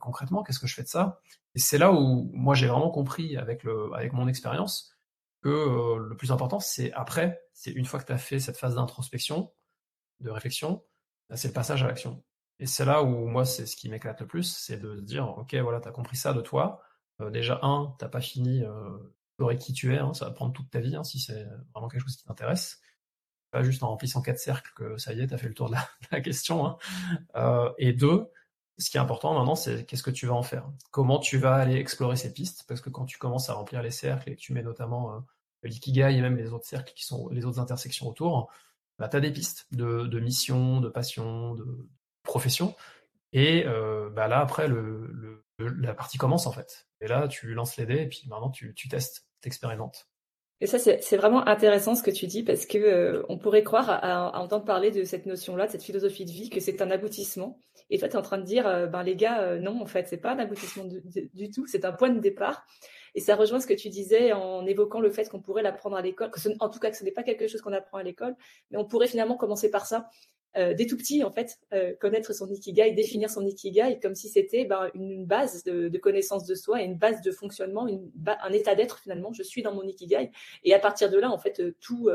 Concrètement 0.00 0.42
qu'est-ce 0.42 0.58
que 0.58 0.66
je 0.66 0.74
fais 0.74 0.82
de 0.82 0.88
ça? 0.88 1.20
Et 1.54 1.58
c'est 1.58 1.78
là 1.78 1.92
où 1.92 2.30
moi 2.34 2.54
j'ai 2.54 2.66
vraiment 2.66 2.90
compris 2.90 3.36
avec 3.36 3.62
le 3.62 3.90
avec 3.94 4.12
mon 4.12 4.28
expérience 4.28 4.95
euh, 5.48 5.98
le 5.98 6.16
plus 6.16 6.32
important, 6.32 6.60
c'est 6.60 6.92
après, 6.92 7.42
c'est 7.52 7.70
une 7.70 7.84
fois 7.84 8.00
que 8.00 8.06
tu 8.06 8.12
as 8.12 8.18
fait 8.18 8.38
cette 8.38 8.56
phase 8.56 8.74
d'introspection, 8.74 9.52
de 10.20 10.30
réflexion, 10.30 10.84
bah, 11.28 11.36
c'est 11.36 11.48
le 11.48 11.54
passage 11.54 11.82
à 11.82 11.86
l'action. 11.86 12.24
Et 12.58 12.66
c'est 12.66 12.84
là 12.84 13.02
où 13.02 13.26
moi, 13.26 13.44
c'est 13.44 13.66
ce 13.66 13.76
qui 13.76 13.88
m'éclate 13.88 14.20
le 14.20 14.26
plus, 14.26 14.44
c'est 14.44 14.78
de 14.78 15.00
dire, 15.00 15.28
ok, 15.38 15.54
voilà, 15.56 15.80
tu 15.80 15.88
as 15.88 15.92
compris 15.92 16.16
ça 16.16 16.32
de 16.32 16.40
toi. 16.40 16.80
Euh, 17.20 17.30
déjà, 17.30 17.58
un, 17.62 17.94
t'as 17.98 18.08
pas 18.08 18.20
fini 18.20 18.62
euh, 18.64 19.54
qui 19.56 19.72
tu 19.72 19.94
es, 19.94 19.98
hein, 19.98 20.14
ça 20.14 20.26
va 20.26 20.30
prendre 20.30 20.52
toute 20.52 20.70
ta 20.70 20.80
vie 20.80 20.96
hein, 20.96 21.04
si 21.04 21.20
c'est 21.20 21.46
vraiment 21.74 21.88
quelque 21.88 22.02
chose 22.02 22.16
qui 22.16 22.24
t'intéresse. 22.24 22.80
Pas 23.50 23.62
juste 23.62 23.82
en 23.82 23.88
remplissant 23.88 24.22
quatre 24.22 24.38
cercles 24.38 24.72
que 24.74 24.96
ça 24.96 25.12
y 25.12 25.20
est, 25.20 25.26
tu 25.26 25.34
as 25.34 25.38
fait 25.38 25.48
le 25.48 25.54
tour 25.54 25.68
de 25.68 25.76
la, 26.10 26.20
question. 26.20 26.78
Hein. 27.34 27.74
Et 27.78 27.92
deux, 27.92 28.30
ce 28.78 28.90
qui 28.90 28.96
est 28.96 29.00
important 29.00 29.34
maintenant, 29.34 29.54
c'est 29.54 29.84
qu'est-ce 29.86 30.02
que 30.02 30.10
tu 30.10 30.26
vas 30.26 30.34
en 30.34 30.42
faire? 30.42 30.68
Comment 30.90 31.18
tu 31.18 31.38
vas 31.38 31.54
aller 31.54 31.76
explorer 31.76 32.16
ces 32.16 32.32
pistes? 32.32 32.64
Parce 32.66 32.80
que 32.80 32.90
quand 32.90 33.04
tu 33.04 33.18
commences 33.18 33.48
à 33.50 33.54
remplir 33.54 33.82
les 33.82 33.90
cercles 33.90 34.30
et 34.30 34.36
que 34.36 34.40
tu 34.40 34.52
mets 34.52 34.62
notamment 34.62 35.24
l'ikigai 35.62 36.16
et 36.16 36.20
même 36.20 36.36
les 36.36 36.52
autres 36.52 36.66
cercles 36.66 36.92
qui 36.94 37.04
sont 37.04 37.28
les 37.28 37.44
autres 37.44 37.60
intersections 37.60 38.08
autour, 38.08 38.50
bah, 38.98 39.08
tu 39.08 39.16
as 39.16 39.20
des 39.20 39.30
pistes 39.30 39.66
de, 39.72 40.06
de, 40.06 40.20
mission, 40.20 40.80
de 40.80 40.88
passion, 40.88 41.54
de 41.54 41.88
profession. 42.22 42.74
Et 43.32 43.64
euh, 43.66 44.08
bah 44.10 44.28
là, 44.28 44.40
après, 44.40 44.68
la 45.58 45.94
partie 45.94 46.18
commence 46.18 46.46
en 46.46 46.52
fait. 46.52 46.86
Et 47.00 47.08
là, 47.08 47.28
tu 47.28 47.52
lances 47.52 47.76
les 47.76 47.86
dés 47.86 48.02
et 48.02 48.08
puis 48.08 48.22
maintenant, 48.28 48.50
tu, 48.50 48.74
tu 48.74 48.88
testes, 48.88 49.26
t'expérimentes. 49.40 50.08
Et 50.62 50.66
ça, 50.66 50.78
c'est 50.78 51.16
vraiment 51.18 51.46
intéressant 51.46 51.94
ce 51.94 52.02
que 52.02 52.10
tu 52.10 52.26
dis 52.26 52.42
parce 52.42 52.64
que 52.64 52.78
euh, 52.78 53.22
on 53.28 53.36
pourrait 53.36 53.62
croire 53.62 53.90
à, 53.90 54.40
entendre 54.40 54.64
parler 54.64 54.90
de 54.90 55.04
cette 55.04 55.26
notion-là, 55.26 55.66
de 55.66 55.72
cette 55.72 55.82
philosophie 55.82 56.24
de 56.24 56.30
vie, 56.30 56.48
que 56.48 56.60
c'est 56.60 56.80
un 56.80 56.90
aboutissement. 56.90 57.60
Et 57.90 57.98
toi, 57.98 58.08
tu 58.08 58.14
es 58.14 58.18
en 58.18 58.22
train 58.22 58.38
de 58.38 58.44
dire, 58.44 58.66
euh, 58.66 58.86
ben 58.86 59.02
les 59.02 59.16
gars, 59.16 59.56
non, 59.56 59.82
en 59.82 59.86
fait, 59.86 60.08
c'est 60.08 60.16
pas 60.16 60.32
un 60.32 60.38
aboutissement 60.38 60.84
du 60.84 61.50
tout, 61.50 61.66
c'est 61.66 61.84
un 61.84 61.92
point 61.92 62.08
de 62.08 62.20
départ. 62.20 62.66
Et 63.16 63.20
ça 63.20 63.34
rejoint 63.34 63.60
ce 63.60 63.66
que 63.66 63.74
tu 63.74 63.88
disais 63.88 64.32
en 64.34 64.66
évoquant 64.66 65.00
le 65.00 65.10
fait 65.10 65.28
qu'on 65.28 65.40
pourrait 65.40 65.62
l'apprendre 65.62 65.96
à 65.96 66.02
l'école, 66.02 66.30
en 66.60 66.68
tout 66.68 66.78
cas 66.78 66.90
que 66.90 66.96
ce 66.96 67.02
n'est 67.02 67.10
pas 67.10 67.22
quelque 67.22 67.48
chose 67.48 67.62
qu'on 67.62 67.72
apprend 67.72 67.96
à 67.96 68.02
l'école, 68.02 68.36
mais 68.70 68.76
on 68.76 68.84
pourrait 68.84 69.08
finalement 69.08 69.36
commencer 69.36 69.70
par 69.70 69.86
ça. 69.86 70.10
Euh, 70.56 70.74
dès 70.74 70.86
tout 70.86 70.96
petit, 70.96 71.22
en 71.22 71.30
fait, 71.30 71.58
euh, 71.74 71.94
connaître 72.00 72.32
son 72.32 72.48
ikigai, 72.48 72.92
définir 72.92 73.28
son 73.30 73.44
ikigai 73.44 73.98
comme 74.00 74.14
si 74.14 74.28
c'était 74.28 74.64
ben, 74.64 74.90
une, 74.94 75.26
base 75.26 75.64
de, 75.64 75.96
connaissance 75.98 76.46
de 76.46 76.54
soi 76.54 76.82
et 76.82 76.84
une 76.84 76.96
base 76.96 77.20
de 77.20 77.30
fonctionnement, 77.30 77.86
un 77.86 78.52
état 78.52 78.74
d'être 78.74 78.98
finalement. 78.98 79.32
Je 79.32 79.42
suis 79.42 79.62
dans 79.62 79.74
mon 79.74 79.82
ikigai 79.82 80.30
et 80.64 80.74
à 80.74 80.78
partir 80.78 81.10
de 81.10 81.18
là, 81.18 81.30
en 81.30 81.38
fait, 81.38 81.60
euh, 81.60 81.74
tout 81.80 82.08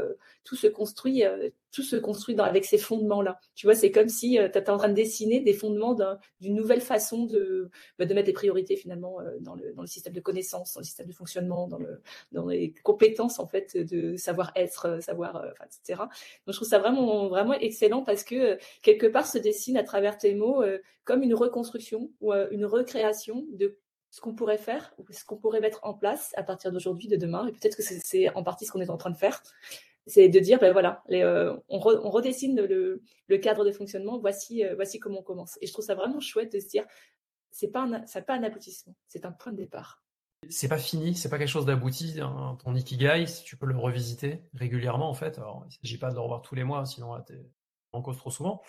tout 0.44 0.56
se 0.56 0.68
construit, 0.68 1.24
tout 1.72 1.84
se 1.84 1.96
construit 1.96 2.40
avec 2.40 2.66
ces 2.66 2.78
fondements-là. 2.78 3.40
Tu 3.54 3.68
vois, 3.68 3.76
c'est 3.76 3.92
comme 3.92 4.10
si 4.10 4.38
tu 4.38 4.44
étais 4.44 4.70
en 4.70 4.78
train 4.78 4.90
de 4.90 4.94
dessiner 4.94 5.40
des 5.40 5.54
fondements 5.54 5.96
d'une 6.40 6.56
nouvelle 6.56 6.82
façon 6.82 7.26
de, 7.26 7.70
bah, 8.00 8.06
de 8.06 8.14
mettre 8.14 8.28
les 8.28 8.34
priorités 8.34 8.76
finalement 8.76 9.18
dans 9.42 9.56
le, 9.56 9.74
dans 9.74 9.82
le 9.82 9.88
système 9.88 10.14
de 10.14 10.20
connaissance, 10.20 10.74
dans 10.74 10.80
le 10.80 10.86
système 10.86 11.08
de 11.08 11.14
fonctionnement, 11.14 11.68
dans, 11.68 11.78
le, 11.78 12.02
dans 12.32 12.48
les 12.48 12.74
compétences 12.84 13.40
en 13.40 13.48
fait 13.48 13.78
de 13.78 14.16
savoir, 14.18 14.52
enfin, 14.56 15.66
etc. 15.66 16.00
Donc 16.00 16.08
je 16.48 16.54
trouve 16.54 16.68
ça 16.68 16.80
vraiment 16.80 17.28
vraiment 17.28 17.54
excellent 17.54 18.04
parce 18.04 18.24
que 18.24 18.31
que 18.32 18.58
quelque 18.82 19.08
part 19.08 19.26
se 19.26 19.38
dessine 19.38 19.78
à 19.78 19.84
travers 19.84 20.18
tes 20.18 20.34
mots 20.34 20.64
euh, 20.64 20.80
comme 21.04 21.24
une 21.24 21.34
reconstruction 21.34 22.12
ou 22.22 22.34
euh, 22.34 22.48
une 22.52 22.66
recréation 22.66 23.46
de 23.52 23.78
ce 24.10 24.22
qu'on 24.22 24.34
pourrait 24.34 24.58
faire 24.58 24.94
ou 24.98 25.06
ce 25.12 25.24
qu'on 25.24 25.38
pourrait 25.38 25.62
mettre 25.62 25.80
en 25.84 25.94
place 25.94 26.34
à 26.36 26.44
partir 26.44 26.72
d'aujourd'hui, 26.72 27.08
de 27.08 27.16
demain. 27.16 27.48
Et 27.48 27.52
peut-être 27.52 27.78
que 27.78 27.84
c'est 27.84 28.30
en 28.36 28.44
partie 28.44 28.66
ce 28.66 28.72
qu'on 28.72 28.82
est 28.82 28.90
en 28.90 28.98
train 28.98 29.10
de 29.10 29.18
faire. 29.18 29.42
C'est 30.08 30.30
de 30.30 30.40
dire, 30.40 30.60
ben 30.60 30.74
voilà, 30.74 31.04
euh, 31.12 31.56
on, 31.70 31.80
redessine 31.80 32.60
le, 32.60 33.38
cadre 33.38 33.64
de 33.64 33.72
fonctionnement. 33.72 34.20
Voici, 34.20 34.64
voici 34.76 35.00
comment 35.00 35.20
on 35.20 35.24
commence. 35.24 35.58
Et 35.62 35.68
je 35.68 35.72
trouve 35.72 35.86
ça 35.86 35.96
vraiment 35.96 36.20
chouette 36.20 36.52
de 36.52 36.60
se 36.60 36.68
dire, 36.68 36.86
c'est 37.52 37.70
pas 37.70 37.88
pas 38.28 38.36
un 38.36 38.44
aboutissement, 38.44 38.96
c'est 39.08 39.26
un 39.26 39.32
point 39.32 39.52
de 39.52 39.58
départ. 39.58 40.02
C'est 40.50 40.68
pas 40.68 40.80
fini, 40.80 41.14
c'est 41.14 41.30
pas 41.30 41.38
quelque 41.38 41.48
chose 41.48 41.68
d'abouti. 41.68 42.20
Hein. 42.20 42.58
Ton 42.64 42.74
ikigai, 42.76 43.26
tu 43.46 43.58
peux 43.58 43.68
le 43.68 43.78
revisiter 43.78 44.42
régulièrement, 44.56 45.08
en 45.08 45.14
fait. 45.14 45.38
Alors, 45.38 45.66
il 45.70 45.74
s'agit 45.74 46.00
pas 46.00 46.10
de 46.10 46.16
le 46.16 46.22
revoir 46.22 46.42
tous 46.42 46.56
les 46.56 46.64
mois, 46.64 46.86
sinon 46.86 47.16
tu 47.22 47.34
en 47.94 48.02
cause 48.02 48.18
trop 48.18 48.32
souvent. 48.32 48.62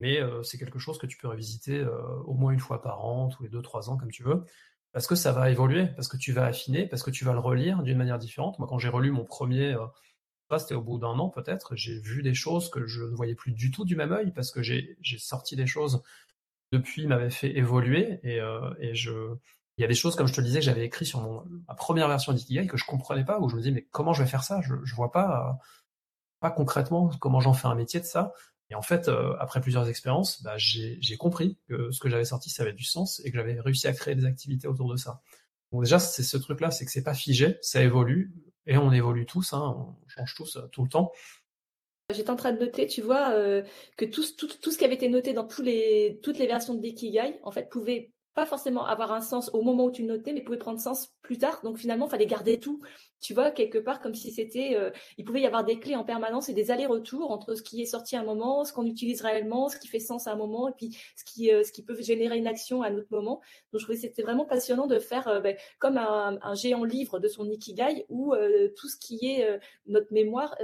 Mais 0.00 0.20
euh, 0.20 0.42
c'est 0.42 0.58
quelque 0.58 0.78
chose 0.78 0.98
que 0.98 1.06
tu 1.06 1.18
peux 1.18 1.28
revisiter 1.28 1.84
au 2.24 2.34
moins 2.34 2.52
une 2.52 2.60
fois 2.60 2.82
par 2.82 3.04
an, 3.04 3.28
tous 3.28 3.42
les 3.42 3.48
deux, 3.48 3.62
trois 3.62 3.90
ans, 3.90 3.96
comme 3.96 4.10
tu 4.10 4.22
veux 4.22 4.44
parce 4.92 5.06
que 5.06 5.14
ça 5.14 5.32
va 5.32 5.50
évoluer, 5.50 5.86
parce 5.88 6.08
que 6.08 6.16
tu 6.16 6.32
vas 6.32 6.46
affiner, 6.46 6.86
parce 6.86 7.02
que 7.02 7.10
tu 7.10 7.24
vas 7.24 7.32
le 7.32 7.38
relire 7.38 7.82
d'une 7.82 7.98
manière 7.98 8.18
différente. 8.18 8.58
Moi, 8.58 8.66
quand 8.68 8.78
j'ai 8.78 8.88
relu 8.88 9.10
mon 9.10 9.24
premier, 9.24 9.74
euh, 9.74 10.58
c'était 10.58 10.74
au 10.74 10.82
bout 10.82 10.98
d'un 10.98 11.18
an 11.18 11.28
peut-être, 11.28 11.76
j'ai 11.76 12.00
vu 12.00 12.22
des 12.22 12.34
choses 12.34 12.70
que 12.70 12.86
je 12.86 13.02
ne 13.02 13.14
voyais 13.14 13.34
plus 13.34 13.52
du 13.52 13.70
tout 13.70 13.84
du 13.84 13.96
même 13.96 14.12
œil, 14.12 14.32
parce 14.32 14.50
que 14.50 14.62
j'ai 14.62 14.96
sorti 15.18 15.56
des 15.56 15.66
choses 15.66 16.02
depuis 16.72 17.06
m'avait 17.06 17.30
fait 17.30 17.56
évoluer, 17.56 18.20
et, 18.22 18.40
euh, 18.40 18.70
je, 18.92 19.12
il 19.76 19.82
y 19.82 19.84
a 19.84 19.88
des 19.88 19.94
choses, 19.94 20.16
comme 20.16 20.26
je 20.26 20.32
te 20.34 20.40
le 20.40 20.46
disais, 20.46 20.60
que 20.60 20.64
j'avais 20.64 20.84
écrit 20.84 21.06
sur 21.06 21.20
mon, 21.20 21.44
ma 21.68 21.74
première 21.74 22.08
version 22.08 22.32
d'Ikigai 22.32 22.66
que 22.66 22.76
je 22.76 22.84
comprenais 22.84 23.24
pas, 23.24 23.40
où 23.40 23.48
je 23.48 23.56
me 23.56 23.60
disais, 23.60 23.72
mais 23.72 23.86
comment 23.90 24.14
je 24.14 24.22
vais 24.22 24.28
faire 24.28 24.42
ça? 24.42 24.60
Je, 24.62 24.74
je 24.84 24.94
vois 24.94 25.12
pas, 25.12 25.58
pas 26.40 26.50
concrètement 26.50 27.10
comment 27.20 27.40
j'en 27.40 27.52
fais 27.54 27.68
un 27.68 27.74
métier 27.74 28.00
de 28.00 28.06
ça. 28.06 28.32
Et 28.70 28.74
en 28.74 28.82
fait, 28.82 29.08
euh, 29.08 29.34
après 29.38 29.60
plusieurs 29.60 29.88
expériences, 29.88 30.42
bah, 30.42 30.54
j'ai 30.56 31.16
compris 31.16 31.58
que 31.68 31.90
ce 31.90 32.00
que 32.00 32.10
j'avais 32.10 32.24
sorti, 32.24 32.50
ça 32.50 32.62
avait 32.62 32.72
du 32.72 32.84
sens 32.84 33.20
et 33.24 33.30
que 33.30 33.38
j'avais 33.38 33.58
réussi 33.60 33.86
à 33.86 33.92
créer 33.92 34.14
des 34.14 34.26
activités 34.26 34.68
autour 34.68 34.90
de 34.90 34.96
ça. 34.96 35.22
Donc 35.72 35.84
déjà, 35.84 35.98
c'est 35.98 36.22
ce 36.22 36.36
truc-là, 36.36 36.70
c'est 36.70 36.84
que 36.84 36.90
c'est 36.90 37.02
pas 37.02 37.14
figé, 37.14 37.58
ça 37.62 37.82
évolue 37.82 38.34
et 38.66 38.76
on 38.76 38.92
évolue 38.92 39.26
tous, 39.26 39.52
hein, 39.54 39.94
on 40.04 40.08
change 40.08 40.34
tous 40.34 40.56
euh, 40.56 40.66
tout 40.70 40.82
le 40.82 40.88
temps. 40.88 41.12
J'étais 42.14 42.30
en 42.30 42.36
train 42.36 42.52
de 42.52 42.58
noter, 42.58 42.86
tu 42.86 43.02
vois, 43.02 43.32
euh, 43.32 43.62
que 43.96 44.06
tout, 44.06 44.24
tout, 44.36 44.48
tout, 44.48 44.70
ce 44.70 44.78
qui 44.78 44.84
avait 44.84 44.94
été 44.94 45.08
noté 45.08 45.34
dans 45.34 45.46
tous 45.46 45.62
les, 45.62 46.20
toutes 46.22 46.38
les 46.38 46.46
versions 46.46 46.74
de 46.74 46.80
Dekigai, 46.80 47.38
en 47.42 47.50
fait, 47.50 47.68
pouvait 47.68 48.12
pas 48.38 48.46
forcément 48.46 48.86
avoir 48.86 49.10
un 49.10 49.20
sens 49.20 49.50
au 49.52 49.62
moment 49.62 49.86
où 49.86 49.90
tu 49.90 50.04
notais, 50.04 50.32
mais 50.32 50.42
pouvait 50.42 50.58
prendre 50.58 50.78
sens 50.78 51.12
plus 51.22 51.38
tard. 51.38 51.58
Donc 51.64 51.76
finalement, 51.76 52.06
il 52.06 52.10
fallait 52.10 52.24
garder 52.24 52.60
tout 52.60 52.80
tu 53.20 53.34
vois, 53.34 53.50
quelque 53.50 53.78
part 53.78 54.00
comme 54.00 54.14
si 54.14 54.30
c'était, 54.30 54.76
euh, 54.76 54.90
il 55.16 55.24
pouvait 55.24 55.40
y 55.40 55.46
avoir 55.46 55.64
des 55.64 55.78
clés 55.78 55.96
en 55.96 56.04
permanence 56.04 56.48
et 56.48 56.54
des 56.54 56.70
allers-retours 56.70 57.30
entre 57.30 57.54
ce 57.54 57.62
qui 57.62 57.82
est 57.82 57.86
sorti 57.86 58.16
à 58.16 58.20
un 58.20 58.24
moment, 58.24 58.64
ce 58.64 58.72
qu'on 58.72 58.86
utilise 58.86 59.22
réellement, 59.22 59.68
ce 59.68 59.76
qui 59.76 59.88
fait 59.88 59.98
sens 59.98 60.26
à 60.26 60.32
un 60.32 60.36
moment, 60.36 60.68
et 60.68 60.72
puis 60.72 60.96
ce 61.16 61.24
qui, 61.24 61.52
euh, 61.52 61.64
ce 61.64 61.72
qui 61.72 61.82
peut 61.82 62.00
générer 62.00 62.38
une 62.38 62.46
action 62.46 62.82
à 62.82 62.88
un 62.88 62.96
autre 62.96 63.08
moment. 63.10 63.40
Donc 63.72 63.80
je 63.80 63.84
trouvais 63.84 63.96
que 63.96 64.02
c'était 64.02 64.22
vraiment 64.22 64.44
passionnant 64.44 64.86
de 64.86 64.98
faire 64.98 65.26
euh, 65.28 65.40
ben, 65.40 65.56
comme 65.78 65.98
un, 65.98 66.38
géant 66.54 66.84
livre 66.84 67.18
de 67.18 67.28
son 67.28 67.48
ikigai 67.50 68.06
où 68.08 68.34
tout 68.76 68.88
ce 68.88 68.96
qui 68.96 69.26
est 69.26 69.60
notre 69.86 70.12
mémoire 70.12 70.56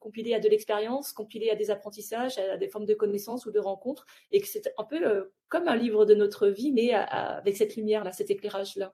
compilé 0.00 0.34
à 0.34 0.40
de 0.40 0.48
l'expérience, 0.48 1.12
compilé 1.12 1.50
à 1.50 1.54
des 1.54 1.70
apprentissages, 1.70 2.38
à 2.38 2.56
des 2.56 2.68
formes 2.68 2.86
de 2.86 2.94
connaissances 2.94 3.46
ou 3.46 3.52
de 3.52 3.60
rencontres, 3.60 4.06
et 4.32 4.40
que 4.40 4.48
c'est 4.48 4.72
un 4.78 4.84
peu 4.84 5.30
comme 5.48 5.68
un 5.68 5.76
livre 5.76 6.04
de 6.04 6.14
notre 6.14 6.48
vie, 6.48 6.72
mais 6.72 6.94
avec 7.16 7.56
cette 7.56 7.76
lumière 7.76 8.04
là, 8.04 8.12
cet 8.12 8.30
éclairage 8.30 8.76
là. 8.76 8.92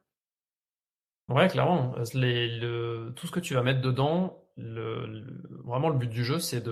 Ouais, 1.29 1.49
clairement. 1.49 1.95
le, 2.15 3.11
tout 3.15 3.27
ce 3.27 3.33
que 3.33 3.41
tu 3.41 3.55
vas 3.55 3.63
mettre 3.63 3.81
dedans, 3.81 4.45
vraiment 4.57 5.89
le 5.89 5.97
but 5.97 6.11
du 6.11 6.25
jeu, 6.25 6.39
c'est 6.39 6.63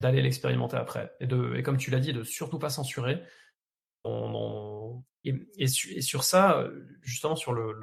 d'aller 0.00 0.22
l'expérimenter 0.22 0.76
après. 0.76 1.12
Et, 1.20 1.26
de, 1.26 1.54
et 1.54 1.62
comme 1.62 1.76
tu 1.76 1.90
l'as 1.90 2.00
dit, 2.00 2.12
de 2.12 2.24
surtout 2.24 2.58
pas 2.58 2.70
censurer. 2.70 3.22
et, 5.24 5.68
sur 5.68 6.24
ça, 6.24 6.64
justement, 7.02 7.36
sur 7.36 7.52
le, 7.52 7.74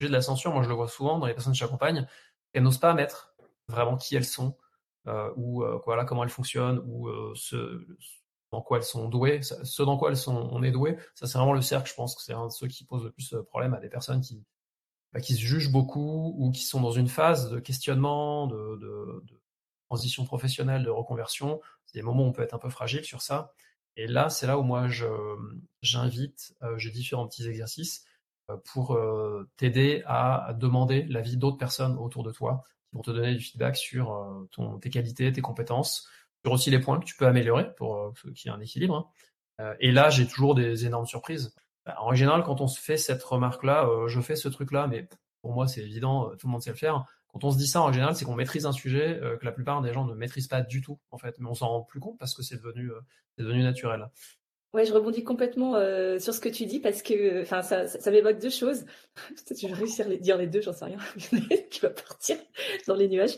sujet 0.00 0.08
de 0.08 0.14
la 0.14 0.22
censure, 0.22 0.52
moi 0.52 0.62
je 0.62 0.68
le 0.68 0.74
vois 0.74 0.88
souvent 0.88 1.18
dans 1.18 1.26
les 1.26 1.34
personnes 1.34 1.52
que 1.52 1.58
j'accompagne, 1.58 2.06
elles 2.52 2.62
n'osent 2.62 2.78
pas 2.78 2.94
mettre 2.94 3.34
vraiment 3.68 3.96
qui 3.96 4.16
elles 4.16 4.24
sont, 4.24 4.56
euh, 5.06 5.30
ou 5.36 5.62
euh, 5.62 5.80
voilà, 5.84 6.04
comment 6.04 6.24
elles 6.24 6.30
fonctionnent, 6.30 6.82
ou 6.86 7.08
euh, 7.08 7.32
ce, 7.34 7.86
dans 8.52 8.62
quoi 8.62 8.78
elles 8.78 8.84
sont 8.84 9.08
douées, 9.08 9.40
ce 9.42 9.82
dans 9.82 9.96
quoi 9.96 10.10
elles 10.10 10.16
sont, 10.16 10.48
on 10.52 10.62
est 10.62 10.70
doué. 10.70 10.96
Ça, 11.14 11.26
c'est 11.26 11.38
vraiment 11.38 11.52
le 11.52 11.62
cercle, 11.62 11.88
je 11.88 11.94
pense 11.94 12.14
que 12.14 12.22
c'est 12.22 12.32
un 12.32 12.46
de 12.46 12.52
ceux 12.52 12.66
qui 12.66 12.84
pose 12.84 13.04
le 13.04 13.10
plus 13.10 13.30
de 13.30 13.40
problème 13.40 13.74
à 13.74 13.80
des 13.80 13.88
personnes 13.88 14.20
qui 14.20 14.42
bah, 15.12 15.20
qui 15.20 15.34
se 15.34 15.40
jugent 15.40 15.72
beaucoup 15.72 16.34
ou 16.36 16.50
qui 16.50 16.62
sont 16.62 16.80
dans 16.80 16.90
une 16.90 17.08
phase 17.08 17.50
de 17.50 17.60
questionnement, 17.60 18.46
de, 18.46 19.24
transition 19.88 20.24
professionnelle, 20.24 20.84
de 20.84 20.90
reconversion. 20.90 21.60
C'est 21.86 21.98
des 21.98 22.02
moments 22.02 22.24
où 22.24 22.26
on 22.26 22.32
peut 22.32 22.42
être 22.42 22.54
un 22.54 22.58
peu 22.58 22.68
fragile 22.68 23.04
sur 23.04 23.22
ça. 23.22 23.54
Et 23.96 24.06
là, 24.06 24.28
c'est 24.28 24.46
là 24.46 24.58
où 24.58 24.62
moi, 24.62 24.86
j'invite, 25.80 26.54
euh, 26.62 26.76
j'ai 26.76 26.90
différents 26.90 27.26
petits 27.26 27.48
exercices 27.48 28.04
euh, 28.50 28.56
pour 28.72 28.94
euh, 28.94 29.48
t'aider 29.56 30.02
à, 30.06 30.54
demander 30.58 31.04
l'avis 31.04 31.38
d'autres 31.38 31.56
personnes 31.56 31.96
autour 31.96 32.22
de 32.22 32.30
toi 32.30 32.64
qui 32.90 32.96
vont 32.96 33.02
te 33.02 33.10
donner 33.10 33.34
du 33.34 33.40
feedback 33.40 33.76
sur 33.76 34.46
tes 34.82 34.90
qualités, 34.90 35.32
tes 35.32 35.40
compétences, 35.40 36.08
aussi 36.44 36.70
les 36.70 36.78
points 36.78 36.98
que 36.98 37.04
tu 37.04 37.16
peux 37.16 37.26
améliorer 37.26 37.74
pour 37.76 38.12
qu'il 38.34 38.46
y 38.46 38.48
ait 38.48 38.56
un 38.56 38.60
équilibre. 38.60 39.10
Hein. 39.58 39.74
et 39.80 39.92
là, 39.92 40.10
j'ai 40.10 40.26
toujours 40.26 40.54
des 40.54 40.86
énormes 40.86 41.06
surprises. 41.06 41.54
Bah, 41.88 41.96
en 42.00 42.14
général, 42.14 42.42
quand 42.42 42.60
on 42.60 42.66
se 42.66 42.78
fait 42.78 42.98
cette 42.98 43.22
remarque-là, 43.22 43.88
euh, 43.88 44.08
je 44.08 44.20
fais 44.20 44.36
ce 44.36 44.48
truc-là, 44.48 44.86
mais 44.88 45.08
pour 45.40 45.54
moi, 45.54 45.66
c'est 45.66 45.80
évident, 45.80 46.28
euh, 46.28 46.36
tout 46.36 46.46
le 46.46 46.52
monde 46.52 46.60
sait 46.60 46.68
le 46.68 46.76
faire. 46.76 47.06
Quand 47.28 47.44
on 47.44 47.50
se 47.50 47.56
dit 47.56 47.66
ça, 47.66 47.80
en 47.80 47.90
général, 47.90 48.14
c'est 48.14 48.26
qu'on 48.26 48.34
maîtrise 48.34 48.66
un 48.66 48.72
sujet 48.72 49.18
euh, 49.22 49.38
que 49.38 49.46
la 49.46 49.52
plupart 49.52 49.80
des 49.80 49.94
gens 49.94 50.04
ne 50.04 50.12
maîtrisent 50.12 50.48
pas 50.48 50.60
du 50.60 50.82
tout, 50.82 50.98
en 51.10 51.16
fait. 51.16 51.36
Mais 51.38 51.48
on 51.48 51.54
s'en 51.54 51.68
rend 51.68 51.80
plus 51.80 51.98
compte 51.98 52.18
parce 52.18 52.34
que 52.34 52.42
c'est 52.42 52.56
devenu, 52.56 52.90
devenu 53.38 53.62
naturel. 53.62 54.10
Ouais, 54.74 54.84
je 54.84 54.92
rebondis 54.92 55.24
complètement 55.24 55.72
sur 56.18 56.34
ce 56.34 56.40
que 56.40 56.50
tu 56.50 56.66
dis 56.66 56.78
parce 56.78 57.00
que, 57.00 57.44
ça, 57.44 57.62
ça, 57.62 58.10
m'évoque 58.10 58.38
deux 58.38 58.50
choses. 58.50 58.84
Peut-être 59.28 59.58
que 59.58 59.66
je 59.66 59.66
vais 59.68 59.72
réussir 59.72 60.06
à 60.06 60.14
dire 60.16 60.36
les 60.36 60.46
deux, 60.46 60.60
j'en 60.60 60.74
sais 60.74 60.84
rien. 60.84 60.98
qui 61.70 61.80
va 61.80 61.88
partir 61.88 62.36
dans 62.86 62.96
les 62.96 63.08
nuages. 63.08 63.36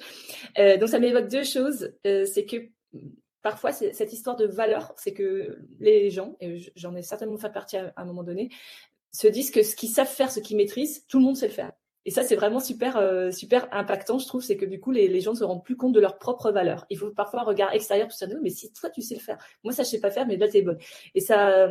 donc, 0.59 0.89
ça 0.89 0.99
m'évoque 0.99 1.29
deux 1.29 1.45
choses. 1.45 1.93
c'est 2.03 2.47
que 2.47 2.69
parfois, 3.43 3.73
cette 3.73 4.13
histoire 4.13 4.37
de 4.37 4.47
valeur, 4.47 4.93
c'est 4.97 5.13
que 5.13 5.59
les 5.79 6.11
gens, 6.11 6.37
et 6.41 6.59
j'en 6.77 6.95
ai 6.95 7.03
certainement 7.03 7.39
fait 7.39 7.53
partie 7.53 7.77
à, 7.77 7.93
un 7.97 8.05
moment 8.05 8.23
donné, 8.23 8.51
se 9.13 9.27
disent 9.27 9.51
que 9.51 9.63
ce 9.63 9.75
qu'ils 9.75 9.89
savent 9.89 10.09
faire, 10.09 10.31
ce 10.31 10.41
qu'ils 10.41 10.57
maîtrisent, 10.57 11.07
tout 11.09 11.19
le 11.19 11.25
monde 11.25 11.37
sait 11.37 11.49
le 11.49 11.53
faire. 11.53 11.73
Et 12.07 12.11
ça, 12.11 12.23
c'est 12.23 12.37
vraiment 12.37 12.61
super, 12.61 12.97
euh, 12.97 13.31
super 13.31 13.69
impactant, 13.73 14.19
je 14.19 14.27
trouve, 14.27 14.43
c'est 14.43 14.57
que 14.57 14.65
du 14.65 14.81
coup, 14.81 14.91
les, 14.91 15.21
gens 15.21 15.33
ne 15.33 15.37
se 15.37 15.45
rendent 15.45 15.65
plus 15.65 15.77
compte 15.77 15.93
de 15.93 16.01
leur 16.01 16.19
propre 16.19 16.51
valeur. 16.51 16.87
Il 16.89 16.97
faut 16.97 17.11
parfois 17.11 17.41
un 17.41 17.45
regard 17.45 17.75
extérieur 17.75 18.09
pour 18.09 18.17
se 18.17 18.25
dire, 18.25 18.39
mais 18.43 18.49
si 18.49 18.73
toi, 18.73 18.89
tu 18.89 19.03
sais 19.03 19.15
le 19.15 19.21
faire, 19.21 19.37
moi, 19.65 19.73
ça, 19.75 19.83
je 19.83 19.89
sais 19.89 20.01
pas 20.01 20.11
faire, 20.11 20.27
mais 20.27 20.37
là, 20.37 20.49
t'es 20.49 20.63
bonne. 20.63 20.79
Et 21.15 21.21
ça, 21.21 21.69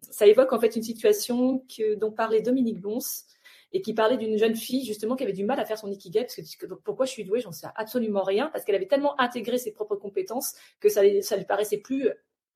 ça 0.00 0.26
évoque 0.26 0.52
en 0.52 0.58
fait 0.58 0.74
une 0.74 0.82
situation 0.82 1.64
que, 1.76 1.94
dont 1.94 2.10
parlait 2.10 2.42
Dominique 2.42 2.80
Bons, 2.80 3.24
et 3.72 3.82
qui 3.82 3.94
parlait 3.94 4.16
d'une 4.16 4.36
jeune 4.36 4.56
fille 4.56 4.84
justement 4.84 5.16
qui 5.16 5.24
avait 5.24 5.32
du 5.32 5.44
mal 5.44 5.60
à 5.60 5.64
faire 5.64 5.78
son 5.78 5.90
ikigai 5.90 6.22
parce 6.22 6.34
que 6.56 6.66
pourquoi 6.66 7.06
je 7.06 7.12
suis 7.12 7.24
douée, 7.24 7.40
j'en 7.40 7.52
sais 7.52 7.68
absolument 7.76 8.22
rien 8.22 8.48
parce 8.52 8.64
qu'elle 8.64 8.74
avait 8.74 8.88
tellement 8.88 9.18
intégré 9.20 9.58
ses 9.58 9.72
propres 9.72 9.96
compétences 9.96 10.54
que 10.80 10.88
ça, 10.88 11.02
ça 11.22 11.36
lui 11.36 11.44
paraissait 11.44 11.78
plus 11.78 12.10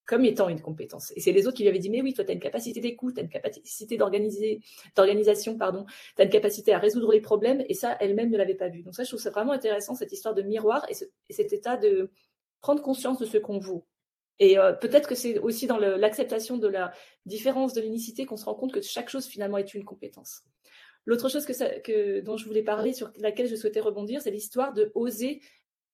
comme 0.06 0.24
étant 0.24 0.48
une 0.48 0.60
compétence. 0.60 1.12
Et 1.16 1.20
c'est 1.20 1.32
les 1.32 1.46
autres 1.46 1.56
qui 1.56 1.62
lui 1.62 1.70
avaient 1.70 1.78
dit, 1.78 1.90
mais 1.90 2.02
oui, 2.02 2.12
toi, 2.12 2.24
tu 2.24 2.30
as 2.30 2.34
une 2.34 2.40
capacité 2.40 2.80
d'écoute, 2.80 3.14
tu 3.14 3.20
as 3.20 3.22
une 3.22 3.30
capacité 3.30 3.96
d'organisation, 3.96 5.56
pardon, 5.56 5.86
tu 6.16 6.22
as 6.22 6.24
une 6.24 6.30
capacité 6.30 6.74
à 6.74 6.78
résoudre 6.78 7.12
les 7.12 7.20
problèmes, 7.20 7.64
et 7.68 7.74
ça, 7.74 7.96
elle-même 8.00 8.30
ne 8.30 8.36
l'avait 8.36 8.54
pas 8.54 8.68
vu. 8.68 8.82
Donc 8.82 8.94
ça, 8.94 9.04
je 9.04 9.08
trouve 9.08 9.20
ça 9.20 9.30
vraiment 9.30 9.52
intéressant, 9.52 9.94
cette 9.94 10.12
histoire 10.12 10.34
de 10.34 10.42
miroir 10.42 10.86
et, 10.90 10.94
cet 11.32 11.52
état 11.52 11.76
de 11.76 12.10
prendre 12.60 12.82
conscience 12.82 13.18
de 13.18 13.24
ce 13.24 13.38
qu'on 13.38 13.58
vaut. 13.58 13.86
Et 14.40 14.58
euh, 14.58 14.72
peut-être 14.72 15.08
que 15.08 15.14
c'est 15.14 15.38
aussi 15.38 15.66
dans 15.66 15.78
l'acceptation 15.78 16.58
de 16.58 16.66
la 16.66 16.92
différence 17.24 17.72
de 17.72 17.80
l'unicité 17.80 18.26
qu'on 18.26 18.36
se 18.36 18.44
rend 18.44 18.54
compte 18.54 18.72
que 18.72 18.82
chaque 18.82 19.08
chose, 19.08 19.26
finalement, 19.26 19.58
est 19.58 19.74
une 19.74 19.84
compétence. 19.84 20.42
L'autre 21.06 21.28
chose 21.28 21.44
que, 21.46 22.20
dont 22.20 22.36
je 22.36 22.46
voulais 22.46 22.62
parler, 22.62 22.92
sur 22.92 23.10
laquelle 23.18 23.46
je 23.46 23.56
souhaitais 23.56 23.80
rebondir, 23.80 24.22
c'est 24.22 24.30
l'histoire 24.30 24.72
de 24.72 24.90
oser 24.94 25.40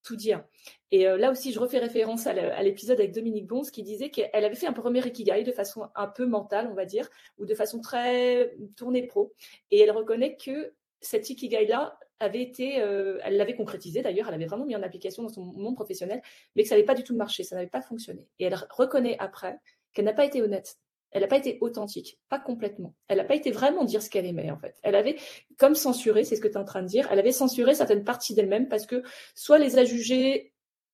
tout 0.02 0.16
dire. 0.16 0.44
Et 0.92 1.06
euh, 1.06 1.16
là 1.16 1.30
aussi, 1.30 1.52
je 1.52 1.60
refais 1.60 1.78
référence 1.78 2.26
à 2.26 2.62
l'épisode 2.62 2.98
avec 2.98 3.12
Dominique 3.12 3.46
Bons 3.46 3.70
qui 3.70 3.82
disait 3.82 4.10
qu'elle 4.10 4.44
avait 4.44 4.54
fait 4.54 4.66
un 4.66 4.72
premier 4.72 5.06
Ikigai 5.06 5.42
de 5.44 5.52
façon 5.52 5.88
un 5.94 6.06
peu 6.06 6.26
mentale, 6.26 6.68
on 6.70 6.74
va 6.74 6.84
dire, 6.84 7.08
ou 7.38 7.46
de 7.46 7.54
façon 7.54 7.80
très 7.80 8.54
tournée 8.76 9.06
pro. 9.06 9.34
Et 9.70 9.80
elle 9.80 9.90
reconnaît 9.90 10.36
que 10.36 10.72
cet 11.00 11.28
Ikigai-là 11.30 11.98
avait 12.18 12.42
été, 12.42 12.82
euh, 12.82 13.18
elle 13.24 13.36
l'avait 13.36 13.56
concrétisé 13.56 14.02
d'ailleurs, 14.02 14.28
elle 14.28 14.34
avait 14.34 14.46
vraiment 14.46 14.66
mis 14.66 14.76
en 14.76 14.82
application 14.82 15.22
dans 15.22 15.30
son 15.30 15.42
monde 15.42 15.74
professionnel, 15.74 16.20
mais 16.54 16.62
que 16.62 16.68
ça 16.68 16.74
n'avait 16.74 16.84
pas 16.84 16.94
du 16.94 17.02
tout 17.02 17.16
marché, 17.16 17.44
ça 17.44 17.56
n'avait 17.56 17.68
pas 17.68 17.80
fonctionné. 17.80 18.28
Et 18.38 18.44
elle 18.44 18.56
reconnaît 18.70 19.16
après 19.18 19.58
qu'elle 19.92 20.04
n'a 20.04 20.12
pas 20.12 20.26
été 20.26 20.42
honnête 20.42 20.78
elle 21.12 21.22
n'a 21.22 21.28
pas 21.28 21.38
été 21.38 21.58
authentique, 21.60 22.18
pas 22.28 22.38
complètement. 22.38 22.94
Elle 23.08 23.18
n'a 23.18 23.24
pas 23.24 23.34
été 23.34 23.50
vraiment 23.50 23.84
dire 23.84 24.02
ce 24.02 24.10
qu'elle 24.10 24.26
aimait 24.26 24.50
en 24.50 24.58
fait. 24.58 24.76
Elle 24.82 24.94
avait 24.94 25.16
comme 25.58 25.74
censuré, 25.74 26.24
c'est 26.24 26.36
ce 26.36 26.40
que 26.40 26.48
tu 26.48 26.54
es 26.54 26.58
en 26.58 26.64
train 26.64 26.82
de 26.82 26.88
dire, 26.88 27.08
elle 27.10 27.18
avait 27.18 27.32
censuré 27.32 27.74
certaines 27.74 28.04
parties 28.04 28.34
d'elle-même 28.34 28.68
parce 28.68 28.86
que 28.86 29.02
soit 29.34 29.58
les 29.58 29.78
a 29.78 29.84
jugées 29.84 30.52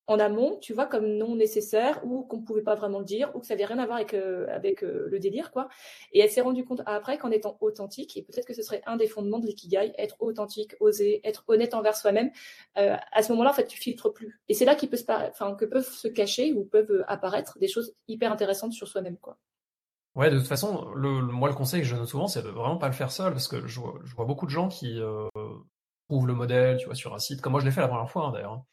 en 0.08 0.18
amont, 0.20 0.58
tu 0.60 0.72
vois, 0.72 0.86
comme 0.86 1.06
non 1.06 1.34
nécessaires 1.34 2.00
ou 2.04 2.22
qu'on 2.22 2.38
ne 2.38 2.44
pouvait 2.44 2.62
pas 2.62 2.74
vraiment 2.74 3.00
le 3.00 3.04
dire 3.04 3.32
ou 3.34 3.40
que 3.40 3.46
ça 3.46 3.54
n'avait 3.54 3.64
rien 3.64 3.78
à 3.78 3.86
voir 3.86 3.98
avec, 3.98 4.14
euh, 4.14 4.46
euh, 4.82 5.08
le 5.08 5.18
délire 5.18 5.50
quoi. 5.50 5.68
Et 6.12 6.20
elle 6.20 6.30
s'est 6.30 6.40
rendue 6.40 6.64
compte 6.64 6.82
après 6.86 7.18
qu'en 7.18 7.30
étant 7.30 7.56
authentique, 7.60 8.16
et 8.16 8.22
peut-être 8.22 8.46
que 8.46 8.54
ce 8.54 8.62
serait 8.62 8.82
un 8.86 8.96
des 8.96 9.08
fondements 9.08 9.40
de 9.40 9.46
l'ikigai, 9.46 9.92
être 9.98 10.16
authentique, 10.20 10.76
oser, 10.80 11.20
être 11.24 11.44
honnête 11.48 11.74
envers 11.74 11.96
soi-même, 11.96 12.30
euh, 12.78 12.96
à 13.12 13.22
ce 13.22 13.32
moment-là 13.32 13.50
en 13.50 13.54
fait 13.54 13.66
tu 13.66 13.78
filtres 13.78 14.12
plus. 14.12 14.40
Et 14.48 14.54
c'est 14.54 14.64
là 14.64 14.76
qu'il 14.76 14.88
peut 14.88 14.96
se 14.96 15.04
que 15.04 15.64
peuvent 15.64 15.88
se 15.88 16.08
cacher 16.08 16.52
ou 16.52 16.64
peuvent 16.64 17.04
apparaître 17.08 17.58
des 17.58 17.68
choses 17.68 17.94
hyper 18.06 18.32
intéressantes 18.32 18.72
sur 18.72 18.86
soi-même 18.86 19.16
quoi. 19.16 19.38
Ouais, 20.16 20.30
de 20.30 20.38
toute 20.38 20.48
façon, 20.48 20.90
le, 20.94 21.20
moi, 21.20 21.48
le 21.48 21.54
conseil 21.54 21.82
que 21.82 21.86
je 21.86 21.94
donne 21.94 22.06
souvent, 22.06 22.26
c'est 22.26 22.42
de 22.42 22.48
vraiment 22.48 22.78
pas 22.78 22.88
le 22.88 22.94
faire 22.94 23.12
seul, 23.12 23.32
parce 23.32 23.48
que 23.48 23.66
je 23.66 23.80
vois, 23.80 24.24
beaucoup 24.24 24.46
de 24.46 24.50
gens 24.50 24.68
qui 24.68 24.98
euh, 24.98 25.28
trouvent 26.08 26.26
le 26.26 26.34
modèle, 26.34 26.78
tu 26.78 26.86
vois, 26.86 26.94
sur 26.94 27.14
un 27.14 27.18
site, 27.18 27.42
comme 27.42 27.52
moi 27.52 27.60
je 27.60 27.66
l'ai 27.66 27.70
fait 27.70 27.82
la 27.82 27.88
première 27.88 28.10
fois, 28.10 28.26
hein, 28.26 28.32
d'ailleurs. 28.32 28.52
Hein. 28.52 28.66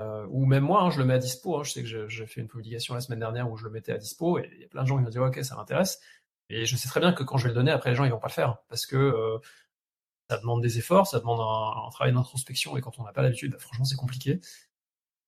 Euh, 0.00 0.26
ou 0.30 0.46
même 0.46 0.62
moi, 0.62 0.82
hein, 0.82 0.90
je 0.90 0.98
le 1.00 1.04
mets 1.04 1.14
à 1.14 1.18
dispo. 1.18 1.64
Je 1.64 1.72
sais 1.72 1.82
que 1.82 2.08
j'ai 2.08 2.26
fait 2.26 2.40
une 2.40 2.46
publication 2.48 2.94
la 2.94 3.00
semaine 3.00 3.18
dernière 3.18 3.50
où 3.50 3.56
je 3.56 3.64
le 3.64 3.70
mettais 3.70 3.92
à 3.92 3.98
dispo, 3.98 4.38
et 4.38 4.48
il 4.54 4.60
y 4.60 4.64
a 4.64 4.68
plein 4.68 4.82
de 4.82 4.88
gens 4.88 4.96
qui 4.96 5.02
me 5.02 5.10
disent, 5.10 5.18
ok, 5.18 5.44
ça 5.44 5.56
m'intéresse. 5.56 6.00
Et 6.48 6.64
je 6.64 6.76
sais 6.76 6.88
très 6.88 7.00
bien 7.00 7.12
que 7.12 7.24
quand 7.24 7.38
je 7.38 7.44
vais 7.44 7.50
le 7.50 7.54
donner, 7.56 7.72
après 7.72 7.90
les 7.90 7.96
gens, 7.96 8.04
ils 8.04 8.12
vont 8.12 8.20
pas 8.20 8.28
le 8.28 8.32
faire, 8.32 8.58
parce 8.68 8.86
que 8.86 8.96
euh, 8.96 9.38
ça 10.30 10.38
demande 10.38 10.62
des 10.62 10.78
efforts, 10.78 11.08
ça 11.08 11.18
demande 11.18 11.40
un, 11.40 11.90
travail 11.90 12.12
d'introspection, 12.14 12.76
et 12.76 12.80
quand 12.80 12.98
on 13.00 13.04
n'a 13.04 13.12
pas 13.12 13.22
l'habitude, 13.22 13.52
bah, 13.52 13.58
franchement, 13.58 13.84
c'est 13.84 13.96
compliqué. 13.96 14.40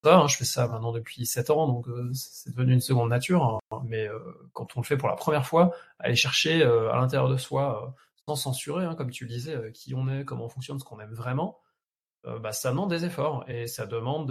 Hein, 0.05 0.27
je 0.29 0.37
fais 0.37 0.47
ça 0.47 0.67
maintenant 0.67 0.93
depuis 0.93 1.27
7 1.27 1.51
ans, 1.51 1.67
donc 1.67 1.87
euh, 1.89 2.11
c'est 2.15 2.51
devenu 2.51 2.73
une 2.73 2.81
seconde 2.81 3.11
nature. 3.11 3.61
Hein. 3.71 3.83
mais 3.85 4.09
euh, 4.09 4.19
quand 4.55 4.77
on 4.77 4.81
le 4.81 4.87
fait 4.87 4.97
pour 4.97 5.09
la 5.09 5.17
première 5.17 5.47
fois, 5.47 5.75
aller 5.99 6.15
chercher 6.17 6.63
euh, 6.63 6.91
à 6.91 6.97
l'intérieur 6.97 7.29
de 7.29 7.37
soi, 7.37 7.95
sans 8.27 8.35
censurer, 8.37 8.87
hein, 8.87 8.95
comme 8.95 9.11
tu 9.11 9.25
le 9.25 9.31
disais, 9.31 9.73
qui 9.73 9.95
on 9.95 10.09
est, 10.09 10.25
comment 10.25 10.47
on 10.47 10.49
fonctionne, 10.49 10.79
ce 10.79 10.85
qu'on 10.85 11.01
aime 11.01 11.13
vraiment, 11.13 11.61
bah, 12.25 12.53
ça 12.53 12.71
demande 12.71 12.91
des 12.91 13.07
efforts 13.07 13.45
et 13.49 13.67
ça 13.67 13.87
demande 13.87 14.29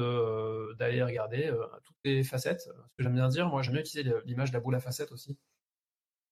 d'aller 0.77 1.03
regarder 1.03 1.51
toutes 1.83 1.97
les 2.03 2.23
facettes. 2.23 2.61
Ce 2.61 2.95
que 2.97 3.03
j'aime 3.03 3.15
bien 3.15 3.27
dire, 3.29 3.47
moi 3.49 3.63
j'aime 3.63 3.73
bien 3.73 3.81
utiliser 3.81 4.13
l'image 4.25 4.51
de 4.51 4.55
la 4.55 4.59
boule 4.59 4.75
à 4.75 4.79
facettes 4.79 5.11
aussi. 5.11 5.37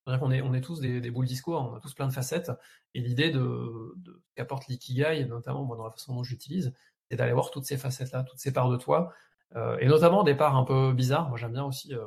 C'est-à-dire 0.05 0.19
qu'on 0.19 0.31
est, 0.31 0.41
on 0.41 0.53
est 0.53 0.61
tous 0.61 0.79
des, 0.79 1.11
boules 1.11 1.25
discours, 1.25 1.59
on 1.59 1.75
a 1.75 1.79
tous 1.79 1.93
plein 1.95 2.07
de 2.07 2.13
facettes. 2.13 2.51
Et 2.93 3.01
l'idée 3.01 3.31
de, 3.31 3.93
de 3.97 4.21
qu'apporte 4.35 4.67
l'ikigai, 4.67 5.25
notamment 5.25 5.63
moi 5.63 5.75
dans 5.77 5.85
la 5.85 5.91
façon 5.91 6.13
dont 6.13 6.23
j'utilise, 6.23 6.73
c'est 7.09 7.17
d'aller 7.17 7.33
voir 7.33 7.51
toutes 7.51 7.65
ces 7.65 7.77
facettes-là, 7.77 8.23
toutes 8.23 8.39
ces 8.39 8.53
parts 8.53 8.69
de 8.69 8.77
toi, 8.77 9.13
et 9.55 9.87
notamment 9.87 10.23
des 10.23 10.35
parts 10.35 10.55
un 10.55 10.63
peu 10.63 10.93
bizarres. 10.93 11.29
Moi, 11.29 11.37
j'aime 11.37 11.53
bien 11.53 11.65
aussi 11.65 11.93
euh, 11.93 12.05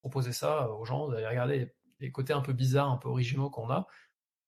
proposer 0.00 0.32
ça 0.32 0.70
aux 0.70 0.84
gens, 0.84 1.08
d'aller 1.08 1.26
regarder 1.26 1.72
les, 2.00 2.12
côtés 2.12 2.32
un 2.32 2.40
peu 2.40 2.52
bizarres, 2.52 2.90
un 2.90 2.96
peu 2.96 3.08
originaux 3.08 3.50
qu'on 3.50 3.70
a. 3.70 3.86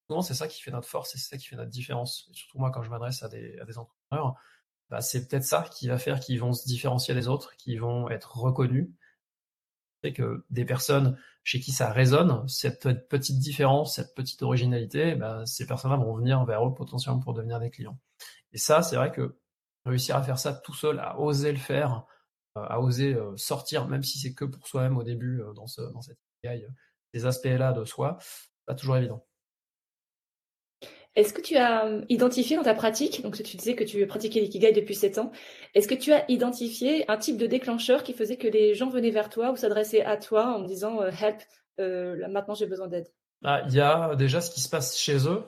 Souvent, 0.07 0.23
c'est 0.23 0.35
ça 0.35 0.49
qui 0.49 0.61
fait 0.61 0.71
notre 0.71 0.89
force, 0.89 1.13
c'est 1.13 1.19
ça 1.19 1.37
qui 1.39 1.47
fait 1.47 1.57
notre 1.57 1.71
différence. 1.71 2.29
Et 2.31 2.35
surtout 2.35 2.59
moi, 2.59 2.71
quand 2.71 2.83
je 2.83 2.91
m'adresse 2.91 3.23
à 3.23 3.29
des, 3.29 3.59
entrepreneurs, 3.77 4.35
bah, 4.91 5.01
c'est 5.01 5.27
peut-être 5.27 5.45
ça 5.45 5.63
qui 5.63 5.89
va 5.89 5.99
faire 5.99 6.21
qu'ils 6.21 6.41
vont 6.41 6.53
se 6.53 6.67
différencier 6.67 7.15
des 7.15 7.29
autres, 7.29 7.57
qui 7.57 7.77
vont 7.77 8.09
être 8.11 8.37
reconnus. 8.37 8.89
C'est 10.05 10.13
que 10.13 10.45
des 10.51 10.65
personnes 10.65 11.19
chez 11.43 11.59
qui 11.61 11.73
ça 11.73 11.91
résonne, 11.91 12.47
cette 12.49 13.09
petite 13.09 13.39
différence, 13.39 13.97
cette 13.97 14.15
petite 14.15 14.43
originalité, 14.43 15.15
bah, 15.15 15.45
ces 15.47 15.67
personnes-là 15.67 15.97
vont 15.97 16.15
venir 16.15 16.45
vers 16.45 16.67
eux 16.67 16.75
potentiellement 16.75 17.21
pour 17.21 17.35
devenir 17.35 17.61
des 17.61 17.71
clients. 17.71 17.99
Et 18.53 18.59
ça, 18.59 18.83
c'est 18.83 18.97
vrai 18.97 19.11
que 19.11 19.39
réussir 19.87 20.17
à 20.17 20.23
faire 20.23 20.39
ça 20.39 20.53
tout 20.53 20.75
seul, 20.75 20.99
à 20.99 21.19
oser 21.19 21.53
le 21.53 21.59
faire, 21.59 21.95
euh, 21.95 22.16
à 22.65 22.81
oser 22.81 23.15
euh, 23.15 23.37
sortir, 23.37 23.89
même 23.89 24.03
si 24.03 24.19
c'est 24.19 24.35
que 24.35 24.45
pour 24.45 24.67
soi-même 24.67 24.97
au 24.97 25.03
début 25.03 25.41
euh, 25.41 25.53
dans, 25.53 25.67
ce, 25.67 25.81
dans 25.81 26.03
cette 26.03 26.19
ces 27.13 27.27
aspects-là 27.27 27.73
de 27.73 27.85
soi, 27.85 28.19
pas 28.67 28.75
toujours 28.75 28.97
évident. 28.97 29.25
Est-ce 31.17 31.33
que 31.33 31.41
tu 31.41 31.57
as 31.57 31.89
identifié 32.09 32.57
dans 32.57 32.63
ta 32.63 32.75
pratique, 32.75 33.23
donc 33.23 33.43
tu 33.43 33.57
disais 33.57 33.75
que 33.75 33.85
tu 33.85 34.07
pratiquais 34.07 34.41
l'ikigai 34.41 34.73
depuis 34.73 34.95
7 34.95 35.19
ans, 35.19 35.33
est-ce 35.75 35.89
que 35.89 35.95
tu 35.95 36.13
as 36.13 36.31
identifié 36.31 37.11
un 37.11 37.17
type 37.17 37.39
de 37.39 37.47
déclencheur 37.47 38.03
qui 38.03 38.13
faisait 38.13 38.37
que 38.37 38.47
les 38.47 38.75
gens 38.75 38.91
venaient 38.91 39.11
vers 39.11 39.31
toi 39.31 39.51
ou 39.51 39.57
s'adressaient 39.57 40.05
à 40.05 40.19
toi 40.19 40.57
en 40.57 40.61
disant 40.61 41.03
help, 41.05 41.43
maintenant 41.79 42.55
j'ai 42.55 42.67
besoin 42.67 42.87
d'aide? 42.87 43.09
Ah, 43.43 43.63
Il 43.67 43.75
y 43.75 43.81
a 43.81 44.15
déjà 44.15 44.41
ce 44.41 44.51
qui 44.51 44.61
se 44.61 44.69
passe 44.69 44.97
chez 44.99 45.27
eux, 45.27 45.43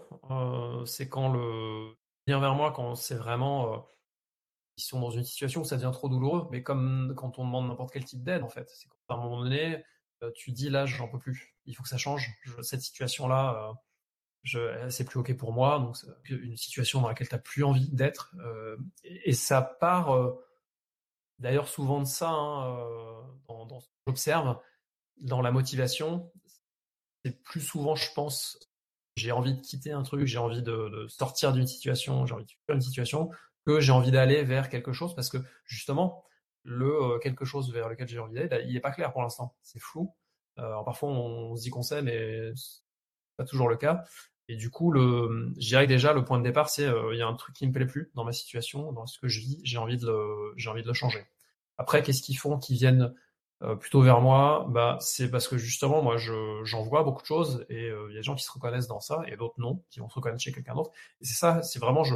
c'est 0.87 1.09
quand 1.09 1.29
le 1.33 1.95
vient 2.27 2.41
vers 2.41 2.55
moi, 2.55 2.73
quand 2.75 2.95
c'est 2.95 3.17
vraiment 3.17 3.87
ils 4.79 4.83
sont 4.83 5.01
dans 5.01 5.11
une 5.11 5.25
situation 5.25 5.63
où 5.63 5.65
ça 5.65 5.77
devient 5.77 5.91
trop 5.93 6.09
douloureux, 6.09 6.49
mais 6.53 6.63
comme 6.63 7.13
quand 7.17 7.39
on 7.41 7.45
demande 7.45 7.67
n'importe 7.69 7.93
quel 7.93 8.05
type 8.05 8.23
d'aide, 8.23 8.45
en 8.45 8.49
fait. 8.49 8.71
C'est 8.71 8.89
qu'à 8.89 9.15
un 9.15 9.17
moment 9.17 9.43
donné, 9.43 9.85
euh, 10.23 10.31
tu 10.37 10.53
dis 10.53 10.71
là, 10.71 10.87
j'en 10.87 11.09
peux 11.09 11.19
plus, 11.19 11.57
il 11.67 11.75
faut 11.75 11.83
que 11.83 11.89
ça 11.89 11.99
change. 11.99 12.31
cette 12.63 12.81
situation-là, 12.81 13.77
euh, 14.55 14.89
c'est 14.89 15.05
plus 15.05 15.19
OK 15.19 15.37
pour 15.37 15.53
moi, 15.53 15.81
donc 15.81 15.97
une 16.31 16.57
situation 16.57 17.01
dans 17.01 17.09
laquelle 17.09 17.29
tu 17.29 17.35
n'as 17.35 17.41
plus 17.41 17.65
envie 17.65 17.91
d'être. 17.91 18.33
Euh, 18.39 18.77
et, 19.03 19.33
ça 19.33 19.63
part 19.63 20.17
d'ailleurs 21.41 21.67
souvent 21.67 22.01
de 22.01 22.07
ça, 22.07 22.31
hein, 22.31 23.27
dans, 23.49 23.81
ce 23.81 23.89
que 23.89 23.93
j'observe, 24.07 24.61
dans 25.21 25.43
la 25.43 25.51
motivation. 25.51 26.31
C'est 27.25 27.43
plus 27.43 27.61
souvent, 27.61 27.97
je 27.97 28.13
pense, 28.15 28.61
j'ai 29.17 29.33
envie 29.33 29.55
de 29.55 29.61
quitter 29.61 29.91
un 29.91 30.05
truc, 30.05 30.25
j'ai 30.25 30.39
envie 30.39 30.63
de, 30.63 30.89
de 30.89 31.09
sortir 31.09 31.53
d'une 31.53 31.67
situation, 31.67 32.25
j'ai 32.27 32.35
envie 32.35 32.45
de 32.45 32.51
faire 32.65 32.77
une 32.77 32.81
situation, 32.81 33.31
que 33.69 33.81
j'ai 33.81 33.93
envie 33.93 34.11
d'aller 34.11 34.45
vers 34.45 34.71
quelque 34.71 34.95
chose 34.95 35.15
parce 35.15 35.29
que 35.29 35.37
justement, 35.67 36.25
le 36.65 36.91
euh, 36.91 37.19
quelque 37.19 37.45
chose 37.45 37.71
vers 37.71 37.91
lequel 37.91 38.09
j'ai 38.09 38.19
envie 38.19 38.33
d'aller, 38.33 38.49
bah, 38.49 38.61
il 38.61 38.73
n'est 38.73 38.81
pas 38.81 38.93
clair 38.93 39.13
pour 39.13 39.21
l'instant. 39.21 39.55
C'est 39.63 39.79
flou. 39.79 40.15
Euh, 40.59 40.83
parfois, 40.85 41.11
on, 41.11 41.55
se 41.55 41.63
dit 41.63 41.71
qu'on 41.71 41.83
sait, 41.83 42.01
mais 42.01 42.51
c'est 42.57 42.81
pas 43.37 43.45
toujours 43.45 43.69
le 43.69 43.77
cas. 43.77 44.05
Et 44.49 44.57
du 44.57 44.71
coup, 44.71 44.91
le, 44.91 45.53
je 45.59 45.69
dirais 45.69 45.85
que 45.85 45.91
déjà, 45.91 46.15
le 46.15 46.25
point 46.25 46.39
de 46.39 46.45
départ, 46.45 46.71
c'est 46.71 46.87
euh, 46.87 47.13
il 47.13 47.19
y 47.19 47.23
a 47.23 47.27
un 47.27 47.35
truc 47.35 47.55
qui 47.55 47.67
me 47.67 47.73
plaît 47.73 47.87
plus 47.87 48.11
dans 48.15 48.25
ma 48.25 48.33
situation, 48.33 48.91
dans 48.93 49.05
ce 49.05 49.19
que 49.19 49.29
je 49.29 49.41
vis, 49.41 49.61
j'ai 49.65 49.77
envie 49.77 49.99
de 49.99 50.07
le, 50.07 50.55
j'ai 50.57 50.71
envie 50.71 50.83
de 50.83 50.89
le 50.89 50.95
changer. 50.95 51.27
Après, 51.77 52.03
qu'est-ce 52.03 52.23
qu'ils 52.23 52.39
font 52.39 52.59
qu'ils 52.59 52.77
viennent 52.77 53.15
plutôt 53.81 54.01
vers 54.01 54.21
moi? 54.21 54.67
Bah, 54.71 54.97
C'est 55.01 55.31
parce 55.31 55.47
que 55.47 55.59
justement, 55.59 56.01
moi, 56.03 56.17
je, 56.17 56.65
j'en 56.65 56.83
vois 56.83 57.03
beaucoup 57.03 57.23
de 57.23 57.27
choses 57.27 57.67
et 57.69 57.89
il 57.89 58.15
y 58.15 58.17
a 58.17 58.21
des 58.21 58.23
gens 58.23 58.35
qui 58.35 58.45
se 58.45 58.51
reconnaissent 58.51 58.89
dans 58.89 59.01
ça 59.01 59.23
et 59.27 59.37
d'autres 59.37 59.55
non, 59.59 59.83
qui 59.91 60.01
vont 60.01 60.09
se 60.09 60.15
reconnaître 60.15 60.43
chez 60.43 60.53
quelqu'un 60.53 60.75
d'autre. 60.75 60.93
Et 61.21 61.27
c'est 61.27 61.35
ça, 61.35 61.63
c'est 61.63 61.79
vraiment, 61.79 62.03
je, 62.03 62.15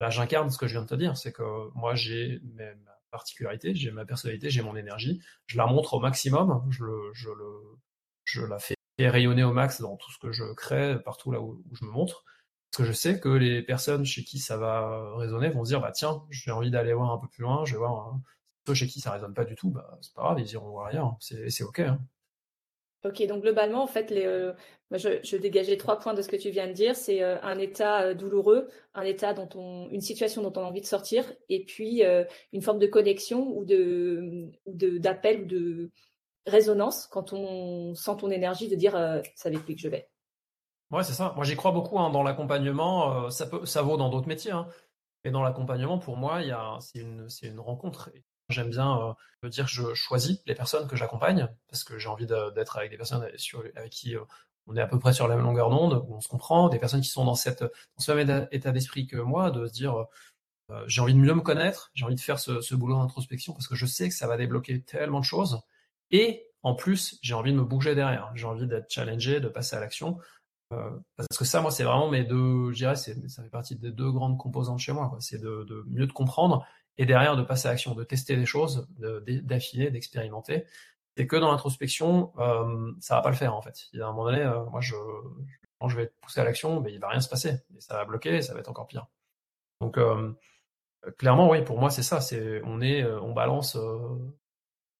Là, 0.00 0.10
j'incarne 0.10 0.50
ce 0.50 0.58
que 0.58 0.66
je 0.66 0.72
viens 0.72 0.82
de 0.82 0.88
te 0.88 0.94
dire, 0.94 1.16
c'est 1.16 1.32
que 1.32 1.70
moi, 1.74 1.94
j'ai 1.94 2.40
ma 2.54 2.98
particularité, 3.10 3.74
j'ai 3.74 3.90
ma 3.90 4.04
personnalité, 4.04 4.50
j'ai 4.50 4.62
mon 4.62 4.76
énergie, 4.76 5.22
je 5.46 5.56
la 5.56 5.66
montre 5.66 5.94
au 5.94 6.00
maximum, 6.00 6.66
je, 6.70 6.84
le, 6.84 7.10
je, 7.14 7.30
le, 7.30 8.46
la 8.46 8.58
fais 8.58 8.76
rayonner 8.98 9.42
au 9.44 9.52
max 9.52 9.80
dans 9.80 9.96
tout 9.96 10.12
ce 10.12 10.18
que 10.18 10.32
je 10.32 10.44
crée, 10.54 10.98
partout 11.02 11.30
là 11.30 11.40
où, 11.40 11.62
je 11.72 11.84
me 11.86 11.90
montre, 11.90 12.24
parce 12.70 12.82
que 12.82 12.84
je 12.84 12.92
sais 12.92 13.20
que 13.20 13.28
les 13.30 13.62
personnes 13.62 14.04
chez 14.04 14.22
qui 14.22 14.38
ça 14.38 14.58
va 14.58 15.16
résonner 15.16 15.48
vont 15.48 15.64
se 15.64 15.70
dire, 15.70 15.80
bah 15.80 15.92
tiens, 15.92 16.22
j'ai 16.30 16.50
envie 16.50 16.70
d'aller 16.70 16.92
voir 16.92 17.12
un 17.12 17.18
peu 17.18 17.28
plus 17.28 17.42
loin, 17.42 17.64
je 17.64 17.72
vais 17.72 17.78
voir 17.78 18.08
hein. 18.08 18.22
ceux 18.66 18.74
chez 18.74 18.86
qui 18.86 19.00
ça 19.00 19.12
résonne 19.12 19.32
pas 19.34 19.44
du 19.46 19.54
tout, 19.54 19.70
bah 19.70 19.98
c'est 20.02 20.12
pas 20.12 20.22
grave, 20.22 20.40
ils 20.40 20.52
iront 20.52 20.70
voir 20.70 20.88
ailleurs, 20.88 21.16
c'est 21.20 21.64
ok. 21.64 21.80
Hein. 21.80 21.98
Ok, 23.04 23.24
donc 23.26 23.42
globalement, 23.42 23.82
en 23.82 23.86
fait, 23.86 24.10
les, 24.10 24.26
euh, 24.26 24.52
je, 24.90 25.36
dégage 25.36 25.68
les 25.68 25.76
trois 25.76 25.98
points 25.98 26.14
de 26.14 26.22
ce 26.22 26.28
que 26.28 26.36
tu 26.36 26.50
viens 26.50 26.66
de 26.66 26.72
dire. 26.72 26.96
C'est 26.96 27.22
euh, 27.22 27.40
un 27.42 27.58
état 27.58 28.02
euh, 28.02 28.14
douloureux, 28.14 28.68
un 28.94 29.02
état 29.02 29.32
dont 29.32 29.48
on, 29.54 29.88
une 29.90 30.00
situation 30.00 30.42
dont 30.42 30.52
on 30.56 30.64
a 30.64 30.68
envie 30.68 30.80
de 30.80 30.86
sortir, 30.86 31.24
et 31.48 31.64
puis 31.64 32.02
une 32.52 32.62
forme 32.62 32.78
de 32.78 32.86
connexion 32.86 33.56
ou 33.56 33.64
de, 33.64 34.50
ou 34.66 34.72
d'appel 34.74 35.42
ou 35.42 35.44
de 35.46 35.90
résonance 36.46 37.06
quand 37.08 37.32
on 37.32 37.94
sent 37.94 38.16
ton 38.18 38.30
énergie 38.30 38.68
de 38.68 38.76
dire 38.76 38.92
c'est 39.34 39.48
avec 39.48 39.66
lui 39.66 39.74
que 39.74 39.80
je 39.80 39.88
vais. 39.88 40.08
Ouais, 40.90 41.02
c'est 41.02 41.12
ça. 41.12 41.32
Moi, 41.34 41.44
j'y 41.44 41.56
crois 41.56 41.72
beaucoup 41.72 41.98
hein, 41.98 42.10
dans 42.10 42.22
l'accompagnement. 42.22 43.30
ça 43.30 43.46
peut, 43.46 43.66
ça 43.66 43.82
vaut 43.82 43.96
dans 43.96 44.08
d'autres 44.08 44.28
métiers, 44.28 44.52
hein. 44.52 44.68
mais 45.24 45.30
dans 45.30 45.42
l'accompagnement, 45.42 45.98
pour 45.98 46.16
moi, 46.16 46.40
c'est 46.80 47.00
une 47.00 47.60
rencontre. 47.60 48.10
J'aime 48.48 48.70
bien 48.70 49.16
euh, 49.44 49.48
dire 49.48 49.66
que 49.66 49.70
je 49.70 49.94
choisis 49.94 50.40
les 50.46 50.54
personnes 50.54 50.86
que 50.86 50.96
j'accompagne 50.96 51.48
parce 51.68 51.84
que 51.84 51.98
j'ai 51.98 52.08
envie 52.08 52.26
d'être 52.26 52.78
avec 52.78 52.90
des 52.90 52.96
personnes 52.96 53.22
avec 53.22 53.90
qui 53.90 54.16
euh, 54.16 54.20
on 54.66 54.76
est 54.76 54.80
à 54.80 54.86
peu 54.86 54.98
près 54.98 55.12
sur 55.12 55.28
la 55.28 55.36
même 55.36 55.44
longueur 55.44 55.70
d'onde, 55.70 56.04
où 56.08 56.16
on 56.16 56.20
se 56.20 56.28
comprend, 56.28 56.68
des 56.68 56.78
personnes 56.78 57.00
qui 57.00 57.08
sont 57.08 57.24
dans, 57.24 57.34
cette, 57.34 57.62
dans 57.62 58.00
ce 58.00 58.12
même 58.12 58.48
état 58.50 58.72
d'esprit 58.72 59.06
que 59.06 59.16
moi, 59.16 59.50
de 59.50 59.66
se 59.66 59.72
dire 59.72 60.06
euh, 60.70 60.84
j'ai 60.86 61.00
envie 61.00 61.14
de 61.14 61.18
mieux 61.18 61.34
me 61.34 61.40
connaître, 61.40 61.90
j'ai 61.94 62.04
envie 62.04 62.16
de 62.16 62.20
faire 62.20 62.38
ce, 62.38 62.60
ce 62.60 62.74
boulot 62.74 62.96
d'introspection 62.96 63.52
parce 63.52 63.68
que 63.68 63.76
je 63.76 63.86
sais 63.86 64.08
que 64.08 64.14
ça 64.14 64.26
va 64.26 64.36
débloquer 64.36 64.82
tellement 64.82 65.20
de 65.20 65.24
choses. 65.24 65.60
Et 66.10 66.46
en 66.62 66.74
plus, 66.74 67.18
j'ai 67.22 67.34
envie 67.34 67.52
de 67.52 67.58
me 67.58 67.64
bouger 67.64 67.94
derrière, 67.94 68.30
j'ai 68.34 68.46
envie 68.46 68.66
d'être 68.66 68.90
challengé, 68.90 69.40
de 69.40 69.48
passer 69.48 69.76
à 69.76 69.80
l'action. 69.80 70.18
Parce 70.70 71.38
que 71.38 71.44
ça, 71.44 71.60
moi, 71.60 71.70
c'est 71.70 71.84
vraiment 71.84 72.10
mes 72.10 72.24
deux, 72.24 72.72
je 72.72 72.78
dirais, 72.78 72.96
ça 72.96 73.14
fait 73.14 73.50
partie 73.50 73.76
des 73.76 73.92
deux 73.92 74.10
grandes 74.10 74.36
composantes 74.36 74.80
chez 74.80 74.92
moi. 74.92 75.16
C'est 75.20 75.40
de, 75.40 75.64
de, 75.68 75.84
mieux 75.86 76.08
te 76.08 76.12
comprendre 76.12 76.66
et 76.98 77.06
derrière 77.06 77.36
de 77.36 77.42
passer 77.42 77.68
à 77.68 77.72
l'action, 77.72 77.94
de 77.94 78.04
tester 78.04 78.36
des 78.36 78.46
choses, 78.46 78.88
d'affiner, 78.98 79.90
d'expérimenter. 79.90 80.64
C'est 81.16 81.26
que 81.26 81.36
dans 81.36 81.50
l'introspection, 81.50 82.32
euh, 82.38 82.92
ça 83.00 83.16
va 83.16 83.22
pas 83.22 83.30
le 83.30 83.36
faire 83.36 83.54
en 83.54 83.62
fait. 83.62 83.86
Il 83.92 84.00
y 84.00 84.02
a 84.02 84.06
un 84.06 84.12
moment 84.12 84.26
donné, 84.26 84.42
euh, 84.42 84.64
moi, 84.66 84.80
je, 84.80 84.94
quand 85.78 85.88
je 85.88 85.96
vais 85.96 86.04
être 86.04 86.18
poussé 86.20 86.40
à 86.40 86.44
l'action, 86.44 86.80
mais 86.80 86.92
il 86.92 87.00
va 87.00 87.08
rien 87.08 87.20
se 87.20 87.28
passer 87.28 87.60
et 87.76 87.80
ça 87.80 87.94
va 87.94 88.04
bloquer, 88.04 88.36
et 88.36 88.42
ça 88.42 88.54
va 88.54 88.60
être 88.60 88.68
encore 88.68 88.86
pire. 88.86 89.06
Donc 89.80 89.98
euh, 89.98 90.32
clairement, 91.18 91.50
oui, 91.50 91.62
pour 91.62 91.78
moi, 91.78 91.90
c'est 91.90 92.02
ça. 92.02 92.20
C'est 92.20 92.62
on 92.64 92.80
est, 92.80 93.02
euh, 93.02 93.20
on 93.20 93.32
balance, 93.32 93.76
euh, 93.76 93.98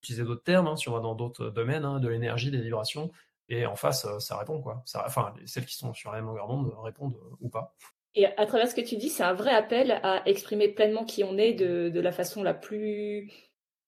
utiliser 0.03 0.25
d'autres 0.25 0.43
termes, 0.45 0.69
hein, 0.69 0.77
si 0.77 0.89
on 0.89 0.93
va 0.93 1.01
dans 1.01 1.15
d'autres 1.15 1.51
domaines, 1.51 1.85
hein, 1.85 2.01
de 2.01 2.09
l'énergie, 2.09 2.51
des 2.51 2.61
vibrations, 2.61 3.11
et 3.49 3.67
en 3.67 3.77
face, 3.77 4.07
ça 4.19 4.37
répond 4.39 4.61
quoi. 4.61 4.83
Ça, 4.87 5.05
enfin, 5.07 5.35
celles 5.47 5.67
qui 5.67 5.77
sont 5.77 5.95
sur 5.95 6.11
la 6.13 6.19
même 6.19 6.27
longueur 6.27 6.49
d'onde 6.49 6.73
répondent 6.83 7.17
ou 7.41 7.49
pas. 7.49 7.75
Et 8.17 8.25
à 8.25 8.47
travers 8.47 8.67
ce 8.67 8.75
que 8.75 8.81
tu 8.81 8.97
dis, 8.97 9.11
c'est 9.11 9.23
un 9.23 9.35
vrai 9.35 9.51
appel 9.51 10.01
à 10.03 10.23
exprimer 10.27 10.69
pleinement 10.69 11.05
qui 11.05 11.23
on 11.23 11.37
est 11.37 11.53
de, 11.53 12.01
la 12.01 12.13
façon 12.13 12.43
la 12.43 12.55
plus, 12.55 13.31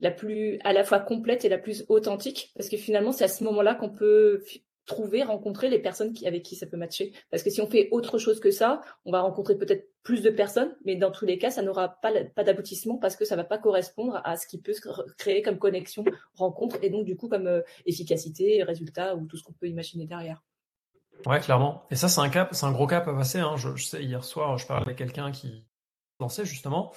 la 0.01 0.11
plus 0.11 0.59
à 0.65 0.75
la 0.75 0.85
fois 0.85 1.01
complète 1.01 1.47
et 1.47 1.49
la 1.49 1.57
plus 1.57 1.87
authentique, 1.89 2.53
parce 2.55 2.69
que 2.69 2.77
finalement, 2.77 3.11
c'est 3.11 3.25
à 3.25 3.29
ce 3.29 3.43
moment-là 3.45 3.75
qu'on 3.75 3.89
peut 3.89 4.43
trouver, 4.85 5.23
rencontrer 5.23 5.71
les 5.71 5.79
personnes 5.79 6.15
avec 6.27 6.43
qui 6.43 6.57
ça 6.57 6.67
peut 6.67 6.77
matcher. 6.77 7.13
Parce 7.31 7.43
que 7.43 7.49
si 7.49 7.63
on 7.63 7.67
fait 7.67 7.89
autre 7.91 8.19
chose 8.19 8.39
que 8.39 8.51
ça, 8.51 8.83
on 9.07 9.13
va 9.13 9.21
rencontrer 9.21 9.57
peut-être 9.57 9.89
plus 10.03 10.23
de 10.23 10.31
personnes, 10.31 10.77
mais 10.85 10.97
dans 10.97 11.11
tous 11.11 11.25
les 11.25 11.39
cas, 11.39 11.51
ça 11.51 11.63
n'aura 11.63 12.01
pas, 12.01 12.13
pas 12.35 12.45
d'aboutissement 12.45 12.99
parce 12.99 13.17
que 13.17 13.25
ça 13.25 13.37
va 13.37 13.45
pas 13.45 13.59
correspondre 13.59 14.21
à 14.25 14.37
ce 14.37 14.47
qui 14.47 14.61
peut 14.61 14.73
se 14.75 14.81
créer 15.17 15.41
comme 15.41 15.59
connexion, 15.59 16.05
rencontre, 16.35 16.79
et 16.83 16.91
donc 16.91 17.05
du 17.05 17.17
coup 17.17 17.29
comme 17.29 17.47
euh, 17.47 17.63
efficacité, 17.87 18.63
résultat 18.63 19.17
ou 19.17 19.27
tout 19.27 19.37
ce 19.37 19.43
qu'on 19.43 19.53
peut 19.53 19.69
imaginer 19.69 20.07
derrière. 20.07 20.43
Ouais, 21.27 21.41
clairement. 21.41 21.85
Et 21.91 21.97
ça, 21.97 22.09
c'est 22.09 22.21
un 22.21 22.29
cap, 22.29 22.51
c'est 22.53 22.67
un 22.67 22.73
gros 22.73 22.87
cap 22.87 23.07
à 23.09 23.15
passer. 23.15 23.41
Hein. 23.41 23.57
Je, 23.57 23.77
sais, 23.77 24.05
hier 24.05 24.25
soir, 24.25 24.59
je 24.59 24.67
parlais 24.67 24.87
avec 24.87 24.99
quelqu'un 24.99 25.33
qui 25.33 25.67
lançait 26.21 26.45
justement, 26.45 26.93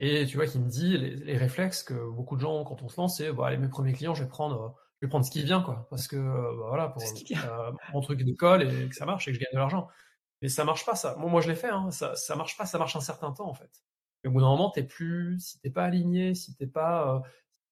et 0.00 0.26
tu 0.26 0.36
vois, 0.36 0.46
qui 0.46 0.58
me 0.58 0.68
dit 0.68 0.96
les, 0.96 1.36
réflexes 1.36 1.82
que 1.82 1.94
beaucoup 2.10 2.36
de 2.36 2.40
gens 2.40 2.54
ont 2.54 2.64
quand 2.64 2.82
on 2.82 2.88
se 2.88 3.00
lance, 3.00 3.18
c'est 3.18 3.32
bah, 3.32 3.46
allez, 3.48 3.58
mes 3.58 3.68
premiers 3.68 3.92
clients, 3.92 4.14
je 4.14 4.22
vais 4.24 4.28
prendre 4.28 4.76
je 5.00 5.06
vais 5.06 5.10
prendre 5.10 5.24
ce 5.24 5.30
qui 5.30 5.42
vient, 5.42 5.62
quoi. 5.62 5.86
Parce 5.88 6.06
que, 6.08 6.16
euh, 6.16 6.56
bah, 6.58 6.66
voilà, 6.68 6.88
pour 6.88 7.02
euh, 7.02 7.72
mon 7.94 8.00
truc 8.02 8.22
de 8.22 8.32
colle 8.34 8.62
et 8.62 8.88
que 8.88 8.94
ça 8.94 9.06
marche 9.06 9.28
et 9.28 9.32
que 9.32 9.36
je 9.36 9.40
gagne 9.40 9.52
de 9.52 9.58
l'argent. 9.58 9.88
Mais 10.42 10.48
ça 10.48 10.64
marche 10.64 10.84
pas, 10.84 10.94
ça. 10.94 11.16
Moi, 11.16 11.30
moi 11.30 11.40
je 11.40 11.48
l'ai 11.48 11.54
fait, 11.54 11.70
hein. 11.70 11.90
ça, 11.90 12.14
ça 12.16 12.36
marche 12.36 12.56
pas, 12.56 12.66
ça 12.66 12.78
marche 12.78 12.96
un 12.96 13.00
certain 13.00 13.32
temps, 13.32 13.48
en 13.48 13.54
fait. 13.54 13.70
Et 14.24 14.28
au 14.28 14.30
bout 14.30 14.40
d'un 14.40 14.48
moment, 14.48 14.70
t'es 14.70 14.82
plus, 14.82 15.38
si 15.40 15.58
t'es 15.60 15.70
pas 15.70 15.84
aligné, 15.84 16.34
si 16.34 16.54
t'es 16.54 16.66
pas, 16.66 17.14
euh, 17.16 17.20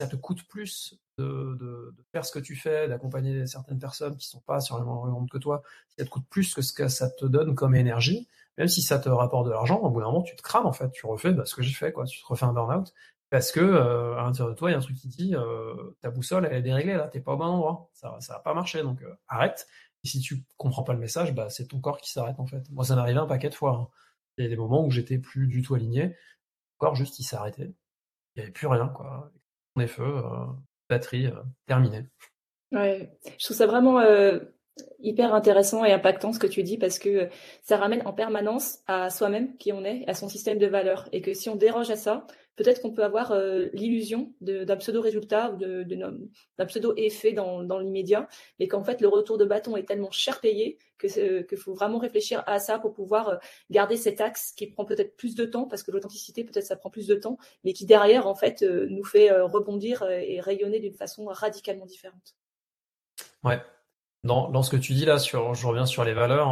ça 0.01 0.07
te 0.07 0.17
coûte 0.17 0.47
plus 0.49 0.99
de, 1.19 1.95
faire 2.13 2.25
ce 2.25 2.33
que 2.33 2.39
tu 2.39 2.55
fais, 2.55 2.89
d'accompagner 2.89 3.47
certaines 3.47 3.79
personnes 3.79 4.17
qui 4.17 4.29
sont 4.29 4.41
pas 4.41 4.61
sur 4.61 4.79
le 4.79 4.85
même 4.85 5.13
monde 5.13 5.29
que 5.29 5.39
toi, 5.39 5.63
ça 5.97 6.05
te 6.05 6.11
coûte 6.11 6.27
plus 6.31 6.55
que 6.55 6.63
ce 6.63 6.73
que 6.73 6.89
ça 6.89 7.11
te 7.11 7.25
donne 7.25 7.55
comme 7.55 7.75
énergie, 7.75 8.29
même 8.57 8.69
si 8.69 8.83
ça 8.83 8.99
te 8.99 9.09
rapporte 9.09 9.47
de 9.47 9.51
l'argent, 9.51 9.79
au 9.79 9.91
bout 9.91 10.01
d'un 10.01 10.07
moment, 10.07 10.23
tu 10.23 10.37
te 10.37 10.43
crames, 10.43 10.67
en 10.67 10.73
fait. 10.73 10.91
Tu 10.91 11.07
refais 11.07 11.33
bah, 11.33 11.45
ce 11.45 11.55
que 11.55 11.63
j'ai 11.63 11.75
fait, 11.75 11.93
quoi. 11.93 12.07
Tu 12.07 12.21
te 12.21 12.27
refais 12.27 12.45
un 12.45 12.53
burn-out. 12.53 12.93
Parce 13.31 13.53
que 13.53 13.61
euh, 13.61 14.17
à 14.17 14.23
l'intérieur 14.23 14.55
de 14.55 14.59
toi, 14.59 14.71
il 14.71 14.73
y 14.73 14.75
a 14.75 14.79
un 14.79 14.83
truc 14.83 14.97
qui 14.97 15.09
dit 15.09 15.35
euh, 15.35 15.75
ta 16.01 16.11
boussole 16.11 16.47
elle 16.47 16.57
est 16.57 16.63
déréglée 16.63 16.95
là, 16.95 17.09
t'es 17.09 17.21
pas 17.21 17.35
au 17.35 17.37
bon 17.37 17.45
endroit, 17.45 17.91
ça 17.93 18.17
ça 18.21 18.39
pas 18.39 18.55
marcher, 18.55 18.83
donc 18.83 19.03
euh, 19.03 19.15
arrête. 19.29 19.67
Et 20.03 20.09
si 20.09 20.21
tu 20.21 20.45
comprends 20.57 20.83
pas 20.83 20.95
le 20.95 20.99
message, 20.99 21.35
bah 21.35 21.51
c'est 21.51 21.67
ton 21.67 21.81
corps 21.81 21.99
qui 22.01 22.11
s'arrête 22.11 22.41
en 22.41 22.47
fait. 22.47 22.71
Moi 22.71 22.85
ça 22.85 22.95
m'est 22.95 23.03
arrivé 23.03 23.19
un 23.19 23.27
paquet 23.27 23.51
de 23.51 23.55
fois. 23.55 23.73
Hein. 23.73 23.89
Il 24.39 24.45
y 24.45 24.47
a 24.47 24.51
des 24.51 24.57
moments 24.57 24.85
où 24.85 24.91
j'étais 24.91 25.19
plus 25.19 25.47
du 25.47 25.61
tout 25.63 25.75
aligné, 25.75 26.05
le 26.07 26.15
corps 26.79 26.95
juste 26.95 27.19
il 27.19 27.37
arrêté, 27.37 27.75
il 28.35 28.41
y 28.41 28.43
avait 28.43 28.53
plus 28.53 28.67
rien 28.67 28.89
quoi. 28.89 29.31
On 29.79 29.81
est 29.81 29.87
feu, 29.87 30.13
batterie 30.91 31.31
terminée. 31.67 32.05
Ouais, 32.73 33.13
je 33.39 33.45
trouve 33.45 33.57
ça 33.57 33.67
vraiment 33.69 34.01
hyper 34.99 35.35
intéressant 35.35 35.85
et 35.85 35.93
impactant 35.93 36.33
ce 36.33 36.41
que 36.41 36.49
tu 36.49 36.65
dis 36.65 36.79
parce 36.79 36.99
que 36.99 37.29
ça 37.63 37.77
ramène 37.77 38.05
en 38.05 38.13
permanence 38.13 38.81
à 38.89 39.09
soi-même 39.09 39.57
qui 39.57 39.73
on 39.73 39.85
est, 39.85 40.05
à 40.09 40.15
son 40.15 40.29
système 40.29 40.59
de 40.59 40.67
valeurs 40.67 41.09
et 41.13 41.21
que 41.21 41.33
si 41.33 41.49
on 41.49 41.55
déroge 41.55 41.91
à 41.91 41.97
ça, 41.97 42.27
peut-être 42.59 42.83
qu'on 42.83 42.91
peut 42.91 43.05
avoir 43.05 43.31
euh, 43.31 43.67
l'illusion 43.73 44.35
d'un 44.41 44.77
pseudo-résultat 44.77 45.53
ou 45.53 45.57
d'un 45.57 46.67
pseudo-effet 46.67 47.33
dans, 47.33 47.79
l'immédiat, 47.79 48.29
mais 48.59 48.67
qu'en 48.67 48.83
fait 48.83 49.01
le 49.01 49.07
retour 49.07 49.39
de 49.39 49.45
bâton 49.45 49.77
est 49.77 49.85
tellement 49.85 50.11
cher 50.11 50.41
payé 50.41 50.77
qu'il 50.99 51.57
faut 51.57 51.73
vraiment 51.73 51.99
réfléchir 51.99 52.43
à 52.47 52.59
ça 52.59 52.81
pour 52.81 52.93
pouvoir 52.93 53.29
euh, 53.29 53.37
garder 53.71 53.97
cet 53.97 54.21
axe 54.21 54.53
qui 54.57 54.67
prend 54.67 54.85
peut-être 54.85 55.17
plus 55.17 55.37
de 55.37 55.45
temps, 55.45 55.69
parce 55.69 55.85
que 55.85 55.93
l'authenticité 55.93 56.43
peut-être 56.43 56.67
ça 56.67 56.75
prend 56.75 56.91
plus 56.91 57.07
de 57.07 57.15
temps, 57.15 57.39
mais 57.63 57.73
qui 57.73 57.87
derrière 57.87 58.27
en 58.27 58.35
fait 58.35 58.63
euh, 58.63 58.89
nous 58.91 59.05
fait 59.05 59.31
rebondir 59.31 60.03
et 60.03 60.41
rayonner 60.41 60.81
d'une 60.81 60.95
façon 60.95 61.27
radicalement 61.27 61.87
différente. 61.87 62.35
Ouais. 63.45 63.63
Dans, 64.25 64.51
dans, 64.51 64.65
ce 64.65 64.71
que 64.71 64.77
tu 64.77 64.95
dis 64.95 65.05
là, 65.05 65.21
sur, 65.21 65.55
je 65.55 65.65
reviens 65.65 65.87
sur 65.87 66.03
les 66.03 66.13
valeurs, 66.13 66.49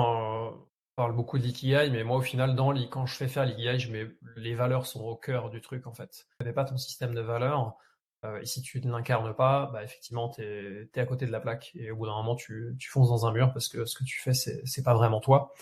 parle 0.97 1.15
beaucoup 1.15 1.39
de 1.39 1.45
l'ikigai, 1.45 1.91
mais 1.91 2.05
moi, 2.05 2.17
au 2.17 2.23
final, 2.23 2.55
dans 2.57 2.75
quand 2.89 3.07
je 3.07 3.15
fais 3.15 3.29
faire 3.29 3.45
l'ikigai, 3.45 3.79
je 3.79 3.93
mets, 3.93 4.09
les 4.37 4.55
valeurs 4.55 4.87
sont 4.87 5.05
au 5.05 5.15
cœur 5.15 5.51
du 5.51 5.61
truc, 5.61 5.87
en 5.87 5.93
fait. 5.93 6.11
Tu 6.11 6.37
n'avais 6.41 6.55
pas 6.55 6.65
ton 6.65 6.79
système 6.79 7.15
de 7.15 7.21
valeurs, 7.21 7.77
euh, 8.25 8.41
et 8.41 8.47
si 8.47 8.63
tu 8.63 8.81
ne 8.81 8.91
l'incarnes 8.91 9.35
pas, 9.35 9.71
bah, 9.73 9.85
effectivement, 9.85 10.31
tu 10.31 10.43
es, 10.43 10.99
à 10.99 11.05
côté 11.05 11.27
de 11.27 11.33
la 11.33 11.41
plaque, 11.41 11.71
et 11.75 11.91
au 11.91 11.97
bout 11.97 12.07
d'un 12.07 12.17
moment, 12.17 12.35
tu, 12.35 12.75
tu 12.79 12.89
fonces 12.89 13.11
dans 13.11 13.27
un 13.27 13.33
mur 13.33 13.53
parce 13.53 13.69
que 13.69 13.85
ce 13.85 13.97
que 13.97 14.05
tu 14.05 14.21
fais, 14.21 14.33
c'est 14.33 14.83
pas 14.83 14.95
vraiment 14.95 15.21
toi. 15.21 15.53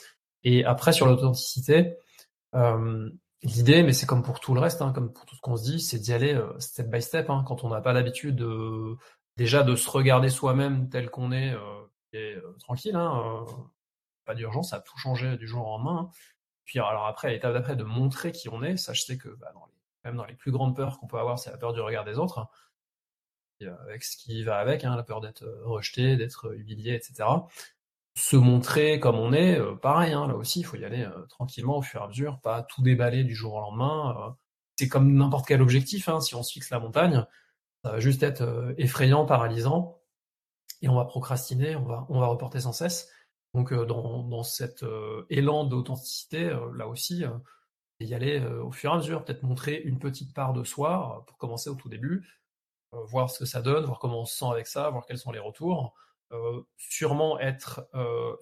Et 0.45 0.65
après, 0.65 0.93
sur 0.93 1.07
l'authenticité, 1.07 1.97
euh, 2.55 3.11
l'idée, 3.43 3.83
mais 3.83 3.93
c'est 3.93 4.07
comme 4.07 4.23
pour 4.23 4.39
tout 4.41 4.55
le 4.55 4.61
reste, 4.61 4.83
hein, 4.83 4.93
comme 4.93 5.13
pour 5.13 5.27
tout 5.27 5.35
ce 5.35 5.41
qu'on 5.41 5.57
se 5.57 5.65
dit, 5.65 5.81
c'est 5.81 5.99
d'y 5.99 6.13
aller 6.13 6.35
euh, 6.35 6.59
step 6.61 6.89
by 6.89 7.03
step, 7.03 7.29
hein, 7.29 7.45
quand 7.47 7.65
on 7.65 7.71
n'a 7.71 7.81
pas 7.81 7.93
l'habitude 7.93 8.37
de, 8.37 8.97
déjà 9.37 9.65
de 9.65 9.75
se 9.75 9.91
regarder 9.91 10.31
soi-même 10.31 10.89
tel 10.89 11.11
qu'on 11.11 11.33
est, 11.33 11.55
tranquille, 12.61 12.95
hein, 12.95 13.45
pas 14.25 14.35
d'urgence, 14.35 14.71
ça 14.71 14.77
a 14.77 14.81
tout 14.81 14.99
changé 14.99 15.37
du 15.37 15.47
jour 15.47 15.67
au 15.67 15.71
lendemain. 15.71 16.09
Hein. 16.11 16.11
Puis 16.65 16.79
alors 16.79 17.07
après, 17.07 17.31
l'étape 17.31 17.53
d'après, 17.53 17.77
de 17.77 17.85
montrer 17.85 18.33
qui 18.33 18.49
on 18.49 18.63
est, 18.63 18.77
ça 18.77 18.93
je 18.93 19.03
sais 19.03 19.19
que 19.19 19.29
bah, 19.29 19.51
dans 19.55 19.69
même 20.05 20.17
dans 20.17 20.25
les 20.25 20.35
plus 20.35 20.53
grandes 20.53 20.77
peurs 20.77 20.99
qu'on 20.99 21.07
peut 21.07 21.19
avoir, 21.19 21.39
c'est 21.39 21.51
la 21.51 21.57
peur 21.57 21.73
du 21.73 21.81
regard 21.81 22.05
des 22.05 22.19
autres, 22.19 22.47
euh, 23.63 23.75
avec 23.85 24.05
ce 24.05 24.17
qui 24.17 24.43
va 24.45 24.59
avec, 24.59 24.85
hein, 24.85 24.97
la 24.97 25.03
peur 25.03 25.21
d'être 25.21 25.45
euh, 25.45 25.63
rejeté, 25.65 26.17
d'être 26.17 26.55
humilié, 26.55 26.95
etc. 26.95 27.29
Se 28.17 28.37
montrer 28.37 29.01
comme 29.01 29.17
on 29.17 29.33
est, 29.33 29.59
euh, 29.59 29.75
pareil, 29.75 30.13
hein, 30.13 30.29
là 30.29 30.35
aussi, 30.37 30.61
il 30.61 30.65
faut 30.65 30.77
y 30.77 30.85
aller 30.85 31.09
tranquillement 31.29 31.79
au 31.79 31.83
fur 31.83 32.01
et 32.01 32.05
à 32.05 32.09
mesure, 32.09 32.41
pas 32.41 32.63
tout 32.63 32.83
déballer 32.83 33.25
du 33.25 33.35
jour 33.35 33.55
au 33.55 33.61
lendemain. 33.61 34.37
c'est 34.77 34.89
comme 34.89 35.15
n'importe 35.15 35.47
quel 35.47 35.63
objectif, 35.63 36.09
hein, 36.09 36.21
si 36.21 36.35
on 36.35 36.43
se 36.43 36.53
fixe 36.53 36.71
la 36.71 36.81
montagne, 36.81 37.25
ça 37.85 37.93
va 37.93 38.01
juste 38.01 38.23
être 38.23 38.75
effrayant, 38.79 39.25
paralysant, 39.27 40.01
et 40.83 40.89
on 40.89 40.97
va 40.97 41.05
procrastiner, 41.05 41.77
on 41.77 41.85
va, 41.85 42.07
on 42.09 42.21
va 42.21 42.27
reporter 42.27 42.61
sans 42.61 42.73
cesse. 42.73 43.09
Donc 43.55 43.73
euh, 43.73 43.87
dans, 43.87 44.25
dans 44.25 44.43
cet 44.43 44.83
euh, 44.83 45.25
élan 45.31 45.65
d'authenticité, 45.65 46.45
euh, 46.45 46.73
là 46.75 46.89
aussi, 46.89 47.25
y 48.01 48.15
aller 48.15 48.45
au 48.45 48.73
fur 48.73 48.91
et 48.91 48.95
à 48.95 48.97
mesure, 48.97 49.25
peut-être 49.25 49.45
montrer 49.45 49.81
une 49.81 49.99
petite 49.99 50.35
part 50.35 50.53
de 50.53 50.65
soi 50.65 51.25
pour 51.27 51.39
commencer 51.39 51.71
au 51.71 51.75
tout 51.75 51.89
début, 51.89 52.29
voir 52.93 53.31
ce 53.31 53.39
que 53.39 53.45
ça 53.47 53.63
donne, 53.63 53.85
voir 53.87 53.99
comment 53.99 54.23
on 54.23 54.25
se 54.27 54.37
sent 54.37 54.51
avec 54.51 54.67
ça, 54.67 54.91
voir 54.91 55.07
quels 55.07 55.17
sont 55.17 55.33
les 55.33 55.39
retours. 55.39 55.95
sûrement 56.77 57.39
être 57.39 57.89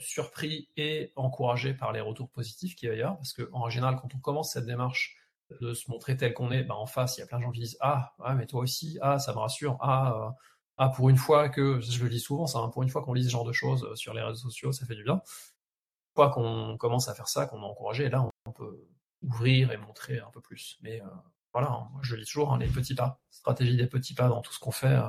surpris 0.00 0.68
et 0.76 1.12
encouragé 1.14 1.74
par 1.74 1.92
les 1.92 2.00
retours 2.00 2.28
positifs 2.30 2.74
qu'il 2.74 2.88
y 2.88 2.92
avoir, 2.92 3.18
parce 3.18 3.34
qu'en 3.34 3.68
général, 3.68 4.00
quand 4.02 4.12
on 4.16 4.18
commence 4.18 4.54
cette 4.54 4.66
démarche 4.66 5.16
de 5.60 5.74
se 5.74 5.88
montrer 5.90 6.16
tel 6.16 6.34
qu'on 6.34 6.50
est, 6.50 6.64
bah, 6.64 6.74
en 6.74 6.86
face, 6.86 7.18
il 7.18 7.20
y 7.20 7.22
a 7.22 7.26
plein 7.26 7.38
de 7.38 7.44
gens 7.44 7.52
qui 7.52 7.60
disent 7.60 7.78
Ah, 7.80 8.14
mais 8.36 8.46
toi 8.46 8.62
aussi, 8.62 8.98
ah, 9.00 9.20
ça 9.20 9.32
me 9.32 9.38
rassure, 9.38 9.76
ah, 9.80 10.34
ah, 10.78 10.88
pour 10.88 11.10
une 11.10 11.16
fois 11.16 11.48
que, 11.48 11.80
je 11.80 12.02
le 12.02 12.08
dis 12.08 12.20
souvent, 12.20 12.46
ça, 12.46 12.58
hein, 12.58 12.68
pour 12.68 12.82
une 12.82 12.88
fois 12.88 13.02
qu'on 13.02 13.12
lit 13.12 13.24
ce 13.24 13.30
genre 13.30 13.44
de 13.44 13.52
choses 13.52 13.84
euh, 13.84 13.94
sur 13.94 14.14
les 14.14 14.22
réseaux 14.22 14.48
sociaux, 14.48 14.72
ça 14.72 14.86
fait 14.86 14.94
du 14.94 15.04
bien. 15.04 15.14
Une 15.14 16.14
fois 16.16 16.30
qu'on 16.30 16.76
commence 16.78 17.08
à 17.08 17.14
faire 17.14 17.28
ça, 17.28 17.46
qu'on 17.46 17.60
est 17.62 17.64
encouragé, 17.64 18.08
là, 18.08 18.28
on 18.46 18.52
peut 18.52 18.88
ouvrir 19.22 19.72
et 19.72 19.76
montrer 19.76 20.18
un 20.18 20.30
peu 20.30 20.40
plus. 20.40 20.78
Mais 20.82 21.00
euh, 21.02 21.06
voilà, 21.52 21.70
hein, 21.70 21.88
je 22.02 22.16
lis 22.16 22.24
toujours 22.24 22.52
hein, 22.52 22.58
les 22.58 22.68
petits 22.68 22.94
pas, 22.94 23.20
stratégie 23.30 23.76
des 23.76 23.86
petits 23.86 24.14
pas 24.14 24.28
dans 24.28 24.40
tout 24.40 24.52
ce 24.52 24.58
qu'on 24.58 24.70
fait 24.72 24.86
euh, 24.86 25.08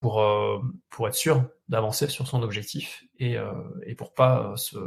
pour, 0.00 0.24
pour 0.88 1.08
être 1.08 1.14
sûr 1.14 1.50
d'avancer 1.68 2.08
sur 2.08 2.26
son 2.26 2.42
objectif 2.42 3.04
et, 3.18 3.36
et 3.84 3.94
pour 3.94 4.14
pas 4.14 4.56
se, 4.56 4.78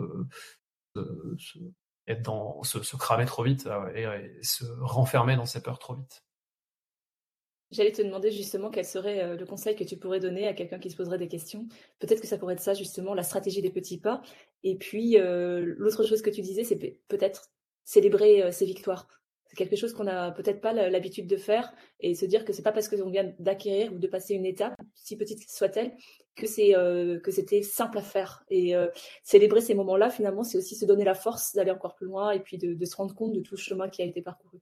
être 2.08 2.24
dans, 2.24 2.64
se, 2.64 2.82
se, 2.82 2.96
cramer 2.96 3.26
trop 3.26 3.44
vite 3.44 3.70
et 3.94 4.08
se 4.42 4.66
renfermer 4.82 5.36
dans 5.36 5.46
ses 5.46 5.62
peurs 5.62 5.78
trop 5.78 5.94
vite. 5.94 6.24
J'allais 7.74 7.92
te 7.92 8.04
demander 8.04 8.30
justement 8.30 8.70
quel 8.70 8.86
serait 8.86 9.24
euh, 9.24 9.36
le 9.36 9.46
conseil 9.48 9.76
que 9.76 9.84
tu 9.84 9.98
pourrais 9.98 10.20
donner 10.20 10.48
à 10.48 10.54
quelqu'un 10.54 10.78
qui 10.78 10.92
se 10.92 10.96
poserait 10.96 11.18
des 11.18 11.28
questions. 11.28 11.68
Peut-être 12.00 12.22
que 12.22 12.28
ça 12.28 12.38
pourrait 12.38 12.54
être 12.54 12.62
ça 12.62 12.76
justement, 12.76 13.16
la 13.16 13.24
stratégie 13.24 13.64
des 13.64 13.72
petits 13.72 14.00
pas. 14.00 14.22
Et 14.62 14.78
puis 14.78 15.18
euh, 15.18 15.74
l'autre 15.78 16.04
chose 16.04 16.22
que 16.22 16.30
tu 16.30 16.42
disais, 16.42 16.64
c'est 16.64 16.78
peut-être 17.08 17.52
célébrer 17.84 18.44
euh, 18.44 18.52
ses 18.52 18.66
victoires. 18.66 19.08
C'est 19.48 19.56
quelque 19.56 19.76
chose 19.76 19.92
qu'on 19.94 20.04
n'a 20.04 20.32
peut-être 20.32 20.62
pas 20.62 20.74
l'habitude 20.74 21.28
de 21.28 21.36
faire 21.36 21.74
et 22.00 22.14
se 22.14 22.26
dire 22.26 22.46
que 22.46 22.54
c'est 22.54 22.62
pas 22.62 22.72
parce 22.72 22.88
qu'on 22.88 23.10
vient 23.10 23.34
d'acquérir 23.40 23.92
ou 23.92 23.98
de 23.98 24.08
passer 24.08 24.36
une 24.36 24.46
étape, 24.46 24.76
si 24.96 25.16
petite 25.16 25.48
soit-elle, 25.50 25.94
que 26.36 26.48
c'est 26.48 26.72
que 26.72 27.30
c'était 27.30 27.62
simple 27.62 28.00
à 28.00 28.02
faire. 28.02 28.44
Et 28.50 28.74
célébrer 29.22 29.62
ces 29.62 29.76
moments-là, 29.76 30.10
finalement, 30.10 30.44
c'est 30.44 30.58
aussi 30.58 30.76
se 30.76 30.86
donner 30.86 31.04
la 31.04 31.14
force 31.14 31.54
d'aller 31.54 31.70
encore 31.70 31.94
plus 31.94 32.08
loin 32.08 32.32
et 32.32 32.40
puis 32.40 32.58
de, 32.58 32.74
de 32.74 32.86
se 32.86 32.96
rendre 32.96 33.14
compte 33.14 33.34
de 33.34 33.42
tout 33.42 33.54
le 33.54 33.60
chemin 33.60 33.90
qui 33.90 34.02
a 34.02 34.06
été 34.06 34.24
parcouru. 34.24 34.60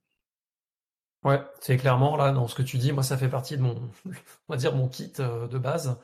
Ouais, 1.24 1.40
c'est 1.60 1.78
clairement 1.78 2.16
là 2.16 2.32
dans 2.32 2.48
ce 2.48 2.56
que 2.56 2.64
tu 2.64 2.78
dis, 2.80 2.92
moi 2.92 3.04
ça 3.04 3.16
fait 3.18 3.30
partie 3.30 3.56
de 3.56 3.62
mon, 3.62 3.76
on 4.06 4.14
va 4.50 4.58
dire 4.58 4.76
mon 4.76 4.88
kit 4.88 5.14
euh, 5.20 5.48
de 5.48 5.60
base, 5.60 6.00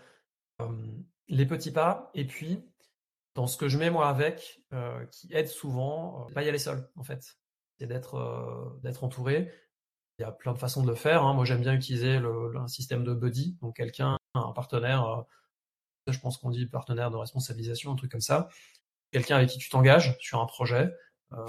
les 1.27 1.45
petits 1.45 1.71
pas, 1.71 2.11
et 2.13 2.25
puis 2.25 2.63
dans 3.33 3.47
ce 3.47 3.57
que 3.57 3.67
je 3.67 3.77
mets 3.79 3.89
moi 3.89 4.09
avec, 4.09 4.61
euh, 4.73 5.05
qui 5.07 5.33
aide 5.33 5.47
souvent, 5.47 6.27
euh, 6.29 6.33
pas 6.33 6.43
y 6.43 6.49
aller 6.49 6.59
seul 6.59 6.87
en 6.95 7.03
fait, 7.03 7.37
c'est 7.79 7.87
d'être 7.87 8.79
d'être 8.83 9.03
entouré. 9.03 9.51
Il 10.19 10.23
y 10.23 10.25
a 10.25 10.31
plein 10.31 10.53
de 10.53 10.57
façons 10.57 10.83
de 10.83 10.87
le 10.87 10.95
faire. 10.95 11.23
Hein. 11.23 11.33
Moi 11.33 11.45
j'aime 11.45 11.61
bien 11.61 11.73
utiliser 11.73 12.19
le, 12.19 12.55
un 12.57 12.67
système 12.67 13.03
de 13.03 13.13
buddy, 13.13 13.57
donc 13.61 13.77
quelqu'un, 13.77 14.17
un 14.35 14.51
partenaire, 14.53 15.25
je 16.07 16.19
pense 16.19 16.37
qu'on 16.37 16.51
dit 16.51 16.67
partenaire 16.67 17.11
de 17.11 17.17
responsabilisation, 17.17 17.91
un 17.91 17.95
truc 17.95 18.11
comme 18.11 18.21
ça, 18.21 18.49
quelqu'un 19.11 19.37
avec 19.37 19.49
qui 19.49 19.57
tu 19.57 19.69
t'engages 19.69 20.15
sur 20.19 20.41
un 20.41 20.45
projet. 20.45 20.93
Euh, 21.33 21.45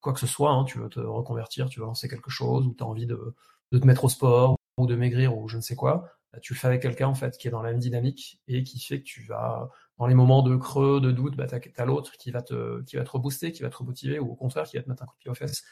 quoi 0.00 0.12
que 0.12 0.20
ce 0.20 0.26
soit, 0.26 0.50
hein, 0.50 0.64
tu 0.64 0.78
veux 0.78 0.88
te 0.88 1.00
reconvertir, 1.00 1.68
tu 1.68 1.80
veux 1.80 1.86
lancer 1.86 2.08
quelque 2.08 2.30
chose, 2.30 2.66
ou 2.66 2.74
tu 2.74 2.82
as 2.82 2.86
envie 2.86 3.06
de, 3.06 3.34
de, 3.72 3.78
te 3.78 3.86
mettre 3.86 4.04
au 4.04 4.08
sport, 4.08 4.56
ou 4.76 4.86
de 4.86 4.94
maigrir, 4.96 5.36
ou 5.36 5.48
je 5.48 5.56
ne 5.56 5.62
sais 5.62 5.76
quoi, 5.76 6.04
bah, 6.32 6.40
tu 6.40 6.52
le 6.52 6.58
fais 6.58 6.66
avec 6.66 6.82
quelqu'un 6.82 7.08
en 7.08 7.14
fait 7.14 7.38
qui 7.38 7.48
est 7.48 7.50
dans 7.50 7.62
la 7.62 7.70
même 7.70 7.80
dynamique 7.80 8.40
et 8.48 8.62
qui 8.64 8.78
fait 8.80 8.98
que 8.98 9.04
tu 9.04 9.24
vas, 9.24 9.70
dans 9.98 10.06
les 10.06 10.14
moments 10.14 10.42
de 10.42 10.56
creux, 10.56 11.00
de 11.00 11.10
doute, 11.10 11.36
bah, 11.36 11.46
tu 11.46 11.72
as, 11.76 11.84
l'autre 11.84 12.12
qui 12.18 12.30
va 12.30 12.42
te 12.42 12.82
qui 12.82 12.96
va 12.96 13.04
te 13.04 13.10
rebooster, 13.10 13.52
qui 13.52 13.62
va 13.62 13.70
te 13.70 13.76
remotiver, 13.76 14.18
ou 14.18 14.32
au 14.32 14.34
contraire 14.34 14.64
qui 14.64 14.76
va 14.76 14.82
te 14.82 14.88
mettre 14.88 15.02
un 15.02 15.06
coup 15.06 15.14
de 15.14 15.20
pied 15.20 15.30
aux 15.30 15.34
fesses. 15.34 15.64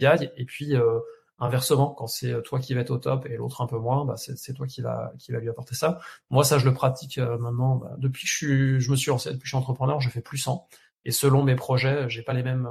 Et 0.00 0.44
puis 0.44 0.76
euh, 0.76 1.00
inversement, 1.38 1.90
quand 1.94 2.06
c'est 2.06 2.42
toi 2.42 2.60
qui 2.60 2.74
vas 2.74 2.80
être 2.82 2.90
au 2.90 2.98
top 2.98 3.26
et 3.26 3.36
l'autre 3.36 3.60
un 3.62 3.66
peu 3.66 3.78
moins, 3.78 4.04
bah, 4.04 4.16
c'est 4.16 4.52
toi 4.54 4.66
qui 4.66 4.82
va, 4.82 5.12
qui 5.18 5.32
va 5.32 5.40
lui 5.40 5.48
apporter 5.48 5.74
ça. 5.74 6.00
Moi, 6.30 6.44
ça, 6.44 6.58
je 6.58 6.64
le 6.66 6.74
pratique 6.74 7.18
maintenant. 7.18 7.76
Bah, 7.76 7.94
depuis 7.98 8.24
que 8.24 8.28
je, 8.28 8.36
suis, 8.36 8.80
je 8.80 8.90
me 8.90 8.96
suis 8.96 9.10
lancé, 9.10 9.30
depuis 9.30 9.40
que 9.40 9.46
je 9.46 9.50
suis 9.50 9.56
entrepreneur, 9.56 10.00
je 10.00 10.10
fais 10.10 10.20
plus 10.20 10.38
100. 10.38 10.68
Et 11.04 11.10
selon 11.10 11.42
mes 11.42 11.54
projets, 11.54 12.08
j'ai 12.08 12.22
pas 12.22 12.32
les 12.32 12.42
mêmes 12.42 12.68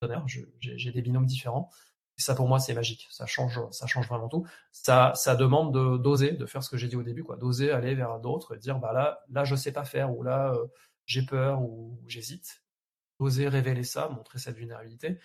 partenaires, 0.00 0.24
j'ai 0.58 0.92
des 0.92 1.02
binômes 1.02 1.26
différents. 1.26 1.70
Et 2.18 2.20
ça, 2.20 2.34
pour 2.34 2.46
moi, 2.46 2.58
c'est 2.58 2.74
magique. 2.74 3.08
Ça 3.10 3.24
change, 3.24 3.58
ça 3.70 3.86
change 3.86 4.06
vraiment 4.06 4.28
tout. 4.28 4.46
Ça, 4.70 5.12
ça 5.14 5.34
demande 5.34 5.72
de 5.72 5.96
d'oser, 5.96 6.32
de 6.32 6.44
faire 6.44 6.62
ce 6.62 6.68
que 6.68 6.76
j'ai 6.76 6.88
dit 6.88 6.96
au 6.96 7.02
début, 7.02 7.24
quoi. 7.24 7.36
D'oser 7.36 7.70
aller 7.70 7.94
vers 7.94 8.20
d'autres 8.20 8.56
dire, 8.56 8.78
bah 8.78 8.92
là, 8.92 9.20
là, 9.30 9.44
je 9.44 9.54
sais 9.54 9.72
pas 9.72 9.84
faire, 9.84 10.14
ou 10.14 10.22
là, 10.22 10.54
j'ai 11.06 11.22
peur, 11.22 11.62
ou 11.62 11.98
j'hésite. 12.06 12.62
Oser 13.18 13.48
révéler 13.48 13.84
ça, 13.84 14.08
montrer 14.08 14.38
cette 14.38 14.56
vulnérabilité. 14.56 15.18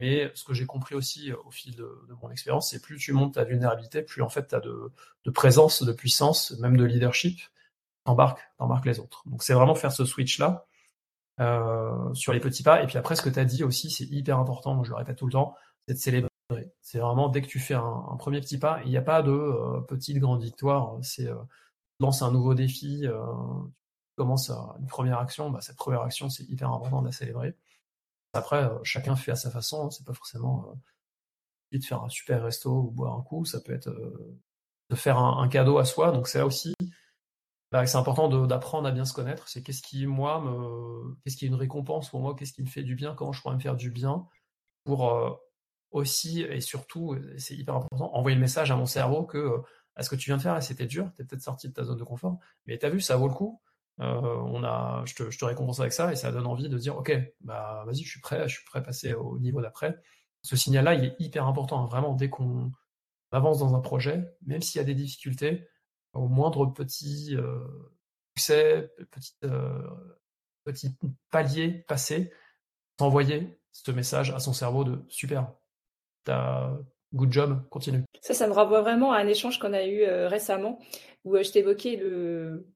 Mais 0.00 0.30
ce 0.34 0.44
que 0.44 0.52
j'ai 0.54 0.66
compris 0.66 0.94
aussi 0.94 1.32
euh, 1.32 1.36
au 1.46 1.50
fil 1.50 1.74
de, 1.74 1.88
mon 2.22 2.30
expérience, 2.30 2.70
c'est 2.70 2.80
plus 2.82 2.98
tu 2.98 3.12
montes 3.12 3.34
ta 3.34 3.44
vulnérabilité, 3.44 4.02
plus 4.02 4.22
en 4.22 4.28
fait 4.28 4.48
tu 4.48 4.54
as 4.54 4.60
de, 4.60 4.92
présence, 5.32 5.82
de 5.82 5.92
puissance, 5.92 6.52
même 6.58 6.76
de 6.76 6.84
leadership, 6.84 7.40
t'embarques, 8.04 8.40
t'embarques 8.58 8.86
les 8.86 9.00
autres. 9.00 9.22
Donc 9.26 9.42
c'est 9.42 9.54
vraiment 9.54 9.74
faire 9.74 9.92
ce 9.92 10.04
switch-là 10.04 10.66
euh, 11.40 12.14
sur 12.14 12.32
les 12.32 12.40
petits 12.40 12.62
pas. 12.62 12.82
Et 12.82 12.86
puis 12.86 12.98
après, 12.98 13.16
ce 13.16 13.22
que 13.22 13.28
tu 13.30 13.38
as 13.38 13.44
dit 13.44 13.64
aussi, 13.64 13.90
c'est 13.90 14.04
hyper 14.06 14.38
important, 14.38 14.82
je 14.84 14.90
le 14.90 14.96
répète 14.96 15.18
tout 15.18 15.26
le 15.26 15.32
temps, 15.32 15.54
c'est 15.86 15.94
de 15.94 15.98
célébrer. 15.98 16.30
C'est 16.80 16.98
vraiment 16.98 17.28
dès 17.28 17.42
que 17.42 17.48
tu 17.48 17.58
fais 17.58 17.74
un, 17.74 18.16
premier 18.18 18.40
petit 18.40 18.58
pas, 18.58 18.80
il 18.84 18.90
n'y 18.90 18.96
a 18.96 19.02
pas 19.02 19.22
de 19.22 19.30
euh, 19.30 19.80
petite 19.80 20.18
grande 20.18 20.42
victoire, 20.42 20.96
c'est 21.02 21.26
euh, 21.26 21.36
lance 22.00 22.22
un 22.22 22.30
nouveau 22.30 22.54
défi, 22.54 23.06
euh, 23.06 23.20
tu 24.10 24.16
commences 24.16 24.50
une 24.50 24.86
première 24.86 25.18
action, 25.18 25.50
bah, 25.50 25.60
cette 25.60 25.76
première 25.76 26.02
action, 26.02 26.30
c'est 26.30 26.44
hyper 26.44 26.70
important 26.70 27.00
de 27.02 27.06
la 27.06 27.12
célébrer. 27.12 27.56
Après, 28.32 28.64
euh, 28.64 28.78
chacun 28.82 29.16
fait 29.16 29.32
à 29.32 29.36
sa 29.36 29.50
façon. 29.50 29.86
Hein. 29.86 29.90
C'est 29.90 30.04
pas 30.04 30.14
forcément 30.14 30.74
de 31.72 31.80
faire 31.80 32.02
un 32.02 32.08
super 32.08 32.42
resto 32.42 32.70
ou 32.70 32.90
boire 32.90 33.14
un 33.14 33.22
coup. 33.22 33.44
Ça 33.44 33.60
peut 33.60 33.72
être 33.72 33.90
de 34.90 34.94
faire 34.94 35.18
un, 35.18 35.48
cadeau 35.48 35.78
à 35.78 35.84
soi. 35.84 36.12
Donc 36.12 36.28
c'est 36.28 36.38
là 36.38 36.46
aussi, 36.46 36.74
bah, 37.72 37.86
c'est 37.86 37.96
important 37.96 38.28
d'apprendre 38.46 38.88
à 38.88 38.92
bien 38.92 39.04
se 39.04 39.12
connaître. 39.12 39.48
C'est 39.48 39.62
qu'est-ce 39.62 39.82
qui 39.82 40.06
moi 40.06 40.40
me, 40.40 41.14
qu'est-ce 41.22 41.36
qui 41.36 41.46
est 41.46 41.48
une 41.48 41.54
récompense 41.54 42.10
pour 42.10 42.20
moi, 42.20 42.34
qu'est-ce 42.34 42.52
qui 42.52 42.62
me 42.62 42.68
fait 42.68 42.82
du 42.82 42.94
bien, 42.94 43.14
comment 43.14 43.32
je 43.32 43.42
pourrais 43.42 43.54
me 43.54 43.60
faire 43.60 43.76
du 43.76 43.90
bien 43.90 44.26
pour 44.84 45.40
aussi 45.90 46.42
et 46.42 46.60
surtout, 46.60 47.16
c'est 47.38 47.54
hyper 47.54 47.74
important, 47.76 48.14
envoyer 48.14 48.34
le 48.36 48.40
message 48.40 48.70
à 48.70 48.76
mon 48.76 48.86
cerveau 48.86 49.24
que 49.24 49.62
ce 50.00 50.10
que 50.10 50.16
tu 50.16 50.30
viens 50.30 50.36
de 50.36 50.42
faire, 50.42 50.62
c'était 50.62 50.86
dur, 50.86 51.10
t'es 51.16 51.24
peut-être 51.24 51.42
sorti 51.42 51.68
de 51.68 51.72
ta 51.72 51.84
zone 51.84 51.98
de 51.98 52.04
confort, 52.04 52.38
mais 52.66 52.78
t'as 52.78 52.90
vu, 52.90 53.00
ça 53.00 53.16
vaut 53.16 53.28
le 53.28 53.34
coup. 53.34 53.60
Euh, 54.00 54.04
on 54.04 54.62
a, 54.62 55.02
je 55.06 55.14
te, 55.14 55.30
je 55.30 55.38
te, 55.38 55.44
récompense 55.46 55.80
avec 55.80 55.92
ça 55.92 56.12
et 56.12 56.16
ça 56.16 56.30
donne 56.30 56.46
envie 56.46 56.68
de 56.68 56.76
dire 56.76 56.98
ok, 56.98 57.18
bah 57.40 57.82
vas-y, 57.86 58.02
je 58.02 58.10
suis 58.10 58.20
prêt, 58.20 58.46
je 58.46 58.56
suis 58.56 58.64
prêt 58.66 58.80
à 58.80 58.82
passer 58.82 59.14
au 59.14 59.38
niveau 59.38 59.62
d'après. 59.62 59.96
Ce 60.42 60.54
signal-là, 60.54 60.94
il 60.94 61.04
est 61.04 61.16
hyper 61.18 61.46
important. 61.46 61.86
Vraiment, 61.86 62.12
dès 62.12 62.28
qu'on 62.28 62.72
avance 63.32 63.58
dans 63.58 63.74
un 63.74 63.80
projet, 63.80 64.22
même 64.44 64.60
s'il 64.60 64.80
y 64.80 64.82
a 64.82 64.84
des 64.84 64.94
difficultés, 64.94 65.66
au 66.16 66.28
moindre 66.28 66.66
petit 66.66 67.36
euh, 67.36 67.58
succès, 68.36 68.90
petit, 69.10 69.34
euh, 69.44 69.82
petit 70.64 70.96
palier 71.30 71.84
passé, 71.88 72.32
s'envoyer 72.98 73.58
ce 73.72 73.90
message 73.90 74.30
à 74.30 74.38
son 74.38 74.52
cerveau 74.52 74.84
de 74.84 75.04
super, 75.08 75.52
t'as 76.24 76.76
good 77.14 77.32
job, 77.32 77.68
continue. 77.68 78.04
Ça, 78.20 78.34
ça 78.34 78.46
me 78.46 78.52
renvoie 78.52 78.82
vraiment 78.82 79.12
à 79.12 79.18
un 79.18 79.26
échange 79.26 79.58
qu'on 79.58 79.72
a 79.72 79.84
eu 79.84 80.04
récemment 80.26 80.78
où 81.24 81.36
je 81.36 81.50
t'évoquais 81.50 81.96
le 81.96 82.66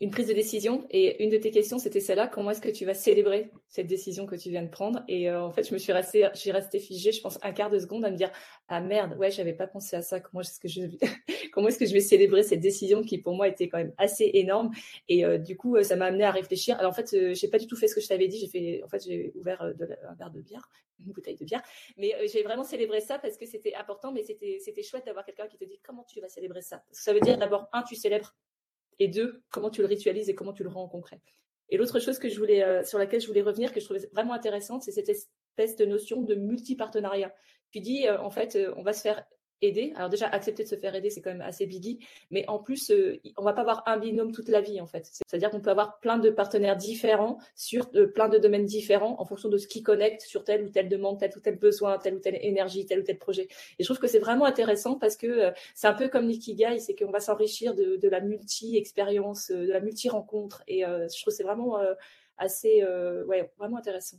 une 0.00 0.10
prise 0.10 0.28
de 0.28 0.32
décision. 0.32 0.86
Et 0.90 1.22
une 1.22 1.30
de 1.30 1.36
tes 1.36 1.50
questions, 1.50 1.78
c'était 1.78 2.00
celle-là. 2.00 2.26
Comment 2.26 2.50
est-ce 2.50 2.60
que 2.62 2.70
tu 2.70 2.86
vas 2.86 2.94
célébrer 2.94 3.50
cette 3.68 3.86
décision 3.86 4.26
que 4.26 4.34
tu 4.34 4.48
viens 4.48 4.62
de 4.62 4.70
prendre? 4.70 5.02
Et 5.08 5.28
euh, 5.28 5.42
en 5.42 5.52
fait, 5.52 5.68
je 5.68 5.74
me 5.74 5.78
suis 5.78 5.92
restée, 5.92 6.28
j'ai 6.34 6.52
resté 6.52 6.78
figée, 6.78 7.12
je 7.12 7.20
pense, 7.20 7.38
un 7.42 7.52
quart 7.52 7.70
de 7.70 7.78
seconde 7.78 8.04
à 8.06 8.10
me 8.10 8.16
dire 8.16 8.30
ah 8.68 8.80
merde, 8.80 9.16
ouais, 9.18 9.30
j'avais 9.30 9.52
pas 9.52 9.66
pensé 9.66 9.96
à 9.96 10.02
ça. 10.02 10.18
Comment 10.18 10.40
est-ce 10.40 10.58
que 10.58 10.68
je, 10.68 10.80
comment 11.52 11.68
est-ce 11.68 11.78
que 11.78 11.84
je 11.84 11.92
vais 11.92 12.00
célébrer 12.00 12.42
cette 12.42 12.60
décision 12.60 13.02
qui 13.02 13.18
pour 13.18 13.34
moi 13.34 13.46
était 13.46 13.68
quand 13.68 13.78
même 13.78 13.92
assez 13.98 14.30
énorme 14.32 14.70
Et 15.08 15.24
euh, 15.24 15.36
du 15.36 15.56
coup, 15.56 15.80
ça 15.82 15.96
m'a 15.96 16.06
amené 16.06 16.24
à 16.24 16.30
réfléchir. 16.30 16.78
Alors 16.78 16.92
en 16.92 16.94
fait, 16.94 17.12
euh, 17.12 17.34
j'ai 17.34 17.48
pas 17.48 17.58
du 17.58 17.66
tout 17.66 17.76
fait 17.76 17.86
ce 17.86 17.94
que 17.94 18.00
je 18.00 18.08
t'avais 18.08 18.28
dit. 18.28 18.38
J'ai 18.38 18.48
fait, 18.48 18.82
en 18.82 18.88
fait, 18.88 19.04
j'ai 19.04 19.32
ouvert 19.34 19.60
un 19.60 20.14
verre 20.14 20.30
de 20.30 20.40
bière, 20.40 20.66
une 21.06 21.12
bouteille 21.12 21.36
de 21.36 21.44
bière. 21.44 21.62
Mais 21.98 22.14
j'ai 22.32 22.42
vraiment 22.42 22.64
célébré 22.64 23.02
ça 23.02 23.18
parce 23.18 23.36
que 23.36 23.44
c'était 23.44 23.74
important, 23.74 24.12
mais 24.12 24.22
c'était, 24.22 24.58
c'était 24.60 24.82
chouette 24.82 25.04
d'avoir 25.04 25.26
quelqu'un 25.26 25.46
qui 25.46 25.58
te 25.58 25.64
dit 25.64 25.78
comment 25.84 26.04
tu 26.04 26.22
vas 26.22 26.28
célébrer 26.28 26.62
ça. 26.62 26.78
Parce 26.88 27.00
que 27.00 27.04
ça 27.04 27.12
veut 27.12 27.20
dire 27.20 27.36
d'abord 27.36 27.68
un, 27.74 27.82
tu 27.82 27.96
célèbres 27.96 28.34
et 29.00 29.08
deux, 29.08 29.42
comment 29.50 29.70
tu 29.70 29.80
le 29.80 29.88
ritualises 29.88 30.28
et 30.28 30.34
comment 30.34 30.52
tu 30.52 30.62
le 30.62 30.68
rends 30.68 30.88
concret. 30.88 31.20
Et 31.70 31.76
l'autre 31.76 31.98
chose 31.98 32.18
que 32.18 32.28
je 32.28 32.38
voulais, 32.38 32.62
euh, 32.62 32.84
sur 32.84 32.98
laquelle 32.98 33.20
je 33.20 33.26
voulais 33.26 33.42
revenir, 33.42 33.72
que 33.72 33.80
je 33.80 33.84
trouvais 33.86 34.06
vraiment 34.12 34.34
intéressante, 34.34 34.82
c'est 34.82 34.92
cette 34.92 35.08
espèce 35.08 35.76
de 35.76 35.86
notion 35.86 36.22
de 36.22 36.34
multi-partenariat. 36.34 37.34
Tu 37.70 37.80
dis, 37.80 38.06
euh, 38.06 38.20
en 38.20 38.30
fait, 38.30 38.56
euh, 38.56 38.74
on 38.76 38.82
va 38.82 38.92
se 38.92 39.00
faire 39.00 39.24
aider. 39.62 39.92
Alors 39.96 40.08
déjà, 40.08 40.26
accepter 40.28 40.64
de 40.64 40.68
se 40.68 40.76
faire 40.76 40.94
aider, 40.94 41.10
c'est 41.10 41.20
quand 41.20 41.30
même 41.30 41.40
assez 41.40 41.66
biggie. 41.66 41.98
Mais 42.30 42.44
en 42.48 42.58
plus, 42.58 42.90
euh, 42.90 43.20
on 43.36 43.42
va 43.42 43.52
pas 43.52 43.62
avoir 43.62 43.82
un 43.86 43.98
binôme 43.98 44.32
toute 44.32 44.48
la 44.48 44.60
vie, 44.60 44.80
en 44.80 44.86
fait. 44.86 45.08
C'est-à-dire 45.26 45.50
qu'on 45.50 45.60
peut 45.60 45.70
avoir 45.70 46.00
plein 46.00 46.18
de 46.18 46.30
partenaires 46.30 46.76
différents 46.76 47.38
sur 47.54 47.88
euh, 47.94 48.06
plein 48.06 48.28
de 48.28 48.38
domaines 48.38 48.64
différents 48.64 49.20
en 49.20 49.24
fonction 49.24 49.48
de 49.48 49.58
ce 49.58 49.66
qui 49.66 49.82
connecte 49.82 50.22
sur 50.22 50.44
telle 50.44 50.64
ou 50.64 50.68
telle 50.68 50.88
demande, 50.88 51.18
tel 51.18 51.32
ou 51.36 51.40
tel 51.40 51.58
besoin, 51.58 51.98
telle 51.98 52.14
ou 52.14 52.20
telle 52.20 52.38
énergie, 52.42 52.86
tel 52.86 53.00
ou 53.00 53.02
tel 53.02 53.18
projet. 53.18 53.48
Et 53.78 53.82
je 53.82 53.84
trouve 53.84 53.98
que 53.98 54.08
c'est 54.08 54.18
vraiment 54.18 54.44
intéressant 54.44 54.96
parce 54.96 55.16
que 55.16 55.26
euh, 55.26 55.50
c'est 55.74 55.86
un 55.86 55.94
peu 55.94 56.08
comme 56.08 56.28
l'ikigai, 56.28 56.78
c'est 56.78 56.94
qu'on 56.94 57.10
va 57.10 57.20
s'enrichir 57.20 57.74
de, 57.74 57.96
de, 57.96 58.08
la 58.08 58.20
multi-expérience, 58.20 59.50
de 59.50 59.70
la 59.70 59.80
multi-rencontre. 59.80 60.62
Et 60.66 60.80
je 60.82 61.20
trouve 61.20 61.32
que 61.32 61.36
c'est 61.36 61.42
vraiment 61.42 61.78
assez, 62.38 62.84
ouais, 63.26 63.50
vraiment 63.58 63.78
intéressant. 63.78 64.18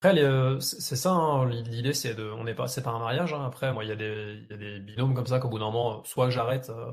Après, 0.00 0.22
euh, 0.22 0.60
c'est 0.60 0.94
ça, 0.94 1.10
hein, 1.10 1.44
l'idée, 1.48 1.92
c'est 1.92 2.14
de, 2.14 2.30
on 2.30 2.44
n'est 2.44 2.54
pas, 2.54 2.66
un 2.78 2.98
mariage. 3.00 3.32
Hein. 3.32 3.44
Après, 3.44 3.72
moi, 3.72 3.84
il 3.84 3.88
y, 3.88 3.92
a 3.92 3.96
des, 3.96 4.46
y 4.48 4.56
des 4.56 4.78
binômes 4.78 5.12
comme 5.14 5.26
ça 5.26 5.40
qu'au 5.40 5.48
bout 5.48 5.58
d'un 5.58 5.72
moment, 5.72 6.04
soit 6.04 6.30
j'arrête, 6.30 6.70
euh, 6.70 6.92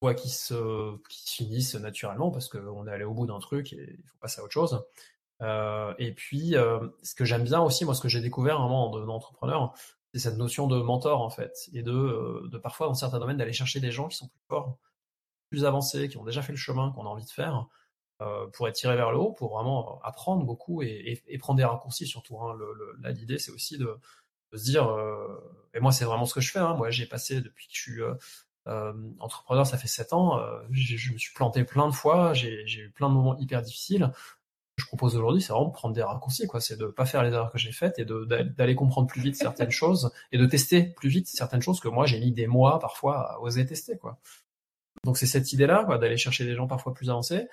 soit 0.00 0.14
qui 0.14 0.28
se, 0.28 0.98
finissent 1.10 1.74
naturellement 1.74 2.30
parce 2.30 2.48
qu'on 2.48 2.86
est 2.86 2.92
allé 2.92 3.04
au 3.04 3.12
bout 3.12 3.26
d'un 3.26 3.40
truc 3.40 3.72
et 3.72 3.96
il 3.98 4.06
faut 4.06 4.18
passer 4.20 4.40
à 4.40 4.44
autre 4.44 4.52
chose. 4.52 4.84
Euh, 5.42 5.94
et 5.98 6.12
puis, 6.14 6.54
ce 7.02 7.14
que 7.16 7.24
j'aime 7.24 7.44
bien 7.44 7.60
aussi, 7.60 7.84
moi, 7.84 7.94
ce 7.94 8.00
que 8.00 8.08
j'ai 8.08 8.20
découvert 8.20 8.60
vraiment 8.60 8.88
en 8.88 8.90
devenant 8.90 9.16
entrepreneur, 9.16 9.74
c'est 10.14 10.20
cette 10.20 10.38
notion 10.38 10.68
de 10.68 10.80
mentor 10.80 11.20
en 11.22 11.30
fait, 11.30 11.68
et 11.72 11.82
de, 11.82 12.48
de 12.48 12.58
parfois 12.58 12.86
dans 12.86 12.94
certains 12.94 13.18
domaines 13.18 13.36
d'aller 13.38 13.52
chercher 13.52 13.80
des 13.80 13.90
gens 13.90 14.08
qui 14.08 14.16
sont 14.16 14.28
plus 14.28 14.44
forts, 14.48 14.78
plus 15.50 15.64
avancés, 15.64 16.08
qui 16.08 16.18
ont 16.18 16.24
déjà 16.24 16.42
fait 16.42 16.52
le 16.52 16.58
chemin 16.58 16.92
qu'on 16.92 17.04
a 17.04 17.08
envie 17.08 17.24
de 17.24 17.30
faire 17.30 17.66
pour 18.52 18.66
être 18.68 18.74
tiré 18.74 18.96
vers 18.96 19.10
le 19.10 19.18
haut, 19.18 19.32
pour 19.32 19.54
vraiment 19.54 20.00
apprendre 20.02 20.44
beaucoup 20.44 20.82
et, 20.82 21.22
et, 21.26 21.38
prendre 21.38 21.58
des 21.58 21.64
raccourcis 21.64 22.06
surtout. 22.06 22.40
Hein. 22.40 22.54
Le, 22.54 22.96
là, 23.02 23.10
l'idée, 23.10 23.38
c'est 23.38 23.52
aussi 23.52 23.76
de, 23.76 23.98
de, 24.52 24.56
se 24.56 24.64
dire, 24.64 24.88
euh, 24.88 25.26
et 25.74 25.80
moi, 25.80 25.92
c'est 25.92 26.04
vraiment 26.04 26.24
ce 26.24 26.34
que 26.34 26.40
je 26.40 26.50
fais. 26.50 26.58
Hein. 26.58 26.74
Moi, 26.74 26.90
j'ai 26.90 27.06
passé 27.06 27.40
depuis 27.40 27.66
que 27.66 27.74
je 27.74 27.80
suis 27.80 28.02
euh, 28.02 28.14
euh 28.68 28.92
entrepreneur, 29.20 29.66
ça 29.66 29.76
fait 29.76 29.88
sept 29.88 30.12
ans. 30.12 30.38
Euh, 30.38 30.60
je 30.70 31.12
me 31.12 31.18
suis 31.18 31.34
planté 31.34 31.64
plein 31.64 31.88
de 31.88 31.94
fois. 31.94 32.32
J'ai 32.34 32.64
eu 32.64 32.90
plein 32.90 33.08
de 33.08 33.14
moments 33.14 33.36
hyper 33.38 33.62
difficiles. 33.62 34.10
Ce 34.78 34.82
que 34.82 34.82
je 34.82 34.86
propose 34.88 35.16
aujourd'hui, 35.16 35.42
c'est 35.42 35.52
vraiment 35.52 35.68
de 35.68 35.74
prendre 35.74 35.94
des 35.94 36.02
raccourcis. 36.02 36.46
quoi. 36.46 36.60
C'est 36.60 36.76
de 36.76 36.86
pas 36.86 37.06
faire 37.06 37.22
les 37.22 37.32
erreurs 37.32 37.52
que 37.52 37.58
j'ai 37.58 37.72
faites 37.72 37.98
et 37.98 38.04
d'aller 38.04 38.74
comprendre 38.74 39.08
plus 39.08 39.20
vite 39.20 39.36
certaines 39.36 39.70
choses 39.82 40.10
et 40.32 40.38
de 40.38 40.46
tester 40.46 40.84
plus 40.84 41.08
vite 41.08 41.28
certaines 41.28 41.62
choses 41.62 41.80
que 41.80 41.88
moi, 41.88 42.06
j'ai 42.06 42.18
mis 42.18 42.32
des 42.32 42.46
mois 42.46 42.78
parfois 42.78 43.34
à 43.34 43.40
oser 43.40 43.66
tester. 43.66 43.98
quoi. 43.98 44.18
Donc 45.04 45.18
c'est 45.18 45.26
cette 45.26 45.52
idée-là, 45.52 45.84
d'aller 45.98 46.16
chercher 46.16 46.44
des 46.44 46.54
gens 46.54 46.66
parfois 46.66 46.92
plus 46.92 47.10
avancés, 47.10 47.46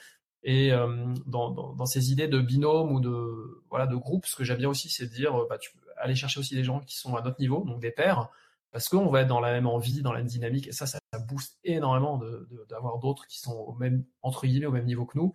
et 0.43 0.73
euh, 0.73 1.13
dans, 1.25 1.51
dans, 1.51 1.85
ces 1.85 2.11
idées 2.11 2.27
de 2.27 2.39
binôme 2.39 2.91
ou 2.91 2.99
de 2.99 3.63
voilà 3.69 3.87
de 3.87 3.95
groupe, 3.95 4.25
ce 4.25 4.35
que 4.35 4.43
j'aime 4.43 4.57
bien 4.57 4.69
aussi, 4.69 4.89
c'est 4.89 5.05
de 5.05 5.13
dire 5.13 5.33
bah, 5.49 5.57
tu 5.57 5.71
peux 5.71 5.79
aller 5.97 6.15
chercher 6.15 6.39
aussi 6.39 6.55
des 6.55 6.63
gens 6.63 6.81
qui 6.81 6.97
sont 6.97 7.15
à 7.15 7.21
notre 7.21 7.39
niveau, 7.39 7.63
donc 7.63 7.79
des 7.79 7.91
pairs, 7.91 8.29
parce 8.71 8.89
qu'on 8.89 9.09
va 9.09 9.21
être 9.21 9.27
dans 9.27 9.39
la 9.39 9.51
même 9.51 9.67
envie, 9.67 10.01
dans 10.01 10.11
la 10.11 10.19
même 10.19 10.27
dynamique, 10.27 10.67
et 10.67 10.71
ça, 10.73 10.85
ça, 10.85 10.99
booste 11.27 11.59
énormément 11.63 12.19
d'avoir 12.69 12.97
de, 12.97 13.01
d'autres 13.01 13.27
qui 13.27 13.39
sont 13.39 13.53
au 13.53 13.73
même 13.75 14.03
entre 14.21 14.47
guillemets 14.47 14.65
au 14.65 14.71
même 14.71 14.85
niveau 14.85 15.05
que 15.05 15.17
nous. 15.17 15.33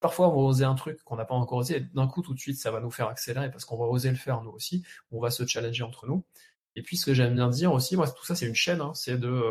Parfois, 0.00 0.28
on 0.28 0.32
va 0.32 0.42
oser 0.48 0.64
un 0.64 0.74
truc 0.74 1.02
qu'on 1.04 1.16
n'a 1.16 1.24
pas 1.24 1.34
encore 1.34 1.58
osé, 1.58 1.76
et 1.76 1.80
d'un 1.80 2.06
coup, 2.08 2.22
tout 2.22 2.34
de 2.34 2.38
suite, 2.40 2.58
ça 2.58 2.70
va 2.70 2.80
nous 2.80 2.90
faire 2.90 3.08
accélérer 3.08 3.50
parce 3.50 3.64
qu'on 3.64 3.76
va 3.76 3.86
oser 3.86 4.10
le 4.10 4.16
faire 4.16 4.42
nous 4.42 4.50
aussi. 4.50 4.84
On 5.12 5.20
va 5.20 5.30
se 5.30 5.46
challenger 5.46 5.84
entre 5.84 6.06
nous. 6.06 6.24
Et 6.76 6.82
puis, 6.82 6.96
ce 6.96 7.06
que 7.06 7.14
j'aime 7.14 7.34
bien 7.34 7.48
dire 7.48 7.72
aussi, 7.72 7.96
moi, 7.96 8.08
tout 8.08 8.24
ça, 8.24 8.34
c'est 8.34 8.46
une 8.46 8.54
chaîne, 8.54 8.80
hein, 8.80 8.92
c'est 8.94 9.18
de, 9.18 9.42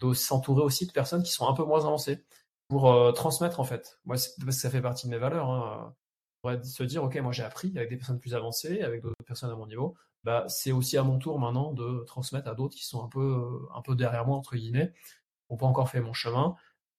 de 0.00 0.12
s'entourer 0.14 0.62
aussi 0.62 0.86
de 0.86 0.92
personnes 0.92 1.22
qui 1.22 1.32
sont 1.32 1.48
un 1.48 1.54
peu 1.54 1.64
moins 1.64 1.80
avancées 1.84 2.24
pour 2.68 2.90
euh, 2.92 3.12
transmettre 3.12 3.60
en 3.60 3.64
fait. 3.64 3.98
Moi, 4.04 4.16
parce 4.16 4.36
que 4.36 4.50
ça 4.50 4.70
fait 4.70 4.82
partie 4.82 5.06
de 5.06 5.12
mes 5.12 5.18
valeurs. 5.18 5.50
Hein. 5.50 5.94
On 6.44 6.62
se 6.62 6.82
dire, 6.82 7.02
ok, 7.02 7.16
moi 7.16 7.32
j'ai 7.32 7.42
appris 7.42 7.72
avec 7.76 7.88
des 7.88 7.96
personnes 7.96 8.20
plus 8.20 8.34
avancées, 8.34 8.82
avec 8.82 9.02
d'autres 9.02 9.24
personnes 9.26 9.50
à 9.50 9.56
mon 9.56 9.66
niveau. 9.66 9.94
Bah, 10.24 10.44
c'est 10.48 10.72
aussi 10.72 10.96
à 10.96 11.02
mon 11.02 11.18
tour 11.18 11.38
maintenant 11.38 11.72
de 11.72 12.04
transmettre 12.06 12.48
à 12.48 12.54
d'autres 12.54 12.76
qui 12.76 12.84
sont 12.84 13.04
un 13.04 13.08
peu, 13.08 13.60
euh, 13.88 13.94
derrière 13.94 14.26
moi 14.26 14.36
entre 14.36 14.56
guillemets, 14.56 14.92
qui 14.92 15.52
n'ont 15.52 15.56
pas 15.56 15.66
encore 15.66 15.90
fait 15.90 16.00
mon 16.00 16.12
chemin, 16.12 16.56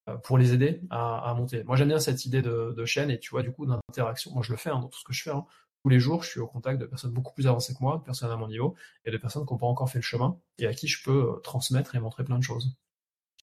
euh, 0.09 0.17
pour 0.17 0.37
les 0.37 0.53
aider 0.53 0.81
à, 0.91 1.33
monter. 1.35 1.63
Moi, 1.63 1.75
j'aime 1.75 1.87
bien 1.87 1.99
cette 1.99 2.25
idée 2.25 2.41
de, 2.41 2.73
de, 2.77 2.85
chaîne 2.85 3.09
et 3.09 3.19
tu 3.19 3.31
vois 3.31 3.41
du 3.41 3.51
coup 3.51 3.65
d'interaction. 3.65 4.31
Moi, 4.33 4.43
je 4.43 4.51
le 4.51 4.57
fais 4.57 4.69
hein, 4.69 4.79
dans 4.79 4.87
tout 4.87 4.99
ce 4.99 5.03
que 5.03 5.13
je 5.13 5.23
fais. 5.23 5.31
Hein. 5.31 5.45
Tous 5.83 5.89
les 5.89 5.99
jours, 5.99 6.23
je 6.23 6.29
suis 6.29 6.39
au 6.39 6.47
contact 6.47 6.79
de 6.79 6.85
personnes 6.85 7.11
beaucoup 7.11 7.33
plus 7.33 7.47
avancées 7.47 7.73
que 7.73 7.79
moi, 7.81 7.97
de 7.97 8.03
personnes 8.03 8.31
à 8.31 8.35
mon 8.37 8.47
niveau, 8.47 8.75
et 9.05 9.11
de 9.11 9.17
personnes 9.17 9.45
qui 9.45 9.53
n'ont 9.53 9.59
pas 9.59 9.67
encore 9.67 9.89
fait 9.89 9.99
le 9.99 10.03
chemin 10.03 10.39
et 10.59 10.67
à 10.67 10.73
qui 10.73 10.87
je 10.87 11.03
peux 11.03 11.39
transmettre 11.43 11.95
et 11.95 11.99
montrer 11.99 12.23
plein 12.23 12.37
de 12.37 12.43
choses. 12.43 12.75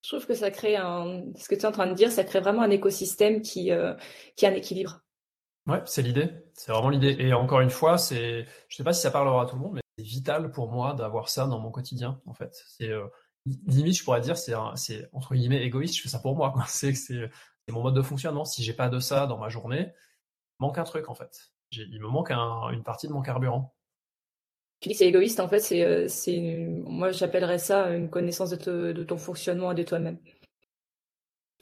Je 0.02 0.08
trouve 0.08 0.26
que 0.26 0.34
ça 0.34 0.50
crée 0.50 0.76
un, 0.76 1.22
ce 1.36 1.48
que 1.48 1.54
tu 1.54 1.62
es 1.62 1.66
en 1.66 1.72
train 1.72 1.86
de 1.86 1.94
dire, 1.94 2.10
ça 2.10 2.24
crée 2.24 2.40
vraiment 2.40 2.62
un 2.62 2.70
écosystème 2.70 3.40
qui, 3.40 3.70
euh, 3.70 3.94
qui 4.36 4.46
a 4.46 4.50
un 4.50 4.54
équilibre. 4.54 5.00
Ouais, 5.66 5.80
c'est 5.86 6.02
l'idée. 6.02 6.30
C'est 6.54 6.72
vraiment 6.72 6.88
l'idée. 6.88 7.16
Et 7.20 7.32
encore 7.32 7.60
une 7.60 7.70
fois, 7.70 7.98
c'est, 7.98 8.46
je 8.68 8.76
sais 8.76 8.82
pas 8.82 8.92
si 8.92 9.00
ça 9.00 9.12
parlera 9.12 9.42
à 9.42 9.46
tout 9.46 9.54
le 9.54 9.62
monde, 9.62 9.74
mais 9.74 10.04
vital 10.04 10.50
pour 10.50 10.70
moi 10.72 10.94
d'avoir 10.94 11.28
ça 11.28 11.46
dans 11.46 11.60
mon 11.60 11.70
quotidien, 11.70 12.20
en 12.26 12.34
fait. 12.34 12.52
C'est 12.66 12.88
euh, 12.88 13.06
limite, 13.66 13.96
je 13.96 14.04
pourrais 14.04 14.20
dire, 14.20 14.36
c'est 14.36 14.54
c'est 14.74 15.08
entre 15.12 15.34
guillemets 15.34 15.62
égoïste. 15.62 15.96
Je 15.96 16.02
fais 16.02 16.08
ça 16.08 16.18
pour 16.18 16.36
moi. 16.36 16.52
C'est 16.66 16.94
c'est 16.94 17.30
mon 17.70 17.82
mode 17.82 17.94
de 17.94 18.02
fonctionnement. 18.02 18.44
Si 18.44 18.64
j'ai 18.64 18.72
pas 18.72 18.88
de 18.88 18.98
ça 18.98 19.26
dans 19.26 19.38
ma 19.38 19.48
journée, 19.48 19.92
manque 20.58 20.78
un 20.78 20.84
truc 20.84 21.08
en 21.08 21.14
fait. 21.14 21.52
Il 21.70 22.00
me 22.00 22.08
manque 22.08 22.32
une 22.32 22.82
partie 22.82 23.06
de 23.06 23.12
mon 23.12 23.22
carburant. 23.22 23.74
Tu 24.82 24.88
dis 24.88 24.94
que 24.94 24.98
c'est 24.98 25.06
égoïste, 25.06 25.40
en 25.40 25.48
fait, 25.48 25.60
c'est, 25.60 25.82
euh, 25.82 26.08
moi 26.84 27.12
j'appellerais 27.12 27.58
ça 27.58 27.88
une 27.90 28.10
connaissance 28.10 28.50
de, 28.50 28.92
de 28.92 29.04
ton 29.04 29.16
fonctionnement 29.16 29.72
et 29.72 29.74
de 29.74 29.82
toi-même. 29.84 30.18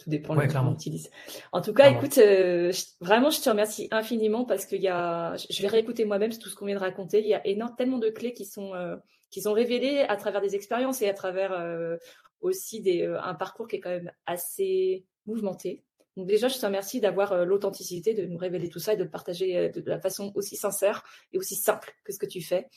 Tout 0.00 0.08
dépend 0.08 0.34
de 0.34 0.46
comment 0.50 0.70
tu 0.70 0.88
utilises. 0.88 1.10
En 1.52 1.60
tout 1.60 1.74
cas, 1.74 1.90
écoute, 1.90 2.16
euh, 2.16 2.72
vraiment, 3.02 3.28
je 3.28 3.40
te 3.42 3.50
remercie 3.50 3.86
infiniment 3.90 4.46
parce 4.46 4.64
qu'il 4.64 4.80
y 4.80 4.88
a, 4.88 5.36
je 5.36 5.60
vais 5.60 5.68
réécouter 5.68 6.06
moi-même 6.06 6.32
tout 6.32 6.48
ce 6.48 6.54
qu'on 6.54 6.64
vient 6.64 6.74
de 6.74 6.80
raconter. 6.80 7.20
Il 7.20 7.26
y 7.26 7.34
a 7.34 7.46
énormément, 7.46 7.76
tellement 7.76 7.98
de 7.98 8.08
clés 8.08 8.32
qui 8.32 8.46
sont, 8.46 8.74
euh, 8.74 8.96
qui 9.28 9.42
sont 9.42 9.52
révélées 9.52 10.00
à 10.08 10.16
travers 10.16 10.40
des 10.40 10.54
expériences 10.54 11.02
et 11.02 11.08
à 11.10 11.12
travers 11.12 11.52
euh, 11.52 11.98
aussi 12.40 12.80
des, 12.80 13.04
un 13.04 13.34
parcours 13.34 13.68
qui 13.68 13.76
est 13.76 13.80
quand 13.80 13.90
même 13.90 14.10
assez 14.24 15.04
mouvementé. 15.26 15.84
Donc 16.16 16.26
déjà, 16.26 16.48
je 16.48 16.58
te 16.58 16.64
remercie 16.64 17.00
d'avoir 17.00 17.44
l'authenticité, 17.44 18.14
de 18.14 18.24
nous 18.24 18.38
révéler 18.38 18.70
tout 18.70 18.80
ça 18.80 18.94
et 18.94 18.96
de 18.96 19.04
le 19.04 19.10
partager 19.10 19.68
de, 19.68 19.82
la 19.86 20.00
façon 20.00 20.32
aussi 20.34 20.56
sincère 20.56 21.04
et 21.32 21.38
aussi 21.38 21.56
simple 21.56 21.94
que 22.04 22.12
ce 22.12 22.18
que 22.18 22.26
tu 22.26 22.40
fais. 22.40 22.68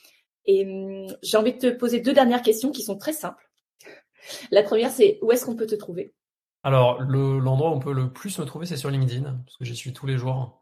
Et 0.46 0.66
hum, 0.66 1.16
j'ai 1.22 1.38
envie 1.38 1.54
de 1.54 1.60
te 1.60 1.70
poser 1.70 2.00
deux 2.00 2.14
dernières 2.14 2.42
questions 2.42 2.72
qui 2.72 2.84
sont 2.84 2.98
très 2.98 3.14
simples. 3.14 3.50
La 4.52 4.64
première, 4.64 4.92
c'est 4.92 5.20
où 5.22 5.32
est-ce 5.32 5.46
qu'on 5.46 5.56
peut 5.56 5.68
te 5.68 5.76
trouver? 5.76 6.14
Alors, 6.64 7.02
l'endroit 7.02 7.72
où 7.72 7.74
on 7.74 7.80
peut 7.80 7.94
le 7.94 8.12
plus 8.12 8.40
me 8.40 8.46
trouver, 8.46 8.66
c'est 8.66 8.78
sur 8.78 8.90
LinkedIn, 8.90 9.24
parce 9.46 9.58
que 9.58 9.66
j'y 9.66 9.76
suis 9.76 9.92
tous 9.92 10.08
les 10.08 10.18
jours. 10.18 10.62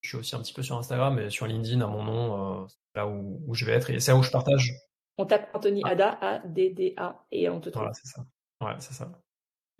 Je 0.00 0.10
suis 0.10 0.18
aussi 0.18 0.34
un 0.34 0.40
petit 0.40 0.52
peu 0.52 0.62
sur 0.62 0.76
Instagram, 0.76 1.14
mais 1.14 1.30
sur 1.30 1.46
LinkedIn, 1.46 1.80
à 1.80 1.86
mon 1.86 2.02
nom, 2.02 2.62
euh, 2.62 2.66
c'est 2.68 3.00
là 3.00 3.06
où, 3.06 3.54
je 3.54 3.64
vais 3.64 3.72
être 3.72 3.90
et 3.90 4.00
c'est 4.00 4.10
là 4.10 4.18
où 4.18 4.22
je 4.22 4.30
partage. 4.30 4.72
On 5.16 5.24
tape 5.24 5.48
Anthony 5.54 5.82
ah. 5.84 5.90
Ada, 5.90 6.18
A-D-D-A, 6.20 7.24
et 7.30 7.48
on 7.48 7.60
te 7.60 7.70
trouve. 7.70 7.82
Voilà, 7.82 7.94
c'est 7.94 8.08
ça. 8.08 8.26
Ouais, 8.60 8.74
c'est 8.80 8.94
ça. 8.94 9.12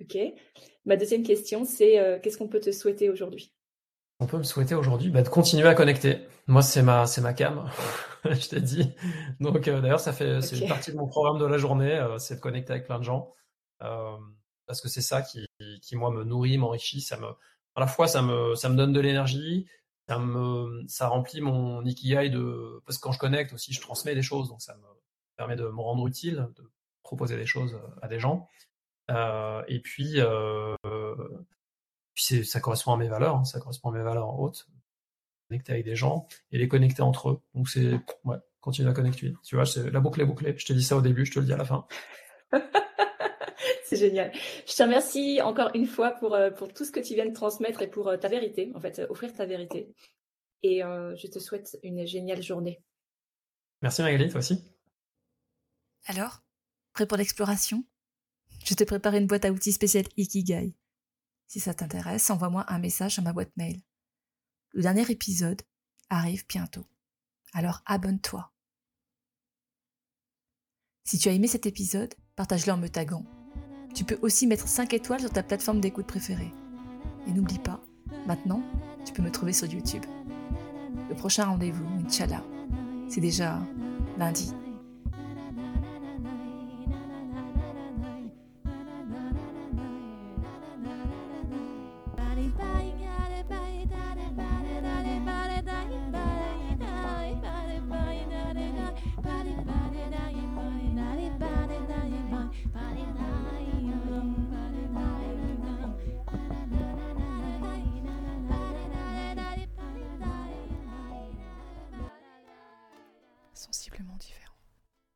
Ok. 0.00 0.16
Ma 0.84 0.96
deuxième 0.96 1.22
question, 1.22 1.64
c'est 1.64 1.98
euh, 1.98 2.18
qu'est-ce 2.20 2.38
qu'on 2.38 2.48
peut 2.48 2.61
te 2.61 2.70
souhaiter 2.70 3.11
aujourd'hui? 3.11 3.52
On 4.18 4.26
peut 4.26 4.38
me 4.38 4.44
souhaiter 4.44 4.74
aujourd'hui 4.74 5.10
bah, 5.10 5.22
de 5.22 5.28
continuer 5.28 5.68
à 5.68 5.74
connecter. 5.74 6.26
Moi, 6.46 6.62
c'est 6.62 6.82
ma, 6.82 7.06
c'est 7.06 7.20
ma 7.20 7.34
cam, 7.34 7.70
je 8.24 8.48
t'ai 8.48 8.60
dit. 8.60 8.94
Donc, 9.40 9.68
euh, 9.68 9.80
d'ailleurs, 9.80 10.00
ça 10.00 10.12
fait, 10.12 10.40
c'est 10.40 10.58
une 10.58 10.68
partie 10.68 10.92
de 10.92 10.96
mon 10.96 11.06
programme 11.06 11.38
de 11.38 11.44
la 11.44 11.58
journée, 11.58 12.04
c'est 12.18 12.36
de 12.36 12.40
connecter 12.40 12.72
avec 12.72 12.86
plein 12.86 12.98
de 12.98 13.04
gens 13.04 13.34
parce 14.66 14.80
que 14.80 14.88
c'est 14.88 15.00
ça 15.00 15.22
qui, 15.22 15.46
qui, 15.80 15.96
moi, 15.96 16.10
me 16.10 16.24
nourrit, 16.24 16.58
m'enrichit. 16.58 17.00
Ça 17.00 17.16
me, 17.16 17.26
à 17.26 17.80
la 17.80 17.86
fois, 17.86 18.08
ça 18.08 18.22
me, 18.22 18.54
ça 18.54 18.68
me 18.68 18.76
donne 18.76 18.92
de 18.92 19.00
l'énergie, 19.00 19.66
ça 20.08 20.18
me, 20.18 20.84
ça 20.88 21.08
remplit 21.08 21.40
mon 21.40 21.84
ikigai 21.84 22.30
de, 22.30 22.82
parce 22.84 22.98
que 22.98 23.02
quand 23.02 23.12
je 23.12 23.18
connecte 23.18 23.52
aussi, 23.52 23.72
je 23.72 23.80
transmets 23.80 24.14
des 24.14 24.22
choses, 24.22 24.48
donc 24.48 24.60
ça 24.60 24.74
me 24.76 24.86
permet 25.36 25.56
de 25.56 25.64
me 25.64 25.80
rendre 25.80 26.06
utile, 26.06 26.48
de 26.56 26.70
proposer 27.02 27.36
des 27.36 27.46
choses 27.46 27.78
à 28.02 28.08
des 28.08 28.18
gens. 28.18 28.48
Euh, 29.10 29.62
et 29.68 29.80
puis, 29.80 30.14
euh, 30.16 30.74
puis 32.16 32.44
ça 32.44 32.60
correspond 32.60 32.94
à 32.94 32.96
mes 32.96 33.08
valeurs, 33.08 33.36
hein, 33.36 33.44
ça 33.44 33.60
correspond 33.60 33.90
à 33.90 33.92
mes 33.92 34.02
valeurs 34.02 34.40
hautes. 34.40 34.66
Connecter 35.48 35.72
avec 35.72 35.84
des 35.84 35.94
gens 35.94 36.26
et 36.50 36.58
les 36.58 36.66
connecter 36.66 37.02
entre 37.02 37.30
eux. 37.30 37.40
Donc 37.54 37.68
c'est, 37.68 38.00
ouais, 38.24 38.38
continue 38.60 38.88
à 38.88 38.92
connecter. 38.92 39.34
Tu 39.44 39.54
vois, 39.54 39.66
c'est 39.66 39.90
la 39.90 40.00
boucle 40.00 40.22
est 40.22 40.24
bouclée. 40.24 40.54
Je 40.56 40.66
te 40.66 40.72
dis 40.72 40.82
ça 40.82 40.96
au 40.96 41.02
début, 41.02 41.24
je 41.24 41.32
te 41.32 41.38
le 41.38 41.44
dis 41.44 41.52
à 41.52 41.58
la 41.58 41.64
fin. 41.64 41.86
C'est 43.84 43.96
génial. 43.96 44.32
Je 44.66 44.74
te 44.74 44.82
remercie 44.82 45.40
encore 45.40 45.70
une 45.74 45.86
fois 45.86 46.10
pour, 46.10 46.34
euh, 46.34 46.50
pour 46.50 46.74
tout 46.74 46.84
ce 46.84 46.90
que 46.90 46.98
tu 46.98 47.14
viens 47.14 47.26
de 47.26 47.32
transmettre 47.32 47.82
et 47.82 47.86
pour 47.88 48.08
euh, 48.08 48.16
ta 48.16 48.26
vérité, 48.26 48.72
en 48.74 48.80
fait, 48.80 48.98
euh, 48.98 49.06
offrir 49.10 49.32
ta 49.32 49.46
vérité. 49.46 49.94
Et 50.62 50.80
je 50.80 51.26
te 51.28 51.38
souhaite 51.38 51.78
une 51.84 52.04
géniale 52.06 52.42
journée. 52.42 52.82
Merci 53.82 54.02
Magali, 54.02 54.28
toi 54.28 54.40
aussi. 54.40 54.64
Alors, 56.06 56.42
prêt 56.92 57.06
pour 57.06 57.16
l'exploration? 57.16 57.84
Je 58.64 58.74
t'ai 58.74 58.84
préparé 58.84 59.18
une 59.18 59.28
boîte 59.28 59.44
à 59.44 59.52
outils 59.52 59.70
spéciale 59.70 60.06
Ikigai. 60.16 60.74
Si 61.47 61.61
ça 61.61 61.74
t'intéresse, 61.74 62.30
envoie-moi 62.30 62.64
un 62.68 62.78
message 62.78 63.18
à 63.18 63.22
ma 63.22 63.32
boîte 63.32 63.57
mail. 63.57 63.82
Le 64.72 64.82
dernier 64.82 65.11
épisode 65.11 65.62
arrive 66.11 66.47
bientôt. 66.49 66.86
Alors 67.53 67.82
abonne-toi. 67.86 68.53
Si 71.05 71.18
tu 71.18 71.28
as 71.28 71.32
aimé 71.32 71.47
cet 71.47 71.66
épisode, 71.66 72.14
partage-le 72.34 72.72
en 72.72 72.78
me 72.78 72.88
taguant 72.88 73.24
tu 73.97 74.05
peux 74.05 74.18
aussi 74.20 74.47
mettre 74.47 74.68
5 74.68 74.92
étoiles 74.92 75.20
sur 75.20 75.30
ta 75.30 75.42
plateforme 75.42 75.80
d'écoute 75.80 76.07
préférée. 76.07 76.53
Et 77.26 77.32
n'oublie 77.32 77.59
pas, 77.59 77.80
maintenant, 78.26 78.62
tu 79.07 79.14
peux 79.14 79.22
me 79.22 79.30
trouver 79.30 79.55
sur 79.55 79.66
YouTube. 79.66 80.05
Le 81.09 81.14
prochain 81.14 81.47
rendez-vous, 81.47 81.86
Inch'Allah, 82.07 82.44
c'est 83.09 83.22
déjà 83.22 83.59
lundi. 84.18 84.53